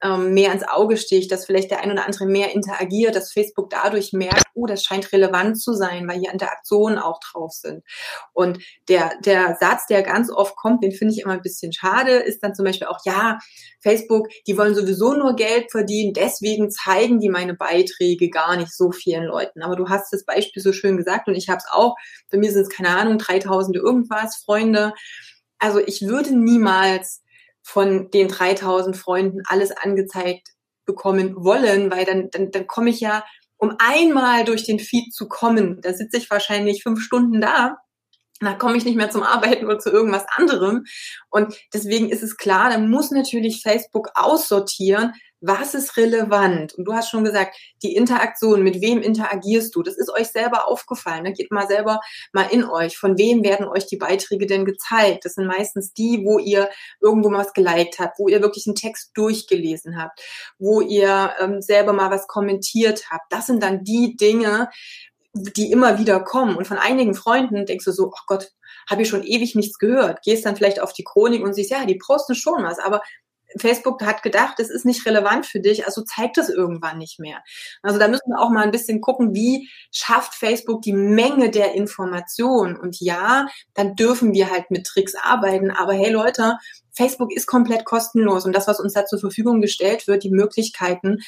ähm, 0.02 0.34
mehr 0.34 0.52
ins 0.52 0.66
Auge 0.66 0.96
sticht, 0.96 1.32
dass 1.32 1.46
vielleicht 1.46 1.70
der 1.70 1.80
ein 1.80 1.90
oder 1.90 2.04
andere 2.04 2.26
mehr 2.26 2.54
interagiert, 2.54 3.16
dass 3.16 3.32
Facebook 3.32 3.70
dadurch 3.70 4.12
merkt, 4.12 4.44
oh, 4.54 4.66
das 4.66 4.84
scheint 4.84 5.12
relevant 5.12 5.60
zu 5.60 5.72
sein, 5.72 6.06
weil 6.06 6.18
hier 6.18 6.32
Interaktionen 6.32 6.98
auch 6.98 7.18
drauf 7.20 7.52
sind. 7.52 7.82
Und 8.32 8.58
der, 8.88 9.12
der 9.24 9.56
Satz, 9.58 9.86
der 9.86 10.02
ganz 10.02 10.30
oft 10.30 10.56
kommt, 10.56 10.84
den 10.84 10.92
finde 10.92 11.14
ich 11.14 11.20
immer 11.20 11.32
ein 11.32 11.42
bisschen 11.42 11.72
schade, 11.72 12.12
ist 12.12 12.40
dann 12.42 12.54
zum 12.54 12.64
Beispiel 12.64 12.86
auch, 12.86 12.98
ja, 13.04 13.38
Facebook, 13.80 14.28
die 14.46 14.58
wollen 14.58 14.74
sowieso 14.74 15.14
nur 15.14 15.36
Geld 15.36 15.70
verdienen, 15.70 16.12
deswegen 16.12 16.70
zeigen 16.70 17.18
die 17.18 17.30
meine 17.30 17.54
Beiträge 17.54 18.30
gar 18.30 18.56
nicht 18.56 18.74
so 18.74 18.92
vielen 18.92 19.24
Leuten. 19.24 19.62
Aber 19.62 19.76
du 19.76 19.88
hast 19.88 20.12
das 20.12 20.24
Beispiel 20.24 20.62
so 20.62 20.72
schön 20.72 20.96
gesagt 20.96 21.28
und 21.28 21.34
ich 21.34 21.48
habe 21.48 21.58
es 21.58 21.66
auch, 21.70 21.94
bei 22.30 22.38
mir 22.38 22.52
sind 22.52 22.62
es 22.62 22.68
keine 22.68 22.90
Ahnung, 22.90 23.18
3000 23.18 23.76
irgendwas 23.76 24.36
Freunde. 24.44 24.92
Also 25.58 25.78
ich 25.78 26.02
würde 26.02 26.36
niemals 26.36 27.22
von 27.64 28.10
den 28.10 28.28
3000 28.28 28.96
Freunden 28.96 29.42
alles 29.48 29.72
angezeigt 29.72 30.48
bekommen 30.86 31.34
wollen, 31.36 31.90
weil 31.90 32.04
dann, 32.04 32.28
dann, 32.30 32.50
dann 32.50 32.66
komme 32.66 32.90
ich 32.90 33.00
ja, 33.00 33.24
um 33.56 33.74
einmal 33.78 34.44
durch 34.44 34.64
den 34.64 34.78
Feed 34.78 35.12
zu 35.14 35.28
kommen, 35.28 35.80
da 35.80 35.94
sitze 35.94 36.18
ich 36.18 36.30
wahrscheinlich 36.30 36.82
fünf 36.82 37.00
Stunden 37.00 37.40
da 37.40 37.78
da 38.40 38.54
komme 38.54 38.76
ich 38.76 38.84
nicht 38.84 38.96
mehr 38.96 39.10
zum 39.10 39.22
Arbeiten 39.22 39.64
oder 39.64 39.78
zu 39.78 39.90
irgendwas 39.90 40.26
anderem. 40.36 40.84
Und 41.30 41.54
deswegen 41.72 42.10
ist 42.10 42.22
es 42.22 42.36
klar, 42.36 42.70
da 42.70 42.78
muss 42.78 43.10
natürlich 43.10 43.62
Facebook 43.62 44.10
aussortieren, 44.14 45.12
was 45.46 45.74
ist 45.74 45.96
relevant? 45.96 46.74
Und 46.74 46.86
du 46.86 46.94
hast 46.94 47.10
schon 47.10 47.24
gesagt, 47.24 47.56
die 47.82 47.94
Interaktion, 47.94 48.62
mit 48.62 48.80
wem 48.80 49.02
interagierst 49.02 49.74
du? 49.74 49.82
Das 49.82 49.96
ist 49.96 50.10
euch 50.10 50.28
selber 50.28 50.68
aufgefallen. 50.68 51.24
Ne? 51.24 51.32
Geht 51.32 51.50
mal 51.50 51.66
selber 51.66 52.00
mal 52.32 52.46
in 52.50 52.64
euch. 52.64 52.96
Von 52.96 53.18
wem 53.18 53.44
werden 53.44 53.66
euch 53.66 53.86
die 53.86 53.96
Beiträge 53.96 54.46
denn 54.46 54.64
gezeigt? 54.64 55.24
Das 55.24 55.34
sind 55.34 55.46
meistens 55.46 55.92
die, 55.92 56.22
wo 56.24 56.38
ihr 56.38 56.70
irgendwo 57.00 57.28
mal 57.28 57.40
was 57.40 57.52
geliked 57.52 57.98
habt, 57.98 58.18
wo 58.18 58.28
ihr 58.28 58.40
wirklich 58.40 58.66
einen 58.66 58.76
Text 58.76 59.10
durchgelesen 59.14 60.00
habt, 60.00 60.20
wo 60.58 60.80
ihr 60.80 61.32
ähm, 61.40 61.60
selber 61.60 61.92
mal 61.92 62.10
was 62.10 62.26
kommentiert 62.26 63.10
habt. 63.10 63.30
Das 63.30 63.46
sind 63.46 63.62
dann 63.62 63.84
die 63.84 64.16
Dinge, 64.16 64.70
die 65.34 65.70
immer 65.72 65.98
wieder 65.98 66.20
kommen. 66.20 66.56
Und 66.56 66.66
von 66.66 66.78
einigen 66.78 67.14
Freunden 67.14 67.66
denkst 67.66 67.84
du 67.84 67.92
so, 67.92 68.06
oh 68.06 68.22
Gott, 68.26 68.52
habe 68.88 69.02
ich 69.02 69.08
schon 69.08 69.24
ewig 69.24 69.54
nichts 69.54 69.78
gehört. 69.78 70.22
Gehst 70.22 70.46
dann 70.46 70.56
vielleicht 70.56 70.80
auf 70.80 70.92
die 70.92 71.04
Chronik 71.04 71.42
und 71.42 71.54
siehst, 71.54 71.70
ja, 71.70 71.84
die 71.84 71.96
posten 71.98 72.34
schon 72.34 72.62
was, 72.62 72.78
aber 72.78 73.02
Facebook 73.56 74.02
hat 74.02 74.22
gedacht, 74.22 74.58
es 74.60 74.70
ist 74.70 74.84
nicht 74.84 75.06
relevant 75.06 75.46
für 75.46 75.60
dich, 75.60 75.86
also 75.86 76.02
zeigt 76.02 76.38
es 76.38 76.48
irgendwann 76.48 76.98
nicht 76.98 77.18
mehr. 77.18 77.42
Also 77.82 77.98
da 77.98 78.08
müssen 78.08 78.30
wir 78.30 78.40
auch 78.40 78.50
mal 78.50 78.62
ein 78.62 78.70
bisschen 78.70 79.00
gucken, 79.00 79.34
wie 79.34 79.68
schafft 79.90 80.34
Facebook 80.34 80.82
die 80.82 80.92
Menge 80.92 81.50
der 81.50 81.74
Informationen. 81.74 82.76
Und 82.76 83.00
ja, 83.00 83.46
dann 83.74 83.94
dürfen 83.94 84.32
wir 84.32 84.50
halt 84.50 84.70
mit 84.70 84.86
Tricks 84.86 85.14
arbeiten, 85.14 85.70
aber 85.70 85.92
hey 85.92 86.10
Leute, 86.10 86.58
Facebook 86.92 87.32
ist 87.32 87.46
komplett 87.46 87.84
kostenlos 87.84 88.44
und 88.44 88.54
das, 88.54 88.68
was 88.68 88.80
uns 88.80 88.92
da 88.92 89.04
zur 89.04 89.18
Verfügung 89.18 89.60
gestellt 89.60 90.06
wird, 90.06 90.22
die 90.22 90.30
Möglichkeiten, 90.30 91.18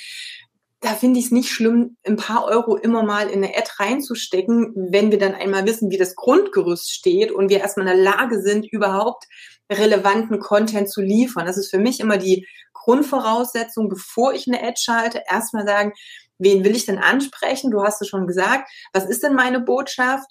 da 0.81 0.91
finde 0.91 1.19
ich 1.19 1.27
es 1.27 1.33
nicht 1.33 1.51
schlimm, 1.51 1.97
ein 2.07 2.17
paar 2.17 2.45
Euro 2.45 2.77
immer 2.77 3.03
mal 3.03 3.29
in 3.29 3.43
eine 3.43 3.57
Ad 3.57 3.69
reinzustecken, 3.79 4.73
wenn 4.91 5.11
wir 5.11 5.19
dann 5.19 5.35
einmal 5.35 5.67
wissen, 5.67 5.91
wie 5.91 5.97
das 5.97 6.15
Grundgerüst 6.15 6.93
steht 6.93 7.33
und 7.33 7.49
wir 7.49 7.59
erstmal 7.59 7.89
in 7.89 7.95
der 7.95 8.13
Lage 8.13 8.41
sind, 8.41 8.71
überhaupt 8.71 9.25
relevanten 9.71 10.39
Content 10.39 10.91
zu 10.91 11.01
liefern. 11.01 11.47
Das 11.47 11.57
ist 11.57 11.71
für 11.71 11.79
mich 11.79 12.01
immer 12.01 12.19
die 12.19 12.47
Grundvoraussetzung, 12.73 13.89
bevor 13.89 14.33
ich 14.33 14.47
eine 14.47 14.63
Ad 14.63 14.77
schalte, 14.79 15.23
erstmal 15.29 15.67
sagen, 15.67 15.93
wen 16.39 16.65
will 16.65 16.77
ich 16.77 16.87
denn 16.87 16.99
ansprechen? 16.99 17.71
Du 17.71 17.83
hast 17.83 18.01
es 18.01 18.09
schon 18.09 18.27
gesagt. 18.27 18.71
Was 18.93 19.07
ist 19.07 19.23
denn 19.23 19.35
meine 19.35 19.61
Botschaft? 19.61 20.29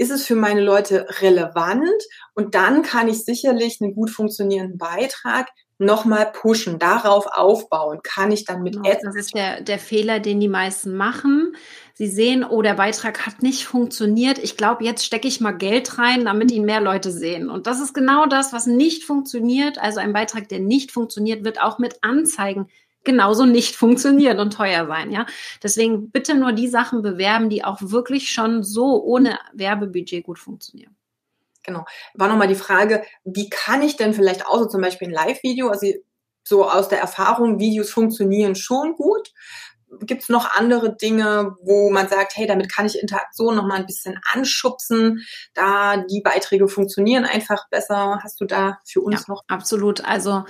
Ist 0.00 0.10
es 0.10 0.24
für 0.24 0.34
meine 0.34 0.62
Leute 0.62 1.06
relevant? 1.20 2.02
Und 2.32 2.54
dann 2.54 2.80
kann 2.80 3.06
ich 3.06 3.22
sicherlich 3.22 3.82
einen 3.82 3.94
gut 3.94 4.08
funktionierenden 4.08 4.78
Beitrag 4.78 5.48
nochmal 5.76 6.32
pushen, 6.32 6.78
darauf 6.78 7.26
aufbauen, 7.26 8.00
kann 8.02 8.32
ich 8.32 8.46
dann 8.46 8.62
mit 8.62 8.76
genau, 8.76 8.88
Ads. 8.88 9.02
Das 9.02 9.16
ist 9.16 9.34
der, 9.34 9.60
der 9.60 9.78
Fehler, 9.78 10.18
den 10.18 10.40
die 10.40 10.48
meisten 10.48 10.96
machen. 10.96 11.54
Sie 11.92 12.06
sehen, 12.06 12.46
oh, 12.48 12.62
der 12.62 12.74
Beitrag 12.74 13.26
hat 13.26 13.42
nicht 13.42 13.66
funktioniert. 13.66 14.38
Ich 14.38 14.56
glaube, 14.56 14.84
jetzt 14.84 15.04
stecke 15.04 15.28
ich 15.28 15.42
mal 15.42 15.52
Geld 15.52 15.98
rein, 15.98 16.24
damit 16.24 16.50
ihn 16.50 16.64
mehr 16.64 16.80
Leute 16.80 17.10
sehen. 17.10 17.50
Und 17.50 17.66
das 17.66 17.78
ist 17.78 17.92
genau 17.92 18.24
das, 18.24 18.54
was 18.54 18.64
nicht 18.64 19.04
funktioniert. 19.04 19.76
Also 19.78 20.00
ein 20.00 20.14
Beitrag, 20.14 20.48
der 20.48 20.60
nicht 20.60 20.92
funktioniert, 20.92 21.44
wird 21.44 21.60
auch 21.60 21.78
mit 21.78 21.98
Anzeigen 22.00 22.70
genauso 23.04 23.46
nicht 23.46 23.76
funktionieren 23.76 24.40
und 24.40 24.52
teuer 24.52 24.86
sein, 24.86 25.10
ja. 25.10 25.26
Deswegen 25.62 26.10
bitte 26.10 26.34
nur 26.34 26.52
die 26.52 26.68
Sachen 26.68 27.02
bewerben, 27.02 27.48
die 27.48 27.64
auch 27.64 27.78
wirklich 27.80 28.30
schon 28.30 28.62
so 28.62 29.02
ohne 29.02 29.38
Werbebudget 29.52 30.24
gut 30.24 30.38
funktionieren. 30.38 30.94
Genau. 31.62 31.84
War 32.14 32.28
nochmal 32.28 32.48
die 32.48 32.54
Frage, 32.54 33.02
wie 33.24 33.50
kann 33.50 33.82
ich 33.82 33.96
denn 33.96 34.14
vielleicht 34.14 34.46
außer 34.46 34.68
zum 34.68 34.80
Beispiel 34.80 35.08
ein 35.08 35.14
Live-Video, 35.14 35.68
also 35.68 35.86
so 36.42 36.68
aus 36.68 36.88
der 36.88 37.00
Erfahrung, 37.00 37.58
Videos 37.58 37.90
funktionieren 37.90 38.54
schon 38.54 38.94
gut. 38.94 39.32
Gibt 40.02 40.22
es 40.22 40.28
noch 40.28 40.54
andere 40.54 40.96
Dinge, 40.96 41.56
wo 41.62 41.90
man 41.90 42.08
sagt, 42.08 42.36
hey, 42.36 42.46
damit 42.46 42.72
kann 42.72 42.86
ich 42.86 42.98
Interaktion 42.98 43.56
noch 43.56 43.66
mal 43.66 43.74
ein 43.74 43.86
bisschen 43.86 44.20
anschubsen, 44.32 45.24
da 45.52 45.96
die 45.98 46.22
Beiträge 46.22 46.68
funktionieren 46.68 47.24
einfach 47.24 47.68
besser? 47.70 48.20
Hast 48.22 48.40
du 48.40 48.44
da 48.44 48.78
für 48.86 49.00
uns 49.00 49.20
ja, 49.20 49.24
noch? 49.28 49.42
Absolut. 49.48 50.04
Also 50.04 50.44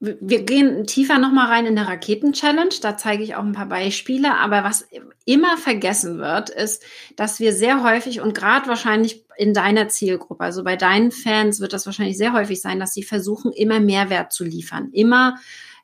wir 0.00 0.42
gehen 0.44 0.86
tiefer 0.86 1.18
nochmal 1.18 1.48
rein 1.48 1.66
in 1.66 1.76
der 1.76 1.86
Raketen-Challenge. 1.86 2.74
Da 2.80 2.96
zeige 2.96 3.22
ich 3.22 3.34
auch 3.34 3.42
ein 3.42 3.52
paar 3.52 3.68
Beispiele. 3.68 4.34
Aber 4.38 4.64
was 4.64 4.88
immer 5.26 5.58
vergessen 5.58 6.18
wird, 6.18 6.48
ist, 6.48 6.82
dass 7.16 7.38
wir 7.38 7.52
sehr 7.52 7.82
häufig 7.82 8.20
und 8.20 8.34
gerade 8.34 8.66
wahrscheinlich 8.66 9.26
in 9.36 9.52
deiner 9.52 9.88
Zielgruppe, 9.88 10.42
also 10.42 10.64
bei 10.64 10.76
deinen 10.76 11.10
Fans 11.10 11.60
wird 11.60 11.74
das 11.74 11.84
wahrscheinlich 11.84 12.16
sehr 12.16 12.32
häufig 12.32 12.62
sein, 12.62 12.80
dass 12.80 12.94
sie 12.94 13.02
versuchen, 13.02 13.52
immer 13.52 13.78
Mehrwert 13.78 14.32
zu 14.32 14.42
liefern. 14.42 14.88
Immer 14.92 15.38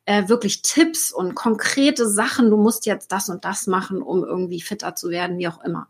äh, 0.06 0.28
wirklich 0.28 0.62
Tipps 0.62 1.12
und 1.12 1.34
konkrete 1.34 2.08
Sachen. 2.08 2.48
Du 2.48 2.56
musst 2.56 2.86
jetzt 2.86 3.12
das 3.12 3.28
und 3.28 3.44
das 3.44 3.66
machen, 3.66 4.00
um 4.00 4.24
irgendwie 4.24 4.62
fitter 4.62 4.94
zu 4.94 5.10
werden, 5.10 5.36
wie 5.36 5.48
auch 5.48 5.62
immer. 5.62 5.88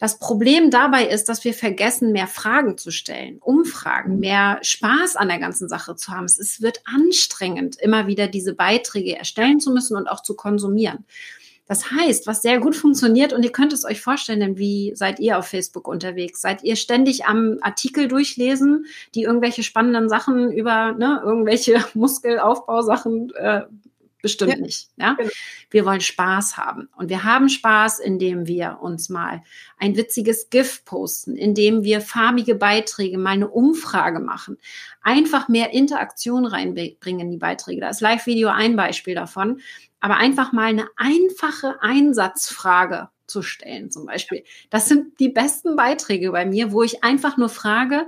Das 0.00 0.18
Problem 0.18 0.70
dabei 0.70 1.06
ist, 1.06 1.28
dass 1.28 1.44
wir 1.44 1.52
vergessen, 1.52 2.10
mehr 2.10 2.26
Fragen 2.26 2.78
zu 2.78 2.90
stellen, 2.90 3.36
Umfragen, 3.38 4.14
mhm. 4.14 4.20
mehr 4.20 4.58
Spaß 4.62 5.14
an 5.14 5.28
der 5.28 5.38
ganzen 5.38 5.68
Sache 5.68 5.94
zu 5.94 6.10
haben. 6.10 6.24
Es 6.24 6.62
wird 6.62 6.82
anstrengend, 6.86 7.76
immer 7.78 8.06
wieder 8.06 8.26
diese 8.26 8.54
Beiträge 8.54 9.16
erstellen 9.16 9.60
zu 9.60 9.70
müssen 9.70 9.96
und 9.96 10.08
auch 10.08 10.22
zu 10.22 10.34
konsumieren. 10.34 11.04
Das 11.66 11.92
heißt, 11.92 12.26
was 12.26 12.42
sehr 12.42 12.58
gut 12.58 12.74
funktioniert, 12.74 13.32
und 13.32 13.44
ihr 13.44 13.52
könnt 13.52 13.72
es 13.72 13.84
euch 13.84 14.00
vorstellen, 14.00 14.40
denn 14.40 14.58
wie 14.58 14.92
seid 14.96 15.20
ihr 15.20 15.38
auf 15.38 15.46
Facebook 15.46 15.86
unterwegs? 15.86 16.40
Seid 16.40 16.64
ihr 16.64 16.74
ständig 16.74 17.26
am 17.26 17.58
Artikel 17.60 18.08
durchlesen, 18.08 18.86
die 19.14 19.22
irgendwelche 19.22 19.62
spannenden 19.62 20.08
Sachen 20.08 20.50
über 20.50 20.92
ne, 20.92 21.20
irgendwelche 21.22 21.84
Muskelaufbausachen 21.94 23.32
äh, 23.36 23.62
Bestimmt 24.22 24.52
ja. 24.52 24.58
nicht. 24.58 24.88
Ja? 24.96 25.14
Genau. 25.14 25.30
Wir 25.70 25.84
wollen 25.84 26.00
Spaß 26.00 26.56
haben. 26.56 26.88
Und 26.96 27.08
wir 27.08 27.24
haben 27.24 27.48
Spaß, 27.48 28.00
indem 28.00 28.46
wir 28.46 28.78
uns 28.80 29.08
mal 29.08 29.42
ein 29.78 29.96
witziges 29.96 30.50
GIF 30.50 30.84
posten, 30.84 31.36
indem 31.36 31.84
wir 31.84 32.00
farbige 32.00 32.54
Beiträge, 32.54 33.18
mal 33.18 33.30
eine 33.30 33.48
Umfrage 33.48 34.20
machen. 34.20 34.58
Einfach 35.02 35.48
mehr 35.48 35.72
Interaktion 35.72 36.46
reinbringen 36.46 37.20
in 37.20 37.30
die 37.30 37.38
Beiträge. 37.38 37.80
Da 37.80 37.88
ist 37.88 38.00
Live-Video 38.00 38.48
ein 38.48 38.76
Beispiel 38.76 39.14
davon. 39.14 39.60
Aber 40.00 40.16
einfach 40.16 40.52
mal 40.52 40.66
eine 40.66 40.88
einfache 40.96 41.82
Einsatzfrage 41.82 43.08
zu 43.26 43.42
stellen, 43.42 43.90
zum 43.90 44.06
Beispiel. 44.06 44.44
Das 44.70 44.86
sind 44.86 45.20
die 45.20 45.28
besten 45.28 45.76
Beiträge 45.76 46.32
bei 46.32 46.44
mir, 46.44 46.72
wo 46.72 46.82
ich 46.82 47.04
einfach 47.04 47.36
nur 47.36 47.48
frage, 47.48 48.06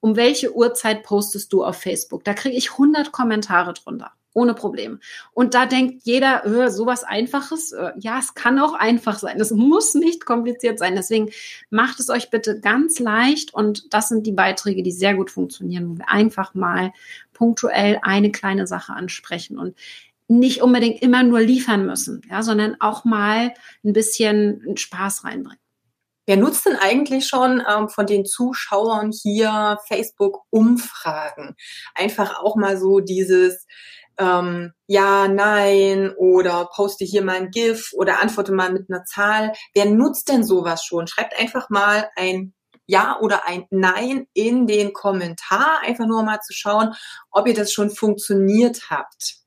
um 0.00 0.16
welche 0.16 0.54
Uhrzeit 0.54 1.02
postest 1.02 1.52
du 1.52 1.64
auf 1.64 1.80
Facebook? 1.80 2.24
Da 2.24 2.34
kriege 2.34 2.56
ich 2.56 2.72
100 2.72 3.12
Kommentare 3.12 3.72
drunter 3.72 4.12
ohne 4.34 4.54
Problem. 4.54 5.00
Und 5.32 5.54
da 5.54 5.64
denkt 5.64 6.02
jeder, 6.04 6.44
äh, 6.44 6.70
sowas 6.70 7.04
Einfaches, 7.04 7.72
äh, 7.72 7.92
ja, 7.98 8.18
es 8.18 8.34
kann 8.34 8.58
auch 8.58 8.74
einfach 8.74 9.18
sein. 9.18 9.40
Es 9.40 9.52
muss 9.52 9.94
nicht 9.94 10.26
kompliziert 10.26 10.78
sein. 10.78 10.96
Deswegen 10.96 11.30
macht 11.70 12.00
es 12.00 12.10
euch 12.10 12.30
bitte 12.30 12.60
ganz 12.60 12.98
leicht. 12.98 13.54
Und 13.54 13.94
das 13.94 14.08
sind 14.10 14.26
die 14.26 14.32
Beiträge, 14.32 14.82
die 14.82 14.92
sehr 14.92 15.14
gut 15.14 15.30
funktionieren, 15.30 15.88
wo 15.88 15.98
wir 15.98 16.10
einfach 16.10 16.54
mal 16.54 16.92
punktuell 17.32 18.00
eine 18.02 18.30
kleine 18.30 18.66
Sache 18.66 18.92
ansprechen 18.92 19.58
und 19.58 19.74
nicht 20.26 20.62
unbedingt 20.62 21.02
immer 21.02 21.22
nur 21.22 21.40
liefern 21.40 21.86
müssen, 21.86 22.22
ja, 22.30 22.42
sondern 22.42 22.76
auch 22.80 23.04
mal 23.04 23.52
ein 23.84 23.92
bisschen 23.92 24.76
Spaß 24.76 25.24
reinbringen. 25.24 25.58
Wer 26.26 26.38
nutzt 26.38 26.64
denn 26.64 26.76
eigentlich 26.76 27.26
schon 27.26 27.62
ähm, 27.68 27.90
von 27.90 28.06
den 28.06 28.24
Zuschauern 28.24 29.12
hier 29.12 29.78
Facebook-Umfragen? 29.86 31.54
Einfach 31.94 32.38
auch 32.40 32.56
mal 32.56 32.78
so 32.78 33.00
dieses, 33.00 33.66
ähm, 34.18 34.72
ja, 34.86 35.28
nein 35.28 36.12
oder 36.16 36.68
poste 36.74 37.04
hier 37.04 37.22
mal 37.22 37.36
ein 37.36 37.50
GIF 37.50 37.92
oder 37.94 38.20
antworte 38.20 38.52
mal 38.52 38.72
mit 38.72 38.90
einer 38.90 39.04
Zahl. 39.04 39.52
Wer 39.74 39.86
nutzt 39.86 40.28
denn 40.28 40.44
sowas 40.44 40.84
schon? 40.84 41.06
Schreibt 41.06 41.38
einfach 41.38 41.70
mal 41.70 42.08
ein 42.16 42.54
ja 42.86 43.18
oder 43.20 43.46
ein 43.46 43.66
Nein 43.70 44.26
in 44.34 44.66
den 44.66 44.92
Kommentar, 44.92 45.80
einfach 45.82 46.06
nur 46.06 46.22
mal 46.22 46.40
zu 46.40 46.52
schauen, 46.52 46.94
ob 47.30 47.46
ihr 47.46 47.54
das 47.54 47.72
schon 47.72 47.90
funktioniert 47.90 48.90
habt. 48.90 49.43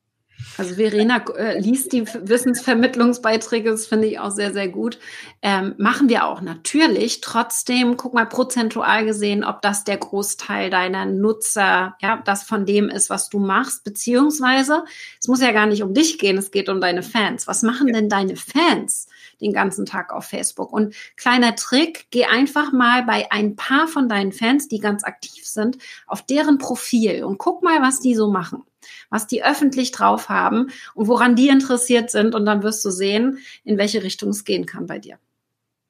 Also 0.57 0.75
Verena 0.75 1.23
äh, 1.37 1.59
liest 1.59 1.93
die 1.93 2.05
Wissensvermittlungsbeiträge, 2.07 3.69
das 3.69 3.85
finde 3.85 4.07
ich 4.07 4.19
auch 4.19 4.31
sehr, 4.31 4.53
sehr 4.53 4.67
gut. 4.67 4.97
Ähm, 5.41 5.75
machen 5.77 6.09
wir 6.09 6.25
auch 6.25 6.41
natürlich. 6.41 7.21
Trotzdem, 7.21 7.95
guck 7.97 8.13
mal 8.13 8.25
prozentual 8.25 9.05
gesehen, 9.05 9.43
ob 9.43 9.61
das 9.61 9.83
der 9.83 9.97
Großteil 9.97 10.69
deiner 10.69 11.05
Nutzer, 11.05 11.95
ja, 12.01 12.21
das 12.25 12.43
von 12.43 12.65
dem 12.65 12.89
ist, 12.89 13.09
was 13.09 13.29
du 13.29 13.39
machst, 13.39 13.83
beziehungsweise 13.83 14.83
es 15.19 15.27
muss 15.27 15.41
ja 15.41 15.51
gar 15.51 15.67
nicht 15.67 15.83
um 15.83 15.93
dich 15.93 16.17
gehen, 16.17 16.37
es 16.37 16.51
geht 16.51 16.69
um 16.69 16.81
deine 16.81 17.03
Fans. 17.03 17.47
Was 17.47 17.61
machen 17.61 17.93
denn 17.93 18.09
deine 18.09 18.35
Fans 18.35 19.07
den 19.41 19.53
ganzen 19.53 19.85
Tag 19.85 20.13
auf 20.13 20.25
Facebook? 20.25 20.71
Und 20.71 20.95
kleiner 21.15 21.55
Trick, 21.55 22.07
geh 22.11 22.25
einfach 22.25 22.71
mal 22.71 23.03
bei 23.03 23.31
ein 23.31 23.55
paar 23.55 23.88
von 23.88 24.09
deinen 24.09 24.31
Fans, 24.31 24.67
die 24.67 24.79
ganz 24.79 25.03
aktiv 25.03 25.45
sind, 25.45 25.77
auf 26.05 26.21
deren 26.21 26.57
Profil 26.57 27.23
und 27.23 27.38
guck 27.38 27.63
mal, 27.63 27.81
was 27.81 27.99
die 27.99 28.15
so 28.15 28.29
machen 28.31 28.63
was 29.09 29.27
die 29.27 29.43
öffentlich 29.43 29.91
drauf 29.91 30.29
haben 30.29 30.69
und 30.93 31.07
woran 31.07 31.35
die 31.35 31.49
interessiert 31.49 32.11
sind. 32.11 32.35
Und 32.35 32.45
dann 32.45 32.63
wirst 32.63 32.83
du 32.85 32.89
sehen, 32.89 33.39
in 33.63 33.77
welche 33.77 34.03
Richtung 34.03 34.29
es 34.29 34.43
gehen 34.43 34.65
kann 34.65 34.88
bei 34.88 34.99
dir. 34.99 35.19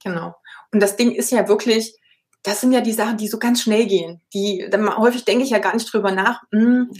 Genau. 0.04 0.36
Und 0.72 0.82
das 0.82 0.95
Ding 0.95 1.12
ist 1.12 1.32
ja 1.32 1.48
wirklich, 1.48 1.95
das 2.43 2.62
sind 2.62 2.72
ja 2.72 2.82
die 2.82 2.93
Sachen, 2.93 3.18
die 3.18 3.28
so 3.28 3.39
ganz 3.39 3.62
schnell 3.62 3.88
gehen. 3.88 4.22
Die, 4.34 4.70
häufig 4.98 5.26
denke 5.26 5.43
ich 5.43 5.50
ja 5.50 5.60
gar 5.60 5.74
nicht 5.74 5.91
drüber 5.91 6.12
nach, 6.12 6.43
hm, 6.52 6.91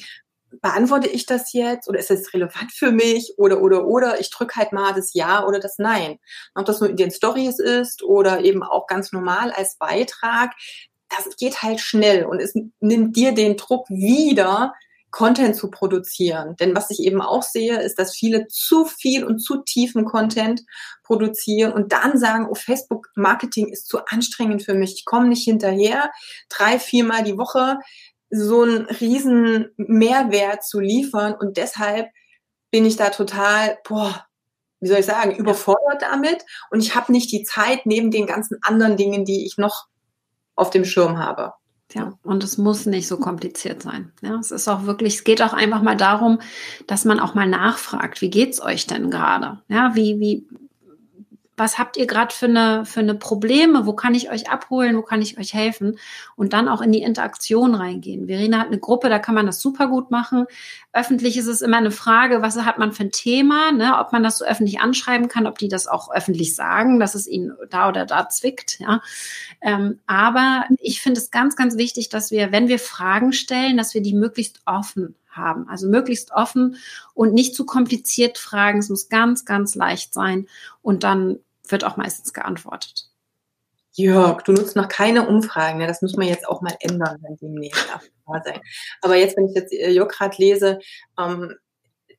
beantworte 0.62 1.08
ich 1.08 1.26
das 1.26 1.54
jetzt 1.54 1.88
oder 1.88 2.00
ist 2.00 2.10
das 2.10 2.34
relevant 2.34 2.72
für 2.72 2.91
mich 2.91 3.34
oder 3.38 3.62
oder 3.62 3.86
oder 3.86 4.20
ich 4.20 4.30
drücke 4.30 4.56
halt 4.56 4.72
mal 4.72 4.93
das 4.93 5.14
Ja 5.14 5.45
oder 5.45 5.60
das 5.60 5.78
Nein. 5.78 6.20
Ob 6.56 6.66
das 6.66 6.80
nur 6.80 6.89
in 6.89 6.95
den 6.95 7.12
Stories 7.12 7.60
ist 7.60 8.04
oder 8.04 8.43
eben 8.43 8.64
auch 8.64 8.88
ganz 8.88 9.12
normal 9.12 9.52
als 9.52 9.78
Beitrag, 9.78 10.54
das 11.10 11.36
geht 11.38 11.62
halt 11.62 11.80
schnell 11.80 12.26
und 12.26 12.39
es 12.39 12.54
nimmt 12.80 13.16
dir 13.16 13.34
den 13.34 13.58
Druck 13.58 13.89
wieder, 13.89 14.74
Content 15.12 15.56
zu 15.56 15.72
produzieren. 15.72 16.56
Denn 16.58 16.76
was 16.76 16.91
ich 16.91 17.00
eben 17.00 17.22
auch 17.22 17.43
sehe, 17.43 17.82
ist, 17.82 17.98
dass 17.98 18.16
viele 18.16 18.48
zu 18.48 18.86
viel 18.86 19.24
und 19.24 19.39
zu 19.39 19.64
tiefen 19.64 20.06
Content 20.06 20.64
produzieren 21.04 21.72
und 21.72 21.93
dann 21.93 22.20
sagen, 22.20 22.48
oh, 22.50 22.56
Facebook 22.56 23.08
Marketing 23.16 23.68
ist 23.68 23.88
zu 23.88 24.06
anstrengend 24.06 24.64
für 24.64 24.74
mich. 24.74 24.93
Ich 24.95 25.06
komme 25.06 25.30
nicht 25.30 25.43
hinterher, 25.43 26.12
drei, 26.50 26.78
viermal 26.78 27.24
die 27.24 27.38
Woche 27.38 27.78
so 28.30 28.64
einen 28.64 28.86
riesen 28.86 29.70
Mehrwert 29.78 30.64
zu 30.64 30.80
liefern 30.80 31.34
und 31.34 31.58
deshalb 31.58 32.10
bin 32.72 32.86
ich 32.86 32.98
da 32.98 33.10
total, 33.10 33.78
boah, 33.88 34.26
wie 34.80 34.88
soll 34.88 35.00
ich 35.00 35.06
sagen, 35.06 35.36
überfordert 35.36 36.02
damit 36.02 36.44
und 36.70 36.82
ich 36.82 36.96
habe 36.96 37.12
nicht 37.12 37.32
die 37.32 37.44
Zeit 37.44 37.86
neben 37.86 38.12
den 38.12 38.28
ganzen 38.28 38.58
anderen 38.62 38.98
Dingen, 38.98 39.26
die 39.26 39.46
ich 39.46 39.58
noch 39.58 39.88
auf 40.56 40.70
dem 40.70 40.86
Schirm 40.86 41.18
habe. 41.18 41.54
Ja, 41.94 42.14
und 42.24 42.44
es 42.44 42.58
muss 42.58 42.86
nicht 42.86 43.08
so 43.08 43.18
kompliziert 43.18 43.82
sein. 43.82 44.12
Ja, 44.22 44.36
es 44.36 44.52
ist 44.52 44.68
auch 44.68 44.84
wirklich, 44.84 45.16
es 45.16 45.24
geht 45.24 45.42
auch 45.42 45.54
einfach 45.54 45.82
mal 45.82 45.96
darum, 45.96 46.40
dass 46.86 47.06
man 47.06 47.22
auch 47.22 47.34
mal 47.34 47.48
nachfragt, 47.48 48.22
wie 48.22 48.30
geht's 48.30 48.62
euch 48.62 48.88
denn 48.88 49.10
gerade? 49.10 49.62
Ja, 49.70 49.96
wie, 49.96 50.20
wie, 50.20 50.48
was 51.58 51.80
habt 51.80 51.97
ihr 51.97 52.05
gerade 52.05 52.34
für 52.34 52.45
eine, 52.45 52.86
für 52.86 52.99
eine 52.99 53.16
Probleme? 53.16 53.88
Wo 53.88 53.93
kann 53.93 54.14
ich 54.14 54.30
euch 54.30 54.49
abholen? 54.49 54.95
Wo 54.95 55.01
kann 55.01 55.24
ich 55.24 55.39
euch 55.39 55.55
helfen? 55.55 55.97
Und 56.36 56.53
dann 56.53 56.70
auch 56.70 56.82
in 56.82 56.91
die 56.91 57.01
Interaktion 57.01 57.74
reingehen. 57.74 58.28
Verena 58.28 58.60
hat 58.60 58.68
eine 58.68 58.78
Gruppe, 58.78 59.10
da 59.10 59.18
kann 59.18 59.34
man 59.34 59.47
das 59.47 59.60
super 59.60 59.88
gut 59.88 60.12
machen. 60.12 60.45
Öffentlich 60.93 61.36
ist 61.36 61.47
es 61.47 61.62
immer 61.62 61.78
eine 61.78 61.89
Frage, 61.89 62.43
was 62.43 62.58
hat 62.58 62.78
man 62.78 62.93
für 62.93 63.05
ein 63.05 63.12
Thema, 63.12 63.72
ne? 63.72 63.97
ob 63.97 64.12
man 64.12 64.22
das 64.22 64.38
so 64.38 64.45
öffentlich 64.45 64.80
anschreiben 64.80 65.30
kann, 65.30 65.47
ob 65.47 65.58
die 65.58 65.68
das 65.68 65.88
auch 65.88 66.12
öffentlich 66.12 66.55
sagen, 66.55 66.99
dass 66.99 67.16
es 67.16 67.28
ihnen 67.28 67.53
da 67.72 67.89
oder 67.89 68.05
da 68.05 68.30
zwickt. 68.30 68.80
Ja? 68.80 69.01
Ähm, 69.60 69.99
aber 70.05 70.66
ich 70.80 71.01
finde 71.01 71.20
es 71.20 71.32
ganz, 71.32 71.55
ganz 71.55 71.76
wichtig, 71.76 72.10
dass 72.10 72.30
wir, 72.30 72.51
wenn 72.51 72.68
wir 72.68 72.78
Fragen 72.78 73.34
stellen, 73.34 73.78
dass 73.78 73.95
wir 73.95 74.01
die 74.01 74.14
möglichst 74.14 74.62
offen 74.66 75.16
haben. 75.32 75.70
Also 75.70 75.88
möglichst 75.88 76.32
offen 76.32 76.78
und 77.14 77.34
nicht 77.34 77.55
zu 77.55 77.66
kompliziert 77.66 78.38
fragen. 78.38 78.80
Es 78.80 78.89
muss 78.89 79.08
ganz, 79.08 79.45
ganz 79.45 79.76
leicht 79.76 80.14
sein. 80.14 80.47
Und 80.82 81.03
dann 81.03 81.39
wird 81.72 81.84
auch 81.84 81.97
meistens 81.97 82.34
geantwortet. 82.34 83.09
Jörg, 83.93 84.43
du 84.43 84.51
nutzt 84.51 84.76
noch 84.76 84.88
keine 84.88 85.28
Umfragen. 85.28 85.80
Ne? 85.80 85.88
Das 85.88 86.01
müssen 86.01 86.22
wir 86.22 86.28
jetzt 86.28 86.47
auch 86.47 86.61
mal 86.61 86.76
ändern, 86.80 87.18
wenn 87.22 87.38
demnächst 87.41 87.88
da 87.89 88.41
sein. 88.43 88.61
Aber 89.01 89.15
jetzt, 89.15 89.36
wenn 89.38 89.47
ich 89.47 89.55
jetzt 89.55 89.74
äh, 89.74 89.89
Jörg 89.89 90.09
gerade 90.09 90.36
lese, 90.38 90.80
ähm, 91.20 91.55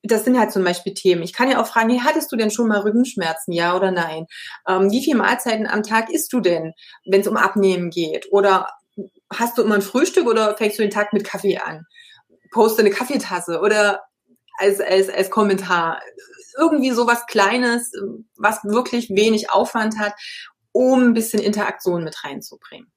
das 0.03 0.24
sind 0.24 0.38
halt 0.38 0.53
zum 0.53 0.64
Beispiel 0.64 0.94
Themen. 0.94 1.22
Ich 1.22 1.32
kann 1.32 1.51
ja 1.51 1.61
auch 1.61 1.66
fragen, 1.66 1.90
hey, 1.90 2.01
hattest 2.05 2.30
du 2.32 2.36
denn 2.36 2.51
schon 2.51 2.68
mal 2.68 2.80
Rückenschmerzen, 2.80 3.53
ja 3.53 3.76
oder 3.76 3.90
nein? 3.90 4.26
Ähm, 4.68 4.90
wie 4.90 5.03
viele 5.03 5.18
Mahlzeiten 5.18 5.66
am 5.66 5.82
Tag 5.82 6.11
isst 6.11 6.32
du 6.32 6.40
denn, 6.40 6.72
wenn 7.05 7.20
es 7.20 7.28
um 7.28 7.36
Abnehmen 7.36 7.90
geht? 7.90 8.26
Oder 8.30 8.68
hast 9.32 9.59
du 9.59 9.62
immer 9.62 9.76
ein 9.76 9.82
Frühstück 9.82 10.26
oder 10.26 10.57
fängst 10.57 10.78
du 10.78 10.82
den 10.82 10.90
Tag 10.90 11.12
mit 11.12 11.24
Kaffee 11.24 11.59
an? 11.59 11.86
Poste 12.51 12.80
eine 12.80 12.90
Kaffeetasse 12.90 13.61
oder 13.61 14.03
als, 14.59 14.81
als, 14.81 15.09
als 15.09 15.31
Kommentar 15.31 16.01
irgendwie 16.59 16.91
sowas 16.91 17.27
Kleines, 17.27 17.93
was 18.37 18.65
wirklich 18.65 19.11
wenig 19.11 19.51
Aufwand 19.51 19.99
hat, 19.99 20.15
um 20.73 21.03
ein 21.03 21.15
bisschen 21.15 21.41
Interaktion 21.41 22.05
mit 22.05 22.25
reinzubringen. 22.25 22.93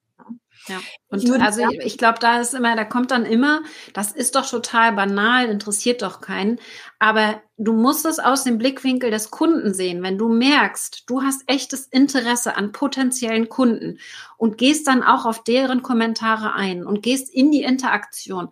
Ja, 0.67 0.79
und 1.07 1.23
ich 1.23 1.31
also 1.41 1.67
ich, 1.71 1.79
ich 1.79 1.97
glaube, 1.97 2.19
da 2.19 2.39
ist 2.39 2.53
immer, 2.53 2.75
da 2.75 2.85
kommt 2.85 3.09
dann 3.09 3.25
immer, 3.25 3.61
das 3.93 4.11
ist 4.11 4.35
doch 4.35 4.47
total 4.47 4.93
banal, 4.93 5.47
interessiert 5.47 6.03
doch 6.03 6.21
keinen. 6.21 6.59
Aber 6.99 7.41
du 7.57 7.73
musst 7.73 8.05
es 8.05 8.19
aus 8.19 8.43
dem 8.43 8.59
Blickwinkel 8.59 9.09
des 9.09 9.31
Kunden 9.31 9.73
sehen. 9.73 10.03
Wenn 10.03 10.19
du 10.19 10.29
merkst, 10.29 11.09
du 11.09 11.23
hast 11.23 11.41
echtes 11.47 11.87
Interesse 11.87 12.57
an 12.57 12.73
potenziellen 12.73 13.49
Kunden 13.49 13.99
und 14.37 14.59
gehst 14.59 14.87
dann 14.87 15.01
auch 15.01 15.25
auf 15.25 15.43
deren 15.43 15.81
Kommentare 15.81 16.53
ein 16.53 16.85
und 16.85 17.01
gehst 17.01 17.33
in 17.33 17.51
die 17.51 17.63
Interaktion. 17.63 18.49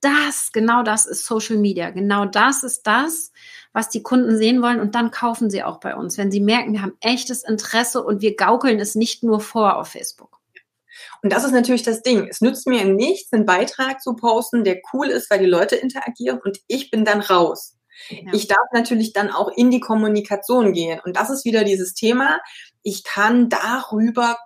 Das, 0.00 0.50
genau 0.52 0.82
das 0.82 1.06
ist 1.06 1.26
Social 1.26 1.56
Media. 1.56 1.90
Genau 1.90 2.24
das 2.24 2.62
ist 2.62 2.86
das, 2.86 3.32
was 3.72 3.90
die 3.90 4.02
Kunden 4.02 4.36
sehen 4.36 4.62
wollen 4.62 4.80
und 4.80 4.94
dann 4.94 5.10
kaufen 5.10 5.50
sie 5.50 5.62
auch 5.62 5.78
bei 5.78 5.94
uns, 5.94 6.16
wenn 6.16 6.32
sie 6.32 6.40
merken, 6.40 6.72
wir 6.72 6.82
haben 6.82 6.96
echtes 7.00 7.42
Interesse 7.42 8.02
und 8.02 8.22
wir 8.22 8.34
gaukeln 8.36 8.80
es 8.80 8.94
nicht 8.94 9.22
nur 9.22 9.40
vor 9.40 9.76
auf 9.76 9.88
Facebook. 9.88 10.40
Und 11.22 11.32
das 11.32 11.44
ist 11.44 11.52
natürlich 11.52 11.82
das 11.82 12.02
Ding. 12.02 12.26
Es 12.28 12.40
nützt 12.40 12.66
mir 12.66 12.84
nichts, 12.84 13.32
einen 13.32 13.46
Beitrag 13.46 14.00
zu 14.00 14.14
posten, 14.14 14.64
der 14.64 14.80
cool 14.92 15.08
ist, 15.08 15.30
weil 15.30 15.40
die 15.40 15.46
Leute 15.46 15.76
interagieren 15.76 16.40
und 16.42 16.58
ich 16.66 16.90
bin 16.90 17.04
dann 17.04 17.20
raus. 17.20 17.76
Ja. 18.08 18.32
Ich 18.32 18.48
darf 18.48 18.66
natürlich 18.72 19.12
dann 19.12 19.30
auch 19.30 19.50
in 19.54 19.70
die 19.70 19.80
Kommunikation 19.80 20.72
gehen. 20.72 21.00
Und 21.04 21.16
das 21.16 21.28
ist 21.30 21.44
wieder 21.44 21.64
dieses 21.64 21.94
Thema. 21.94 22.40
Ich 22.82 23.04
kann 23.04 23.50
darüber 23.50 24.38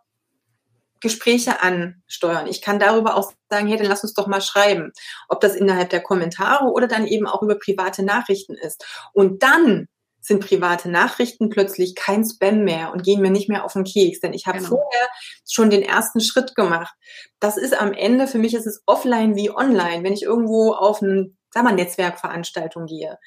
Gespräche 1.04 1.62
ansteuern. 1.62 2.48
Ich 2.48 2.62
kann 2.62 2.80
darüber 2.80 3.16
auch 3.16 3.32
sagen, 3.48 3.68
hey, 3.68 3.76
dann 3.76 3.86
lass 3.86 4.02
uns 4.02 4.14
doch 4.14 4.26
mal 4.26 4.40
schreiben, 4.40 4.90
ob 5.28 5.40
das 5.40 5.54
innerhalb 5.54 5.90
der 5.90 6.02
Kommentare 6.02 6.64
oder 6.64 6.88
dann 6.88 7.06
eben 7.06 7.28
auch 7.28 7.42
über 7.42 7.56
private 7.56 8.02
Nachrichten 8.02 8.54
ist. 8.54 8.84
Und 9.12 9.42
dann 9.42 9.86
sind 10.24 10.44
private 10.44 10.88
Nachrichten 10.88 11.50
plötzlich 11.50 11.94
kein 11.94 12.24
Spam 12.24 12.64
mehr 12.64 12.92
und 12.92 13.02
gehen 13.02 13.20
mir 13.20 13.30
nicht 13.30 13.50
mehr 13.50 13.64
auf 13.64 13.74
den 13.74 13.84
Keks, 13.84 14.20
denn 14.20 14.32
ich 14.32 14.46
habe 14.46 14.58
genau. 14.58 14.70
vorher 14.70 15.08
schon 15.46 15.68
den 15.68 15.82
ersten 15.82 16.20
Schritt 16.20 16.54
gemacht. 16.54 16.94
Das 17.38 17.58
ist 17.58 17.78
am 17.78 17.92
Ende, 17.92 18.26
für 18.26 18.38
mich 18.38 18.54
ist 18.54 18.66
es 18.66 18.82
offline 18.86 19.36
wie 19.36 19.50
online. 19.50 20.02
Wenn 20.02 20.14
ich 20.14 20.22
irgendwo 20.22 20.72
auf 20.72 21.02
eine, 21.02 21.34
sag 21.50 21.64
mal, 21.64 21.74
Netzwerkveranstaltung 21.74 22.86
gehe, 22.86 23.18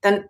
dann 0.00 0.24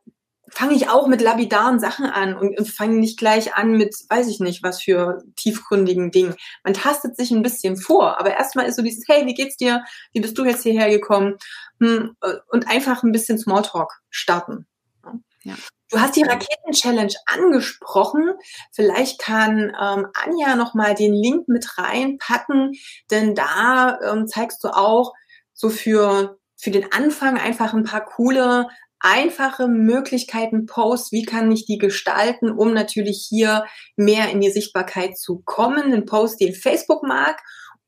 fange 0.51 0.75
ich 0.75 0.89
auch 0.89 1.07
mit 1.07 1.21
lapidaren 1.21 1.81
Sachen 1.81 2.07
an 2.07 2.37
und, 2.37 2.59
und 2.59 2.69
fange 2.69 2.97
nicht 2.97 3.19
gleich 3.19 3.55
an 3.55 3.73
mit, 3.73 3.95
weiß 4.09 4.29
ich 4.29 4.41
nicht, 4.41 4.63
was 4.63 4.83
für 4.83 5.23
tiefgründigen 5.37 6.11
Dingen. 6.11 6.35
Man 6.65 6.75
tastet 6.75 7.17
sich 7.17 7.31
ein 7.31 7.43
bisschen 7.43 7.77
vor, 7.77 8.19
aber 8.21 8.35
erstmal 8.35 8.67
ist 8.67 8.77
so 8.77 8.83
dieses, 8.83 9.05
hey, 9.09 9.27
wie 9.27 9.35
geht's 9.35 9.57
dir? 9.57 9.85
Wie 10.13 10.21
bist 10.21 10.39
du 10.39 10.45
jetzt 10.45 10.63
hierher 10.63 10.91
gekommen? 10.91 11.37
Hm, 11.81 12.17
äh, 12.23 12.35
und 12.49 12.69
einfach 12.69 13.03
ein 13.03 13.13
bisschen 13.13 13.39
Smalltalk 13.39 13.93
starten. 14.11 14.67
Ja. 15.43 15.55
Du 15.91 16.01
hast 16.01 16.17
die 16.17 16.25
Raketen-Challenge 16.25 17.15
angesprochen. 17.27 18.33
Vielleicht 18.73 19.21
kann 19.21 19.73
ähm, 19.81 20.09
Anja 20.15 20.57
nochmal 20.57 20.95
den 20.95 21.15
Link 21.15 21.47
mit 21.47 21.79
reinpacken, 21.79 22.73
denn 23.11 23.37
da 23.37 23.99
ähm, 24.01 24.27
zeigst 24.27 24.65
du 24.65 24.69
auch 24.69 25.13
so 25.55 25.71
für, 25.71 26.39
für 26.57 26.73
den 26.73 26.91
Anfang 26.93 27.39
einfach 27.39 27.73
ein 27.73 27.85
paar 27.85 28.05
coole 28.05 28.69
einfache 29.01 29.69
Möglichkeiten 29.69 30.67
Posts, 30.67 31.13
wie 31.13 31.25
kann 31.25 31.51
ich 31.53 31.67
die 31.67 31.79
gestalten, 31.79 32.51
um 32.51 32.73
natürlich 32.73 33.27
hier 33.29 33.67
mehr 33.97 34.31
in 34.31 34.41
die 34.41 34.51
Sichtbarkeit 34.51 35.19
zu 35.19 35.43
kommen. 35.45 35.93
Ein 35.93 36.07
Post, 36.07 36.41
den 36.41 36.55
Facebook 36.55 37.03
mag 37.03 37.41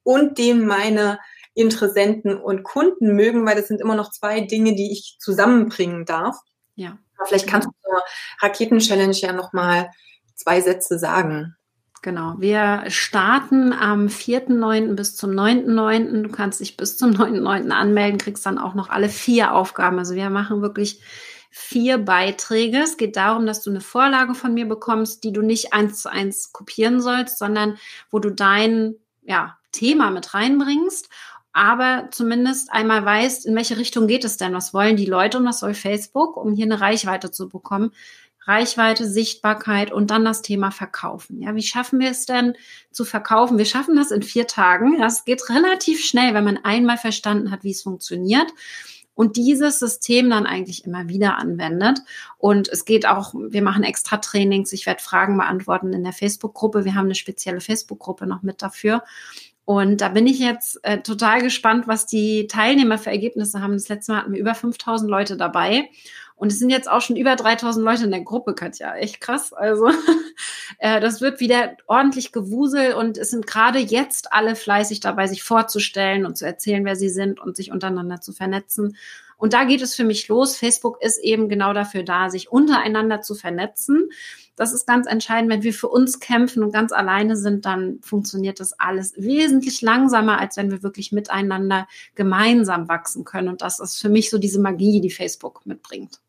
und 0.02 0.38
den 0.38 0.66
meine 0.66 1.18
Interessenten 1.54 2.40
und 2.40 2.62
Kunden 2.62 3.14
mögen, 3.16 3.44
weil 3.44 3.56
das 3.56 3.68
sind 3.68 3.80
immer 3.80 3.96
noch 3.96 4.11
zwei 4.11 4.40
Dinge, 4.40 4.74
die 4.74 4.92
ich 4.92 5.16
zusammenbringen 5.18 6.04
darf. 6.04 6.36
Ja. 6.76 6.98
Vielleicht 7.26 7.48
kannst 7.48 7.66
du 7.66 7.72
zur 7.82 8.02
Raketen-Challenge 8.40 9.16
ja 9.16 9.32
nochmal 9.32 9.90
zwei 10.36 10.61
Sätze 10.61 10.98
sagen. 10.98 11.56
Genau, 12.03 12.34
wir 12.38 12.84
starten 12.88 13.72
am 13.72 14.07
4.9. 14.07 14.94
bis 14.94 15.16
zum 15.16 15.30
9.9. 15.30 16.22
Du 16.22 16.30
kannst 16.30 16.61
dich 16.61 16.76
bis 16.76 16.96
zum 16.96 17.11
9.9. 17.12 17.70
anmelden, 17.70 18.18
kriegst 18.18 18.46
dann 18.46 18.59
auch 18.59 18.74
noch 18.74 18.88
alle 18.88 19.09
vier 19.09 19.55
Aufgaben. 19.55 19.99
Also 19.99 20.14
wir 20.14 20.30
machen 20.30 20.62
wirklich 20.62 21.01
vier 21.51 21.99
Beiträge. 21.99 22.78
Es 22.78 22.96
geht 22.96 23.16
darum, 23.16 23.46
dass 23.46 23.62
du 23.62 23.70
eine 23.70 23.80
Vorlage 23.80 24.34
von 24.34 24.55
mir 24.55 24.68
bekommst, 24.68 25.24
die 25.24 25.32
du 25.32 25.42
nicht 25.42 25.72
eins 25.72 26.03
zu 26.03 26.11
eins 26.11 26.53
kopieren 26.53 27.01
sollst, 27.01 27.38
sondern 27.38 27.78
wo 28.11 28.18
du 28.18 28.30
dein 28.30 28.94
ja, 29.22 29.57
Thema 29.72 30.11
mit 30.11 30.34
reinbringst 30.34 31.09
aber 31.59 32.09
zumindest 32.12 32.72
einmal 32.72 33.05
weißt, 33.05 33.44
in 33.46 33.57
welche 33.57 33.78
Richtung 33.78 34.07
geht 34.07 34.24
es 34.24 34.36
denn? 34.36 34.55
Was 34.55 34.72
wollen 34.74 34.96
die 34.96 35.07
Leute 35.07 35.38
und 35.38 35.44
was 35.44 35.59
soll 35.59 35.74
Facebook, 35.74 36.36
um 36.36 36.55
hier 36.55 36.66
eine 36.66 36.80
Reichweite 36.80 37.32
zu 37.32 37.49
bekommen? 37.49 37.90
Reichweite, 38.49 39.07
Sichtbarkeit 39.07 39.92
und 39.92 40.11
dann 40.11 40.24
das 40.24 40.42
Thema 40.42 40.70
Verkaufen. 40.70 41.40
Ja, 41.42 41.55
wie 41.55 41.62
schaffen 41.62 42.01
wir 42.01 42.11
es 42.11 42.26
denn 42.26 42.55
zu 42.90 43.05
verkaufen? 43.05 43.59
Wir 43.59 43.66
schaffen 43.66 43.94
das 43.94 44.11
in 44.11 44.22
vier 44.22 44.46
Tagen. 44.46 44.99
Das 44.99 45.24
geht 45.24 45.49
relativ 45.51 46.05
schnell, 46.05 46.34
wenn 46.34 46.44
man 46.44 46.59
einmal 46.64 46.96
verstanden 46.96 47.51
hat, 47.51 47.62
wie 47.62 47.72
es 47.72 47.82
funktioniert 47.82 48.53
und 49.18 49.36
dieses 49.36 49.80
System 49.80 50.30
dann 50.30 50.46
eigentlich 50.46 50.84
immer 50.84 51.09
wieder 51.09 51.38
anwendet. 51.38 51.99
Und 52.38 52.68
es 52.68 52.84
geht 52.84 53.05
auch, 53.05 53.34
wir 53.34 53.62
machen 53.62 53.82
extra 53.82 54.18
Trainings, 54.18 54.72
ich 54.72 54.86
werde 54.86 55.03
Fragen 55.03 55.36
beantworten 55.36 55.92
in 55.92 56.05
der 56.05 56.12
Facebook-Gruppe. 56.12 56.84
Wir 56.84 56.94
haben 56.94 57.07
eine 57.07 57.16
spezielle 57.16 57.61
Facebook-Gruppe 57.61 58.28
noch 58.28 58.42
mit 58.42 58.62
dafür. 58.62 59.03
Und 59.64 60.03
da 60.03 60.09
bin 60.11 60.28
ich 60.28 60.38
jetzt 60.38 60.78
äh, 60.84 61.03
total 61.03 61.42
gespannt, 61.42 61.88
was 61.88 62.07
die 62.07 62.46
Teilnehmer 62.46 62.96
für 62.96 63.11
Ergebnisse 63.11 63.61
haben. 63.61 63.72
Das 63.72 63.88
letzte 63.88 64.12
Mal 64.12 64.20
hatten 64.20 64.32
wir 64.34 64.40
über 64.40 64.55
5000 64.55 65.11
Leute 65.11 65.36
dabei. 65.36 65.90
Und 66.39 66.53
es 66.53 66.61
sind 66.61 66.70
jetzt 66.70 66.89
auch 66.89 67.01
schon 67.01 67.16
über 67.16 67.34
3000 67.34 67.84
Leute 67.84 68.05
in 68.05 68.12
der 68.12 68.22
Gruppe, 68.22 68.55
Katja. 68.55 68.95
Echt 68.95 69.20
krass. 69.20 69.53
Also, 69.53 69.91
äh, 70.78 71.01
das 71.01 71.20
wird 71.20 71.41
wieder 71.41 71.76
ordentlich 71.89 72.30
gewusel 72.30 72.95
und 72.95 73.18
es 73.18 73.30
sind 73.30 73.47
gerade 73.47 73.80
jetzt 73.80 74.32
alle 74.32 74.55
fleißig 74.55 75.01
dabei, 75.01 75.26
sich 75.26 75.43
vorzustellen 75.43 76.24
und 76.24 76.39
zu 76.39 76.47
erzählen, 76.47 76.84
wer 76.84 76.95
sie 76.95 77.09
sind 77.09 77.41
und 77.41 77.57
sich 77.57 77.72
untereinander 77.72 78.20
zu 78.20 78.32
vernetzen. 78.32 78.97
Und 79.36 79.53
da 79.53 79.64
geht 79.64 79.82
es 79.82 79.97
für 79.97 80.05
mich 80.05 80.28
los. 80.28 80.57
Facebook 80.57 81.03
ist 81.03 81.18
eben 81.18 81.49
genau 81.49 81.72
dafür 81.72 82.05
da, 82.05 82.30
sich 82.30 82.53
untereinander 82.53 83.20
zu 83.20 83.34
vernetzen. 83.34 84.09
Das 84.55 84.72
ist 84.72 84.86
ganz 84.86 85.09
entscheidend. 85.09 85.51
Wenn 85.51 85.62
wir 85.64 85.74
für 85.74 85.89
uns 85.89 86.20
kämpfen 86.20 86.62
und 86.62 86.72
ganz 86.72 86.93
alleine 86.93 87.36
sind, 87.36 87.64
dann 87.64 87.99
funktioniert 88.03 88.61
das 88.61 88.78
alles 88.78 89.14
wesentlich 89.16 89.82
langsamer, 89.82 90.39
als 90.39 90.57
wenn 90.57 90.70
wir 90.70 90.84
wirklich 90.84 91.11
miteinander 91.11 91.89
gemeinsam 92.14 92.89
wachsen 92.89 93.24
können. 93.24 93.49
Und 93.49 93.62
das 93.62 93.80
ist 93.80 94.01
für 94.01 94.09
mich 94.09 94.30
so 94.30 94.39
diese 94.39 94.61
Magie, 94.61 95.01
die 95.01 95.11
Facebook 95.11 95.66
mitbringt. 95.66 96.20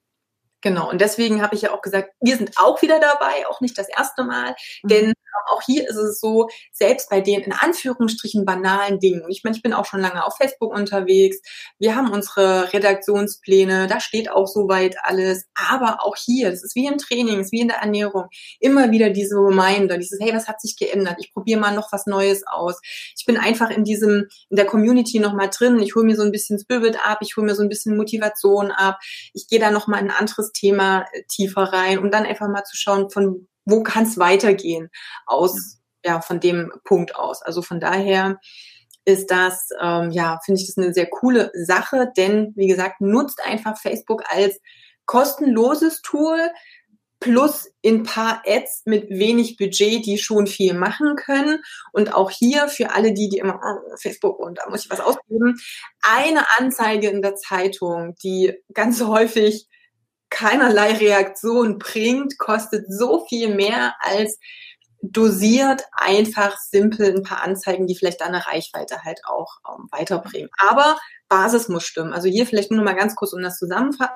Genau, 0.62 0.90
und 0.90 1.00
deswegen 1.00 1.42
habe 1.42 1.56
ich 1.56 1.62
ja 1.62 1.74
auch 1.74 1.82
gesagt, 1.82 2.12
wir 2.20 2.36
sind 2.36 2.52
auch 2.58 2.82
wieder 2.82 3.00
dabei, 3.00 3.48
auch 3.48 3.62
nicht 3.62 3.78
das 3.78 3.88
erste 3.88 4.24
Mal, 4.26 4.56
denn 4.84 5.14
auch 5.48 5.62
hier 5.62 5.88
ist 5.88 5.96
es 5.96 6.20
so, 6.20 6.48
selbst 6.72 7.10
bei 7.10 7.22
den 7.22 7.42
in 7.42 7.54
Anführungsstrichen 7.54 8.46
banalen 8.46 9.00
Dingen, 9.00 9.24
ich 9.30 9.44
meine, 9.44 9.56
ich 9.56 9.62
bin 9.62 9.74
auch 9.74 9.86
schon 9.86 10.02
lange 10.02 10.26
auf 10.26 10.38
Facebook 10.38 10.74
unterwegs, 10.74 11.38
wir 11.80 11.96
haben 11.96 12.12
unsere 12.12 12.72
Redaktionspläne, 12.74 13.88
da 13.88 14.00
steht 14.00 14.32
auch 14.32 14.48
soweit 14.48 14.96
alles, 15.04 15.46
aber 15.56 16.04
auch 16.04 16.16
hier, 16.16 16.50
das 16.52 16.64
ist 16.64 16.76
wie 16.76 16.88
im 16.88 16.98
Training, 16.98 17.40
ist 17.40 17.52
wie 17.52 17.62
in 17.62 17.68
der 17.68 17.78
Ernährung, 17.78 18.26
immer 18.60 18.92
wieder 18.92 19.10
diese 19.10 19.36
Reminder, 19.36 19.98
dieses, 19.98 20.20
hey, 20.20 20.34
was 20.34 20.48
hat 20.48 20.62
sich 20.62 20.78
geändert? 20.78 21.18
Ich 21.20 21.34
probiere 21.34 21.60
mal 21.60 21.74
noch 21.74 21.92
was 21.92 22.06
Neues 22.06 22.44
aus. 22.48 22.80
Ich 23.18 23.26
bin 23.26 23.38
einfach 23.38 23.70
in 23.70 23.84
diesem, 23.84 24.28
in 24.50 24.56
der 24.56 24.66
Community 24.66 25.20
nochmal 25.20 25.50
drin, 25.50 25.80
ich 25.80 25.96
hole 25.96 26.06
mir 26.06 26.16
so 26.16 26.24
ein 26.24 26.32
bisschen 26.32 26.60
Spirit 26.60 26.98
ab, 27.06 27.20
ich 27.22 27.38
hole 27.38 27.46
mir 27.46 27.56
so 27.56 27.64
ein 27.64 27.70
bisschen 27.70 27.98
Motivation 27.98 28.72
ab, 28.72 29.00
ich 29.34 29.48
gehe 29.48 29.60
da 29.60 29.72
nochmal 29.72 30.02
in 30.02 30.10
ein 30.10 30.18
anderes 30.18 30.52
Thema 30.52 31.06
äh, 31.14 31.24
tiefer 31.30 31.64
rein, 31.64 32.00
um 32.00 32.12
dann 32.12 32.26
einfach 32.26 32.48
mal 32.48 32.64
zu 32.64 32.76
schauen, 32.76 33.10
von 33.10 33.48
wo 33.70 33.84
kann 33.84 34.04
es 34.04 34.18
weitergehen 34.18 34.90
aus, 35.26 35.80
ja, 36.04 36.22
von 36.22 36.40
dem 36.40 36.72
Punkt 36.84 37.16
aus. 37.16 37.42
Also 37.42 37.62
von 37.62 37.80
daher 37.80 38.40
ist 39.06 39.32
das, 39.32 39.70
ähm, 39.82 40.12
ja, 40.12 40.40
finde 40.46 40.62
ich 40.62 40.68
das 40.68 40.78
eine 40.78 40.94
sehr 40.94 41.08
coole 41.08 41.52
Sache, 41.54 42.12
denn 42.16 42.54
wie 42.56 42.68
gesagt, 42.68 43.02
nutzt 43.02 43.44
einfach 43.44 43.78
Facebook 43.78 44.24
als 44.30 44.60
kostenloses 45.06 46.02
Tool 46.02 46.40
plus 47.20 47.70
in 47.82 48.04
paar 48.04 48.44
Ads 48.46 48.84
mit 48.86 49.10
wenig 49.10 49.58
Budget, 49.58 50.06
die 50.06 50.18
schon 50.18 50.48
viel 50.48 50.74
machen 50.74 51.16
können. 51.16 51.62
Und 51.92 52.14
auch 52.14 52.32
hier 52.32 52.70
für 52.70 52.92
alle 52.92 53.14
die, 53.14 53.30
die 53.30 53.40
immer 53.40 53.60
oh, 53.62 53.96
Facebook 54.00 54.40
und 54.40 54.60
da 54.60 54.70
muss 54.70 54.86
ich 54.86 54.92
was 54.92 55.02
ausgeben, 55.02 55.60
eine 56.02 56.46
Anzeige 56.58 57.10
in 57.10 57.22
der 57.22 57.36
Zeitung, 57.36 58.16
die 58.24 58.54
ganz 58.74 59.02
häufig 59.06 59.68
keinerlei 60.30 60.94
Reaktion 60.94 61.78
bringt, 61.78 62.38
kostet 62.38 62.86
so 62.92 63.26
viel 63.28 63.56
mehr 63.56 63.96
als 64.00 64.38
dosiert, 65.02 65.84
einfach, 65.92 66.58
simpel 66.58 67.16
ein 67.16 67.24
paar 67.24 67.42
Anzeigen, 67.42 67.88
die 67.88 67.96
vielleicht 67.96 68.22
dann 68.22 68.30
eine 68.30 68.46
Reichweite 68.46 69.04
halt 69.04 69.22
auch 69.26 69.58
ähm, 69.68 69.88
weiterbringen. 69.92 70.50
Aber 70.58 70.98
Basis 71.30 71.70
muss 71.70 71.86
stimmen. 71.86 72.14
Also 72.14 72.28
hier 72.28 72.46
vielleicht 72.46 72.72
nur 72.72 72.84
mal 72.84 72.96
ganz 72.96 73.16
kurz, 73.16 73.34
um 73.34 73.42
das 73.42 73.58
zusammenfassen. 73.58 74.12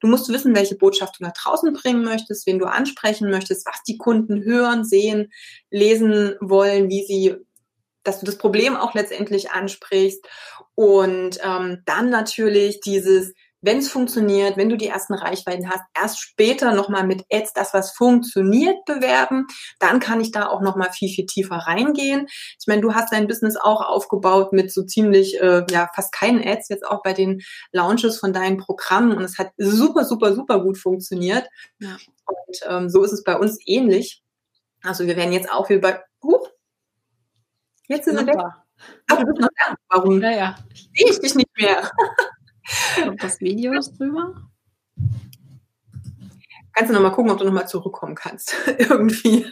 Du 0.00 0.06
musst 0.06 0.28
wissen, 0.28 0.54
welche 0.54 0.76
Botschaft 0.76 1.18
du 1.18 1.24
nach 1.24 1.32
draußen 1.32 1.72
bringen 1.72 2.04
möchtest, 2.04 2.46
wen 2.46 2.60
du 2.60 2.66
ansprechen 2.66 3.30
möchtest, 3.30 3.66
was 3.66 3.82
die 3.82 3.98
Kunden 3.98 4.44
hören, 4.44 4.84
sehen, 4.84 5.32
lesen 5.70 6.36
wollen, 6.40 6.88
wie 6.88 7.04
sie, 7.04 7.34
dass 8.04 8.20
du 8.20 8.26
das 8.26 8.38
Problem 8.38 8.76
auch 8.76 8.94
letztendlich 8.94 9.50
ansprichst. 9.50 10.24
Und 10.76 11.38
ähm, 11.42 11.82
dann 11.84 12.10
natürlich 12.10 12.80
dieses 12.80 13.32
wenn 13.64 13.78
es 13.78 13.88
funktioniert, 13.88 14.56
wenn 14.56 14.68
du 14.68 14.76
die 14.76 14.88
ersten 14.88 15.14
Reichweiten 15.14 15.70
hast, 15.70 15.82
erst 15.98 16.20
später 16.20 16.74
nochmal 16.74 17.06
mit 17.06 17.24
Ads 17.32 17.54
das, 17.54 17.72
was 17.72 17.92
funktioniert, 17.92 18.84
bewerben. 18.84 19.46
Dann 19.78 20.00
kann 20.00 20.20
ich 20.20 20.32
da 20.32 20.48
auch 20.48 20.60
nochmal 20.60 20.92
viel, 20.92 21.08
viel 21.08 21.24
tiefer 21.24 21.56
reingehen. 21.56 22.26
Ich 22.60 22.66
meine, 22.66 22.82
du 22.82 22.94
hast 22.94 23.12
dein 23.12 23.26
Business 23.26 23.56
auch 23.56 23.80
aufgebaut 23.80 24.52
mit 24.52 24.70
so 24.70 24.82
ziemlich, 24.82 25.40
äh, 25.40 25.64
ja, 25.70 25.88
fast 25.94 26.12
keinen 26.12 26.46
Ads, 26.46 26.68
jetzt 26.68 26.86
auch 26.86 27.02
bei 27.02 27.14
den 27.14 27.40
Launches 27.72 28.18
von 28.18 28.34
deinen 28.34 28.58
Programmen. 28.58 29.16
Und 29.16 29.24
es 29.24 29.38
hat 29.38 29.52
super, 29.56 30.04
super, 30.04 30.34
super 30.34 30.62
gut 30.62 30.76
funktioniert. 30.76 31.48
Ja. 31.78 31.96
Und 32.26 32.60
ähm, 32.68 32.90
so 32.90 33.02
ist 33.02 33.12
es 33.12 33.24
bei 33.24 33.38
uns 33.38 33.58
ähnlich. 33.64 34.22
Also 34.82 35.06
wir 35.06 35.16
werden 35.16 35.32
jetzt 35.32 35.50
auch 35.50 35.70
wieder 35.70 35.80
bei, 35.80 36.02
huch, 36.22 36.50
jetzt 37.88 38.04
sind 38.04 38.18
wir 38.18 38.26
weg. 38.26 38.36
Aber 39.08 39.20
du 39.20 39.26
bist 39.26 39.40
noch 39.40 39.48
da. 39.56 39.74
Warum 39.88 40.20
ja, 40.20 40.30
ja. 40.30 40.54
sehe 40.94 41.10
ich 41.10 41.20
dich 41.20 41.34
nicht 41.34 41.50
mehr? 41.56 41.90
Kommt 43.02 43.22
das 43.22 43.40
Video 43.40 43.72
drüber? 43.98 44.34
Kannst 46.72 46.90
du 46.90 46.94
nochmal 46.94 47.12
gucken, 47.12 47.30
ob 47.30 47.38
du 47.38 47.44
nochmal 47.44 47.68
zurückkommen 47.68 48.14
kannst. 48.14 48.54
Irgendwie. 48.78 49.46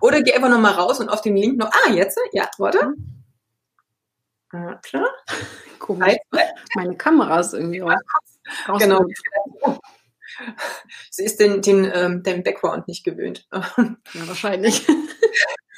Oder 0.00 0.22
geh 0.22 0.34
einfach 0.34 0.50
nochmal 0.50 0.74
raus 0.74 1.00
und 1.00 1.08
auf 1.08 1.22
den 1.22 1.36
Link 1.36 1.58
noch. 1.58 1.70
Ah, 1.70 1.90
jetzt? 1.90 2.18
Ja, 2.32 2.50
warte. 2.58 2.94
Ja, 4.52 4.74
klar. 4.76 5.08
Komisch. 5.78 6.16
Meine 6.74 6.96
Kamera 6.96 7.40
ist 7.40 7.54
irgendwie 7.54 7.80
raus. 7.80 7.94
Genau. 8.78 9.04
Sie 11.10 11.24
ist 11.24 11.40
den, 11.40 11.62
den, 11.62 11.90
ähm, 11.92 12.22
den 12.22 12.42
Background 12.42 12.88
nicht 12.88 13.04
gewöhnt. 13.04 13.48
Ja, 14.12 14.28
wahrscheinlich. 14.28 14.86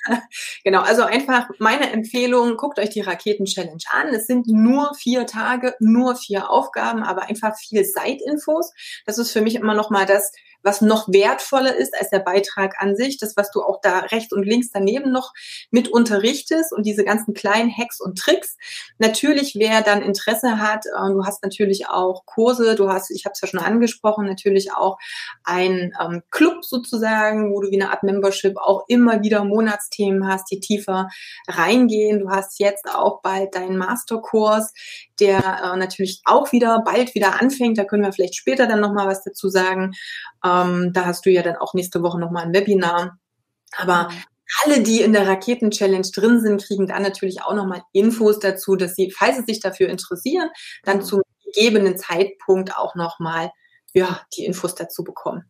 genau, 0.65 0.81
also 0.81 1.03
einfach 1.03 1.49
meine 1.59 1.91
Empfehlung, 1.91 2.57
guckt 2.57 2.79
euch 2.79 2.91
die 2.91 3.01
Raketen-Challenge 3.01 3.83
an. 3.93 4.09
Es 4.09 4.27
sind 4.27 4.47
nur 4.47 4.95
vier 4.95 5.27
Tage, 5.27 5.75
nur 5.81 6.17
vier 6.17 6.51
Aufgaben, 6.51 7.03
aber 7.03 7.23
einfach 7.23 7.57
viel 7.57 7.85
Seitinfos. 7.85 8.73
Das 9.07 9.19
ist 9.19 9.33
für 9.33 9.43
mich 9.43 9.55
immer 9.55 9.75
noch 9.75 9.91
mal 9.91 10.07
das, 10.07 10.33
was 10.63 10.81
noch 10.81 11.09
wertvoller 11.09 11.75
ist 11.77 11.95
als 11.99 12.11
der 12.11 12.19
Beitrag 12.21 12.75
an 12.79 12.97
sich, 12.97 13.19
das, 13.19 13.37
was 13.37 13.51
du 13.51 13.63
auch 13.63 13.81
da 13.81 14.01
rechts 14.01 14.33
und 14.33 14.45
links 14.45 14.71
daneben 14.73 15.13
noch 15.13 15.33
mit 15.71 15.89
unterrichtest 15.89 16.73
und 16.73 16.85
diese 16.87 17.05
ganzen 17.05 17.35
kleinen 17.35 17.75
Hacks 17.75 18.01
und 18.01 18.19
Tricks. 18.19 18.57
Natürlich, 18.99 19.55
wer 19.57 19.83
dann 19.83 20.03
Interesse 20.03 20.59
hat, 20.59 20.87
äh, 20.87 21.13
du 21.13 21.25
hast 21.25 21.43
natürlich 21.43 21.89
auch 21.89 22.25
Kurse, 22.27 22.75
du 22.75 22.89
hast, 22.89 23.11
ich 23.11 23.25
habe 23.25 23.33
es 23.35 23.41
ja 23.41 23.49
schon 23.49 23.61
angesprochen, 23.61 24.27
natürlich 24.27 24.73
auch 24.73 24.99
ein 25.45 25.93
ähm, 26.01 26.23
Club 26.31 26.65
sozusagen, 26.65 27.53
wo 27.53 27.61
du 27.61 27.71
wie 27.71 27.81
eine 27.81 27.91
Art 27.91 28.03
Membership 28.03 28.57
auch 28.57 28.85
immer 28.89 29.23
wieder 29.23 29.45
Monatsthemen 29.45 30.27
hast, 30.27 30.51
die 30.51 30.61
tiefer 30.61 31.09
reingehen. 31.47 32.21
Du 32.21 32.31
hast 32.31 32.59
jetzt 32.59 32.89
auch 32.89 33.23
bald 33.23 33.55
deinen 33.55 33.79
Masterkurs, 33.79 34.73
der 35.21 35.39
äh, 35.39 35.77
natürlich 35.77 36.21
auch 36.25 36.53
wieder 36.53 36.83
bald 36.85 37.15
wieder 37.15 37.41
anfängt. 37.41 37.79
Da 37.79 37.85
können 37.85 38.05
wir 38.05 38.13
vielleicht 38.13 38.37
später 38.37 38.67
dann 38.67 38.81
nochmal 38.81 39.07
was 39.07 39.23
dazu 39.23 39.49
sagen. 39.49 39.93
Ähm, 40.45 40.93
da 40.93 41.07
hast 41.07 41.26
du 41.26 41.30
ja 41.30 41.43
dann 41.43 41.57
auch 41.57 41.74
nächste 41.74 42.03
Woche 42.03 42.18
nochmal 42.18 42.47
ein 42.47 42.55
Webinar. 42.55 43.18
Aber 43.76 44.09
mhm. 44.09 44.16
alle, 44.64 44.80
die 44.82 45.03
in 45.03 45.12
der 45.12 45.26
Raketen-Challenge 45.26 46.09
drin 46.14 46.41
sind, 46.41 46.62
kriegen 46.62 46.86
dann 46.86 47.03
natürlich 47.03 47.43
auch 47.43 47.55
nochmal 47.55 47.82
Infos 47.93 48.39
dazu, 48.39 48.76
dass 48.76 48.95
sie, 48.95 49.11
falls 49.11 49.36
sie 49.36 49.45
sich 49.45 49.61
dafür 49.61 49.89
interessieren, 49.89 50.49
dann 50.84 50.99
mhm. 50.99 51.03
zum 51.03 51.22
gegebenen 51.45 51.97
Zeitpunkt 51.97 52.76
auch 52.76 52.95
nochmal 52.95 53.51
ja, 53.95 54.20
die 54.36 54.45
Infos 54.45 54.74
dazu 54.74 55.03
bekommen. 55.05 55.45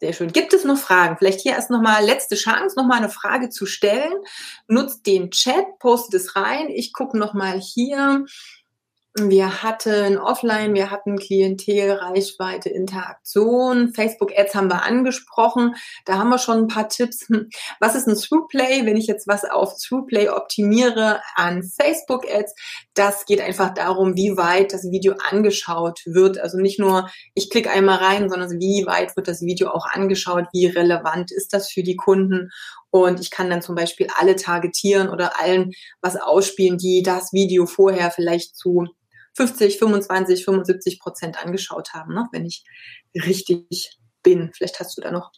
Sehr 0.00 0.14
schön. 0.14 0.32
Gibt 0.32 0.54
es 0.54 0.64
noch 0.64 0.78
Fragen? 0.78 1.18
Vielleicht 1.18 1.40
hier 1.40 1.52
erst 1.52 1.70
nochmal 1.70 2.02
letzte 2.02 2.34
Chance, 2.34 2.74
nochmal 2.76 2.98
eine 2.98 3.10
Frage 3.10 3.50
zu 3.50 3.66
stellen. 3.66 4.14
Nutzt 4.66 5.06
den 5.06 5.30
Chat, 5.30 5.78
postet 5.78 6.14
es 6.14 6.36
rein. 6.36 6.70
Ich 6.70 6.94
gucke 6.94 7.18
nochmal 7.18 7.60
hier. 7.60 8.24
Wir 9.18 9.64
hatten 9.64 10.18
offline, 10.18 10.72
wir 10.74 10.92
hatten 10.92 11.18
Klientel, 11.18 11.90
Reichweite, 11.90 12.68
Interaktion. 12.68 13.92
Facebook-Ads 13.92 14.54
haben 14.54 14.68
wir 14.68 14.84
angesprochen. 14.84 15.74
Da 16.04 16.18
haben 16.18 16.28
wir 16.28 16.38
schon 16.38 16.58
ein 16.58 16.68
paar 16.68 16.88
Tipps. 16.88 17.26
Was 17.80 17.96
ist 17.96 18.06
ein 18.06 18.14
Throughplay? 18.14 18.86
Wenn 18.86 18.96
ich 18.96 19.08
jetzt 19.08 19.26
was 19.26 19.44
auf 19.44 19.74
Throughplay 19.76 20.28
optimiere 20.28 21.20
an 21.34 21.64
Facebook-Ads, 21.64 22.54
das 22.94 23.24
geht 23.24 23.40
einfach 23.40 23.74
darum, 23.74 24.14
wie 24.14 24.36
weit 24.36 24.72
das 24.72 24.84
Video 24.84 25.14
angeschaut 25.28 26.02
wird. 26.06 26.38
Also 26.38 26.58
nicht 26.58 26.78
nur, 26.78 27.10
ich 27.34 27.50
klicke 27.50 27.70
einmal 27.70 27.98
rein, 27.98 28.28
sondern 28.28 28.60
wie 28.60 28.86
weit 28.86 29.16
wird 29.16 29.26
das 29.26 29.40
Video 29.40 29.70
auch 29.70 29.86
angeschaut? 29.86 30.46
Wie 30.52 30.66
relevant 30.66 31.32
ist 31.32 31.52
das 31.52 31.68
für 31.68 31.82
die 31.82 31.96
Kunden? 31.96 32.50
Und 32.90 33.18
ich 33.18 33.32
kann 33.32 33.50
dann 33.50 33.62
zum 33.62 33.74
Beispiel 33.74 34.06
alle 34.18 34.36
targetieren 34.36 35.08
oder 35.08 35.40
allen 35.40 35.72
was 36.00 36.14
ausspielen, 36.14 36.78
die 36.78 37.02
das 37.02 37.32
Video 37.32 37.66
vorher 37.66 38.12
vielleicht 38.12 38.56
zu 38.56 38.86
50, 39.34 39.78
25, 39.78 40.44
75 40.44 41.00
Prozent 41.00 41.44
angeschaut 41.44 41.94
haben, 41.94 42.14
ne? 42.14 42.28
wenn 42.32 42.44
ich 42.44 42.64
richtig 43.14 43.98
bin. 44.22 44.50
Vielleicht 44.52 44.80
hast 44.80 44.96
du 44.96 45.02
da 45.02 45.10
noch 45.10 45.32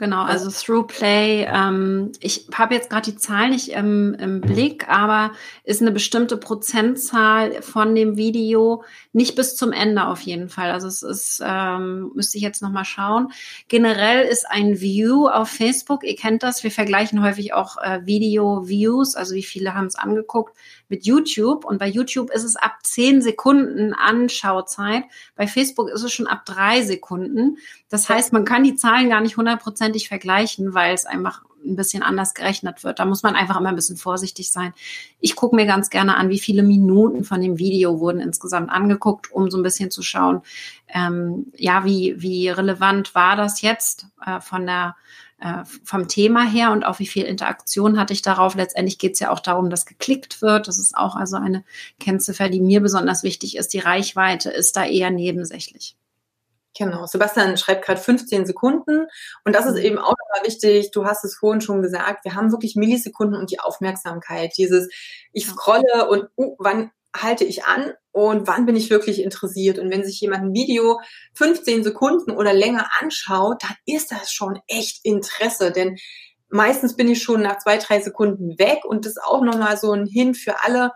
Genau, 0.00 0.22
also 0.22 0.50
Throughplay, 0.50 1.44
ähm, 1.44 2.12
ich 2.20 2.48
habe 2.54 2.72
jetzt 2.72 2.88
gerade 2.88 3.12
die 3.12 3.18
Zahl 3.18 3.50
nicht 3.50 3.68
im, 3.68 4.14
im 4.14 4.40
Blick, 4.40 4.88
aber 4.88 5.32
ist 5.62 5.82
eine 5.82 5.92
bestimmte 5.92 6.38
Prozentzahl 6.38 7.60
von 7.60 7.94
dem 7.94 8.16
Video, 8.16 8.82
nicht 9.12 9.36
bis 9.36 9.56
zum 9.56 9.72
Ende 9.72 10.06
auf 10.06 10.22
jeden 10.22 10.48
Fall. 10.48 10.70
Also 10.70 10.88
es 10.88 11.02
ist, 11.02 11.42
ähm, 11.44 12.12
müsste 12.14 12.38
ich 12.38 12.42
jetzt 12.42 12.62
nochmal 12.62 12.86
schauen. 12.86 13.30
Generell 13.68 14.26
ist 14.26 14.46
ein 14.48 14.80
View 14.80 15.28
auf 15.28 15.50
Facebook, 15.50 16.02
ihr 16.02 16.16
kennt 16.16 16.42
das, 16.42 16.64
wir 16.64 16.70
vergleichen 16.70 17.22
häufig 17.22 17.52
auch 17.52 17.76
äh, 17.76 18.00
Video-Views, 18.06 19.16
also 19.16 19.34
wie 19.34 19.42
viele 19.42 19.74
haben 19.74 19.86
es 19.86 19.96
angeguckt, 19.96 20.56
mit 20.90 21.06
YouTube. 21.06 21.64
Und 21.64 21.78
bei 21.78 21.88
YouTube 21.88 22.30
ist 22.30 22.44
es 22.44 22.56
ab 22.56 22.78
zehn 22.82 23.22
Sekunden 23.22 23.94
Anschauzeit. 23.94 25.04
Bei 25.36 25.46
Facebook 25.46 25.88
ist 25.88 26.02
es 26.02 26.12
schon 26.12 26.26
ab 26.26 26.44
drei 26.44 26.82
Sekunden. 26.82 27.56
Das 27.88 28.08
heißt, 28.08 28.32
man 28.32 28.44
kann 28.44 28.64
die 28.64 28.76
Zahlen 28.76 29.08
gar 29.08 29.20
nicht 29.20 29.36
hundertprozentig 29.36 30.08
vergleichen, 30.08 30.74
weil 30.74 30.92
es 30.92 31.06
einfach 31.06 31.42
ein 31.64 31.76
bisschen 31.76 32.02
anders 32.02 32.34
gerechnet 32.34 32.84
wird. 32.84 32.98
Da 32.98 33.04
muss 33.04 33.22
man 33.22 33.36
einfach 33.36 33.58
immer 33.58 33.68
ein 33.68 33.76
bisschen 33.76 33.96
vorsichtig 33.96 34.50
sein. 34.50 34.72
Ich 35.20 35.36
gucke 35.36 35.56
mir 35.56 35.66
ganz 35.66 35.90
gerne 35.90 36.16
an, 36.16 36.30
wie 36.30 36.38
viele 36.38 36.62
Minuten 36.62 37.24
von 37.24 37.40
dem 37.40 37.58
Video 37.58 38.00
wurden 38.00 38.20
insgesamt 38.20 38.70
angeguckt, 38.70 39.30
um 39.30 39.50
so 39.50 39.58
ein 39.58 39.62
bisschen 39.62 39.90
zu 39.90 40.02
schauen, 40.02 40.42
ähm, 40.88 41.52
ja, 41.56 41.84
wie, 41.84 42.14
wie 42.18 42.48
relevant 42.48 43.14
war 43.14 43.36
das 43.36 43.62
jetzt 43.62 44.06
äh, 44.24 44.40
von 44.40 44.66
der 44.66 44.96
äh, 45.40 45.64
vom 45.84 46.08
Thema 46.08 46.44
her 46.44 46.70
und 46.72 46.84
auch 46.84 46.98
wie 46.98 47.06
viel 47.06 47.24
Interaktion 47.24 47.98
hatte 47.98 48.12
ich 48.12 48.22
darauf. 48.22 48.54
Letztendlich 48.54 48.98
geht 48.98 49.14
es 49.14 49.20
ja 49.20 49.30
auch 49.30 49.40
darum, 49.40 49.70
dass 49.70 49.86
geklickt 49.86 50.42
wird. 50.42 50.68
Das 50.68 50.78
ist 50.78 50.96
auch 50.96 51.16
also 51.16 51.36
eine 51.36 51.64
Kennziffer, 51.98 52.48
die 52.48 52.60
mir 52.60 52.80
besonders 52.80 53.22
wichtig 53.22 53.56
ist. 53.56 53.72
Die 53.72 53.78
Reichweite 53.78 54.50
ist 54.50 54.76
da 54.76 54.84
eher 54.84 55.10
nebensächlich. 55.10 55.96
Genau, 56.78 57.04
Sebastian 57.06 57.56
schreibt 57.56 57.84
gerade 57.84 58.00
15 58.00 58.46
Sekunden 58.46 59.06
und 59.44 59.54
das 59.56 59.66
ist 59.66 59.74
mhm. 59.74 59.84
eben 59.84 59.98
auch 59.98 60.14
nochmal 60.16 60.46
wichtig, 60.46 60.92
du 60.92 61.04
hast 61.04 61.24
es 61.24 61.34
vorhin 61.36 61.60
schon 61.60 61.82
gesagt, 61.82 62.24
wir 62.24 62.34
haben 62.34 62.52
wirklich 62.52 62.76
Millisekunden 62.76 63.38
und 63.38 63.50
die 63.50 63.58
Aufmerksamkeit, 63.58 64.52
dieses 64.56 64.88
ich 65.32 65.46
scrolle 65.46 66.08
und 66.08 66.28
uh, 66.36 66.54
wann 66.58 66.92
halte 67.16 67.44
ich 67.44 67.64
an 67.64 67.92
und 68.12 68.46
wann 68.46 68.66
bin 68.66 68.76
ich 68.76 68.90
wirklich 68.90 69.22
interessiert 69.22 69.78
und 69.78 69.90
wenn 69.90 70.04
sich 70.04 70.20
jemand 70.20 70.44
ein 70.44 70.54
Video 70.54 71.00
15 71.34 71.84
Sekunden 71.84 72.30
oder 72.30 72.52
länger 72.52 72.88
anschaut, 73.00 73.62
dann 73.62 73.76
ist 73.86 74.12
das 74.12 74.32
schon 74.32 74.58
echt 74.66 75.04
Interesse, 75.04 75.72
denn 75.72 75.96
meistens 76.48 76.96
bin 76.96 77.08
ich 77.08 77.22
schon 77.22 77.42
nach 77.42 77.58
zwei, 77.58 77.78
drei 77.78 78.00
Sekunden 78.00 78.58
weg 78.58 78.84
und 78.84 79.04
das 79.04 79.12
ist 79.12 79.22
auch 79.24 79.42
nochmal 79.42 79.76
so 79.76 79.92
ein 79.92 80.06
Hin 80.06 80.34
für 80.34 80.62
alle, 80.62 80.92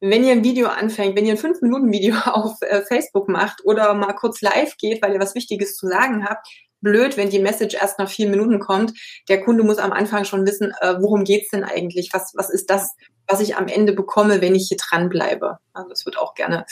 wenn 0.00 0.24
ihr 0.24 0.32
ein 0.32 0.44
Video 0.44 0.68
anfängt, 0.68 1.16
wenn 1.16 1.24
ihr 1.24 1.32
ein 1.32 1.38
5-Minuten-Video 1.38 2.16
auf 2.24 2.60
äh, 2.62 2.82
Facebook 2.82 3.28
macht 3.28 3.64
oder 3.64 3.94
mal 3.94 4.12
kurz 4.12 4.40
live 4.40 4.76
geht, 4.76 5.02
weil 5.02 5.14
ihr 5.14 5.20
was 5.20 5.34
Wichtiges 5.34 5.76
zu 5.76 5.88
sagen 5.88 6.26
habt, 6.26 6.46
blöd, 6.80 7.16
wenn 7.16 7.30
die 7.30 7.38
Message 7.38 7.74
erst 7.74 7.98
nach 7.98 8.08
vier 8.08 8.28
Minuten 8.28 8.58
kommt. 8.58 8.92
Der 9.28 9.42
Kunde 9.42 9.64
muss 9.64 9.78
am 9.78 9.92
Anfang 9.92 10.24
schon 10.24 10.46
wissen, 10.46 10.72
äh, 10.80 10.94
worum 11.00 11.24
geht's 11.24 11.50
denn 11.50 11.64
eigentlich? 11.64 12.10
Was, 12.12 12.32
was 12.34 12.50
ist 12.50 12.70
das, 12.70 12.94
was 13.28 13.40
ich 13.40 13.56
am 13.56 13.68
Ende 13.68 13.92
bekomme, 13.92 14.40
wenn 14.40 14.54
ich 14.54 14.68
hier 14.68 14.78
dranbleibe? 14.78 15.58
Also 15.72 15.88
das 15.88 16.06
wird 16.06 16.18
auch 16.18 16.34
gerne 16.34 16.66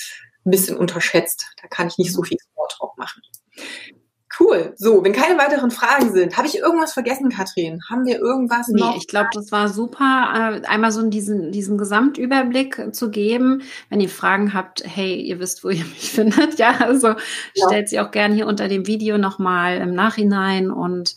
ein 0.44 0.50
bisschen 0.50 0.76
unterschätzt. 0.76 1.46
Da 1.60 1.68
kann 1.68 1.88
ich 1.88 1.98
nicht 1.98 2.12
so 2.12 2.22
viel 2.22 2.38
Sport 2.38 2.76
drauf 2.78 2.92
machen. 2.96 3.22
Cool. 4.40 4.74
So, 4.76 5.04
wenn 5.04 5.12
keine 5.12 5.38
weiteren 5.38 5.70
Fragen 5.70 6.12
sind, 6.12 6.36
habe 6.36 6.48
ich 6.48 6.58
irgendwas 6.58 6.92
vergessen, 6.92 7.28
Katrin? 7.28 7.80
Haben 7.88 8.04
wir 8.04 8.18
irgendwas 8.18 8.66
nee, 8.66 8.80
noch? 8.80 8.96
ich 8.96 9.06
glaube, 9.06 9.28
das 9.32 9.52
war 9.52 9.68
super, 9.68 10.60
äh, 10.62 10.66
einmal 10.66 10.90
so 10.90 11.08
diesen, 11.08 11.52
diesen 11.52 11.78
Gesamtüberblick 11.78 12.94
zu 12.94 13.10
geben. 13.10 13.62
Wenn 13.90 14.00
ihr 14.00 14.08
Fragen 14.08 14.52
habt, 14.52 14.82
hey, 14.84 15.14
ihr 15.20 15.38
wisst, 15.38 15.62
wo 15.62 15.68
ihr 15.70 15.84
mich 15.84 16.10
findet. 16.10 16.58
Ja, 16.58 16.78
also 16.80 17.08
ja. 17.08 17.66
stellt 17.66 17.88
sie 17.88 18.00
auch 18.00 18.10
gerne 18.10 18.34
hier 18.34 18.48
unter 18.48 18.66
dem 18.66 18.86
Video 18.86 19.18
nochmal 19.18 19.78
im 19.78 19.94
Nachhinein 19.94 20.70
und 20.70 21.14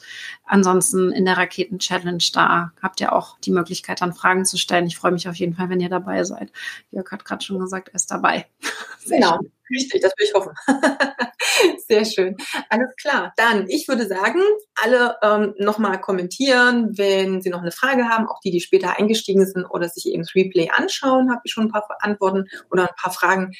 ansonsten 0.47 1.11
in 1.11 1.25
der 1.25 1.37
Raketen-Challenge, 1.37 2.23
da 2.33 2.71
habt 2.81 2.99
ihr 3.01 3.13
auch 3.13 3.37
die 3.39 3.51
Möglichkeit, 3.51 4.01
dann 4.01 4.13
Fragen 4.13 4.45
zu 4.45 4.57
stellen. 4.57 4.87
Ich 4.87 4.97
freue 4.97 5.11
mich 5.11 5.27
auf 5.27 5.35
jeden 5.35 5.55
Fall, 5.55 5.69
wenn 5.69 5.79
ihr 5.79 5.89
dabei 5.89 6.23
seid. 6.23 6.51
Jörg 6.91 7.11
hat 7.11 7.25
gerade 7.25 7.43
schon 7.43 7.59
gesagt, 7.59 7.89
er 7.89 7.95
ist 7.95 8.09
dabei. 8.09 8.47
Sehr 8.99 9.19
genau. 9.19 9.37
Schön. 9.37 9.51
Richtig, 9.69 10.01
das 10.01 10.13
will 10.17 10.25
ich 10.25 10.33
hoffen. 10.33 10.53
Sehr 11.87 12.05
schön. 12.05 12.37
Alles 12.69 12.95
klar. 12.95 13.33
Dann, 13.35 13.67
ich 13.67 13.87
würde 13.87 14.07
sagen, 14.07 14.39
alle 14.75 15.17
ähm, 15.21 15.55
nochmal 15.57 15.99
kommentieren, 15.99 16.97
wenn 16.97 17.41
Sie 17.41 17.49
noch 17.49 17.61
eine 17.61 17.71
Frage 17.71 18.07
haben, 18.07 18.27
auch 18.27 18.39
die, 18.39 18.51
die 18.51 18.61
später 18.61 18.97
eingestiegen 18.97 19.45
sind 19.45 19.65
oder 19.65 19.89
sich 19.89 20.05
eben 20.05 20.23
das 20.23 20.35
Replay 20.35 20.69
anschauen, 20.69 21.31
habe 21.31 21.41
ich 21.43 21.51
schon 21.51 21.65
ein 21.65 21.71
paar 21.71 21.85
Antworten 21.99 22.45
oder 22.71 22.83
ein 22.83 22.95
paar 22.95 23.11
Fragen 23.11 23.51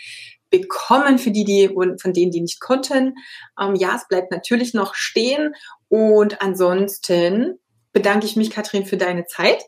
bekommen 0.50 1.20
für 1.20 1.32
die, 1.32 1.44
die 1.44 1.68
von 1.68 2.14
denen, 2.14 2.32
die 2.32 2.42
nicht 2.42 2.62
konnten. 2.62 3.16
Ähm, 3.60 3.76
ja, 3.76 3.96
es 3.96 4.08
bleibt 4.08 4.32
natürlich 4.32 4.74
noch 4.74 4.96
stehen. 4.96 5.54
Und 5.90 6.42
ansonsten 6.42 7.60
bedanke 7.94 8.26
ich 8.26 8.36
mich, 8.36 8.52
Katrin, 8.52 8.86
für 8.86 8.98
deine 8.98 9.26
Zeit. 9.26 9.64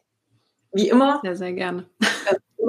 Wie 0.71 0.89
immer. 0.89 1.19
Sehr, 1.23 1.35
sehr 1.35 1.53
gerne 1.53 1.89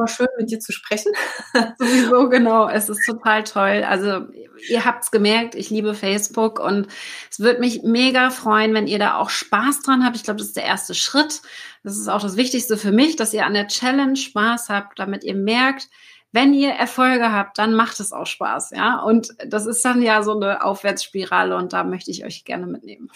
immer 0.00 0.08
schön, 0.08 0.28
mit 0.38 0.50
dir 0.50 0.60
zu 0.60 0.72
sprechen. 0.72 1.12
Sowieso, 1.78 2.28
genau. 2.28 2.68
Es 2.68 2.88
ist 2.88 3.04
total 3.04 3.44
toll. 3.44 3.84
Also, 3.86 4.26
ihr 4.68 4.84
habt 4.84 5.04
es 5.04 5.10
gemerkt, 5.10 5.54
ich 5.54 5.68
liebe 5.70 5.94
Facebook 5.94 6.58
und 6.58 6.88
es 7.30 7.40
würde 7.40 7.60
mich 7.60 7.82
mega 7.82 8.30
freuen, 8.30 8.72
wenn 8.72 8.86
ihr 8.86 8.98
da 8.98 9.16
auch 9.16 9.30
Spaß 9.30 9.82
dran 9.82 10.04
habt. 10.04 10.16
Ich 10.16 10.24
glaube, 10.24 10.38
das 10.38 10.48
ist 10.48 10.56
der 10.56 10.64
erste 10.64 10.94
Schritt. 10.94 11.42
Das 11.82 11.98
ist 11.98 12.08
auch 12.08 12.22
das 12.22 12.36
Wichtigste 12.36 12.76
für 12.76 12.92
mich, 12.92 13.16
dass 13.16 13.34
ihr 13.34 13.44
an 13.44 13.54
der 13.54 13.68
Challenge 13.68 14.16
Spaß 14.16 14.70
habt, 14.70 14.98
damit 14.98 15.22
ihr 15.22 15.34
merkt, 15.34 15.88
wenn 16.32 16.54
ihr 16.54 16.70
Erfolge 16.70 17.32
habt, 17.32 17.58
dann 17.58 17.74
macht 17.74 17.98
es 17.98 18.12
auch 18.12 18.26
Spaß, 18.26 18.70
ja. 18.70 19.00
Und 19.00 19.34
das 19.44 19.66
ist 19.66 19.84
dann 19.84 20.00
ja 20.00 20.22
so 20.22 20.36
eine 20.36 20.64
Aufwärtsspirale 20.64 21.56
und 21.56 21.72
da 21.72 21.82
möchte 21.82 22.12
ich 22.12 22.24
euch 22.24 22.44
gerne 22.44 22.66
mitnehmen. 22.66 23.10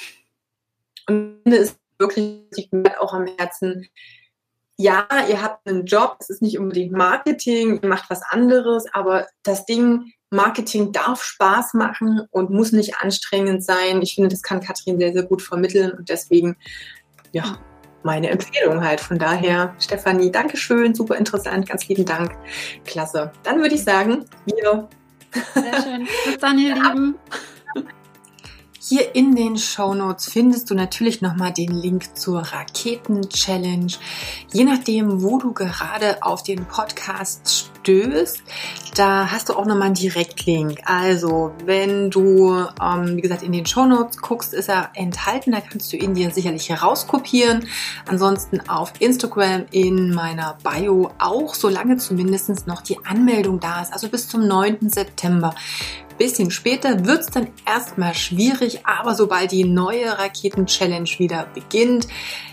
Und 1.09 1.41
es 1.45 1.71
ist 1.71 1.79
wirklich 1.99 2.71
auch 2.99 3.13
am 3.13 3.27
Herzen, 3.39 3.87
ja, 4.77 5.07
ihr 5.29 5.41
habt 5.41 5.69
einen 5.69 5.87
Job, 5.87 6.17
es 6.19 6.31
ist 6.31 6.43
nicht 6.43 6.59
unbedingt 6.59 6.93
Marketing, 6.93 7.81
ihr 7.81 7.89
macht 7.89 8.11
was 8.11 8.23
anderes, 8.23 8.87
aber 8.93 9.27
das 9.45 9.67
Ding 9.67 10.13
Marketing 10.31 10.91
darf 10.91 11.23
Spaß 11.23 11.75
machen 11.75 12.27
und 12.31 12.51
muss 12.51 12.73
nicht 12.73 12.97
anstrengend 12.99 13.65
sein. 13.65 14.03
Ich 14.03 14.17
finde, 14.17 14.31
das 14.31 14.43
kann 14.43 14.61
Katrin 14.61 14.99
sehr, 14.99 15.13
sehr 15.13 15.23
gut 15.23 15.43
vermitteln 15.43 15.93
und 15.93 16.09
deswegen, 16.09 16.57
ja, 17.33 17.59
meine 18.03 18.31
Empfehlung 18.31 18.85
halt. 18.85 19.01
Von 19.01 19.19
daher, 19.19 19.75
Stefanie, 19.79 20.31
Dankeschön, 20.31 20.95
super 20.95 21.17
interessant, 21.17 21.69
ganz 21.69 21.87
lieben 21.89 22.05
Dank. 22.05 22.37
Klasse. 22.85 23.33
Dann 23.45 23.61
würde 23.61 23.77
ich 23.77 23.85
sagen, 23.85 24.25
wir. 24.47 24.89
Sehr 25.55 25.83
schön. 25.83 26.09
Bis 26.27 26.39
dann, 26.39 26.59
ihr. 26.59 26.75
Lieben. 26.75 27.15
Hier 28.87 29.15
in 29.15 29.35
den 29.35 29.57
Show 29.57 29.95
Notes 29.95 30.27
findest 30.31 30.69
du 30.69 30.75
natürlich 30.75 31.23
nochmal 31.23 31.55
den 31.55 31.71
Link 31.71 32.19
zur 32.19 32.41
Raketen-Challenge. 32.41 33.91
Je 34.53 34.65
nachdem, 34.65 35.23
wo 35.23 35.39
du 35.39 35.55
gerade 35.55 36.23
auf 36.23 36.43
den 36.43 36.67
Podcast 36.67 37.71
stößt, 37.81 38.43
da 38.95 39.31
hast 39.31 39.49
du 39.49 39.55
auch 39.55 39.65
nochmal 39.65 39.87
einen 39.87 39.95
Direktlink. 39.95 40.81
Also, 40.85 41.53
wenn 41.65 42.11
du, 42.11 42.67
ähm, 42.79 43.17
wie 43.17 43.23
gesagt, 43.23 43.43
in 43.43 43.53
den 43.53 43.65
Show 43.65 43.87
Notes 43.87 44.19
guckst, 44.19 44.53
ist 44.53 44.69
er 44.69 44.91
enthalten. 44.93 45.53
Da 45.53 45.63
kannst 45.63 45.91
du 45.91 45.97
ihn 45.97 46.13
dir 46.13 46.31
sicherlich 46.31 46.69
herauskopieren. 46.69 47.67
Ansonsten 48.07 48.69
auf 48.69 48.93
Instagram 48.99 49.65
in 49.71 50.13
meiner 50.13 50.59
Bio 50.63 51.11
auch, 51.19 51.55
solange 51.55 51.97
zumindest 51.97 52.67
noch 52.67 52.83
die 52.83 52.99
Anmeldung 53.07 53.61
da 53.61 53.81
ist. 53.81 53.95
Also 53.95 54.11
bis 54.11 54.29
zum 54.29 54.47
9. 54.47 54.91
September 54.91 55.55
Bisschen 56.19 56.51
später 56.51 57.05
wird 57.05 57.23
es 57.23 57.27
dann 57.27 57.49
erstmal 57.67 58.15
schwierig, 58.15 58.87
aber 58.87 59.15
sobald 59.15 59.51
die 59.51 59.65
neue 59.65 60.19
Raketen-Challenge 60.19 61.09
wieder 61.19 61.47
beginnt, 61.55 62.07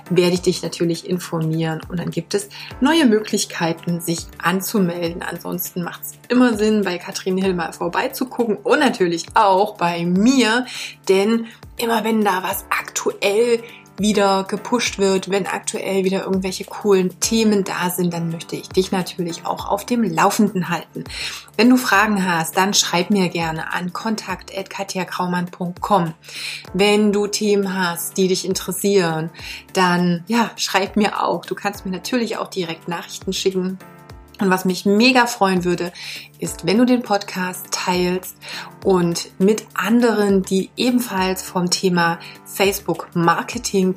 werde 0.10 0.34
ich 0.34 0.42
dich 0.42 0.64
natürlich 0.64 1.08
informieren 1.08 1.82
und 1.88 2.00
dann 2.00 2.12
gibt 2.12 2.34
es 2.34 2.50
neue 2.82 3.06
Möglichkeiten, 3.06 4.02
sich 4.02 4.26
anzumelden. 4.40 5.22
Ansonsten 5.22 5.84
macht 5.84 6.02
es 6.02 6.14
immer 6.28 6.58
Sinn, 6.58 6.84
bei 6.84 6.98
Katrin 6.98 7.56
mal 7.56 7.72
vorbeizugucken 7.72 8.58
und 8.58 8.80
natürlich 8.80 9.26
auch 9.36 9.78
bei 9.78 10.06
mir, 10.06 10.66
denn 11.08 11.48
immer 11.78 12.04
wenn 12.04 12.24
da 12.24 12.44
was 12.44 12.66
aktuell 12.70 13.62
wieder 13.98 14.44
gepusht 14.44 15.00
wird, 15.00 15.30
wenn 15.30 15.48
aktuell 15.48 16.04
wieder 16.04 16.24
irgendwelche 16.24 16.66
coolen 16.66 17.18
Themen 17.20 17.64
da 17.64 17.90
sind, 17.90 18.14
dann 18.14 18.30
möchte 18.30 18.56
ich 18.56 18.70
dich 18.70 18.92
natürlich 18.92 19.44
auch 19.46 19.68
auf 19.68 19.84
dem 19.86 20.04
Laufenden 20.04 20.70
halten. 20.70 21.06
Wenn 21.58 21.70
du 21.70 21.78
Fragen 21.78 22.26
hast, 22.26 22.58
dann 22.58 22.74
schreib 22.74 23.12
mir 23.12 23.30
gerne 23.30 23.72
an 23.74 23.94
kontakt.katjakraumann.com. 23.94 26.14
Wenn 26.74 27.12
du 27.12 27.28
Themen 27.28 27.76
hast, 27.76 28.18
die 28.18 28.28
dich 28.28 28.46
interessieren, 28.46 29.30
dann 29.74 30.24
ja, 30.28 30.50
schreib 30.56 30.98
mir 30.98 31.24
auch. 31.24 31.46
Du 31.46 31.54
kannst 31.56 31.86
mir 31.86 31.92
natürlich 31.92 32.38
auch 32.38 32.48
direkt 32.48 32.88
Nachrichten 32.88 33.34
schicken 33.34 33.78
und 34.42 34.50
was 34.50 34.66
mich 34.66 34.86
mega 34.86 35.28
freuen 35.28 35.64
würde, 35.64 35.94
ist, 36.40 36.66
wenn 36.66 36.78
du 36.78 36.86
den 36.86 37.04
Podcast 37.04 37.68
teilst 37.72 38.36
und 38.84 39.30
mit 39.40 39.66
anderen, 39.74 40.42
die 40.44 40.72
ebenfalls 40.76 41.44
vom 41.44 41.70
Thema 41.70 42.20
Facebook 42.46 43.10
Marketing 43.14 43.96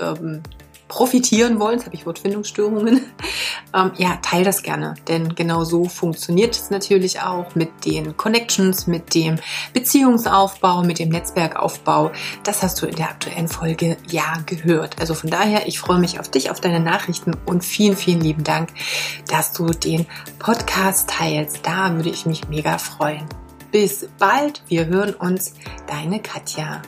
ähm, 0.00 0.42
profitieren 0.88 1.58
wollen, 1.58 1.78
jetzt 1.78 1.86
habe 1.86 1.96
ich 1.96 2.06
Wortfindungsstörungen, 2.06 3.00
ähm, 3.74 3.92
ja, 3.96 4.18
teil 4.22 4.44
das 4.44 4.62
gerne. 4.62 4.94
Denn 5.08 5.34
genau 5.34 5.64
so 5.64 5.86
funktioniert 5.86 6.54
es 6.54 6.70
natürlich 6.70 7.20
auch 7.20 7.54
mit 7.54 7.84
den 7.84 8.16
Connections, 8.16 8.86
mit 8.86 9.14
dem 9.14 9.36
Beziehungsaufbau, 9.72 10.82
mit 10.82 10.98
dem 10.98 11.08
Netzwerkaufbau. 11.08 12.12
Das 12.44 12.62
hast 12.62 12.80
du 12.80 12.86
in 12.86 12.96
der 12.96 13.10
aktuellen 13.10 13.48
Folge 13.48 13.96
ja 14.08 14.38
gehört. 14.46 15.00
Also 15.00 15.14
von 15.14 15.30
daher, 15.30 15.66
ich 15.66 15.80
freue 15.80 15.98
mich 15.98 16.20
auf 16.20 16.30
dich, 16.30 16.50
auf 16.50 16.60
deine 16.60 16.80
Nachrichten 16.80 17.36
und 17.46 17.64
vielen, 17.64 17.96
vielen 17.96 18.20
lieben 18.20 18.44
Dank, 18.44 18.70
dass 19.28 19.52
du 19.52 19.66
den 19.66 20.06
Podcast 20.38 21.10
teilst. 21.10 21.66
Da 21.66 21.94
würde 21.94 22.10
ich 22.10 22.26
mich 22.26 22.48
mega 22.48 22.78
freuen. 22.78 23.26
Bis 23.72 24.08
bald, 24.18 24.62
wir 24.68 24.86
hören 24.86 25.14
uns, 25.14 25.54
deine 25.86 26.20
Katja. 26.20 26.80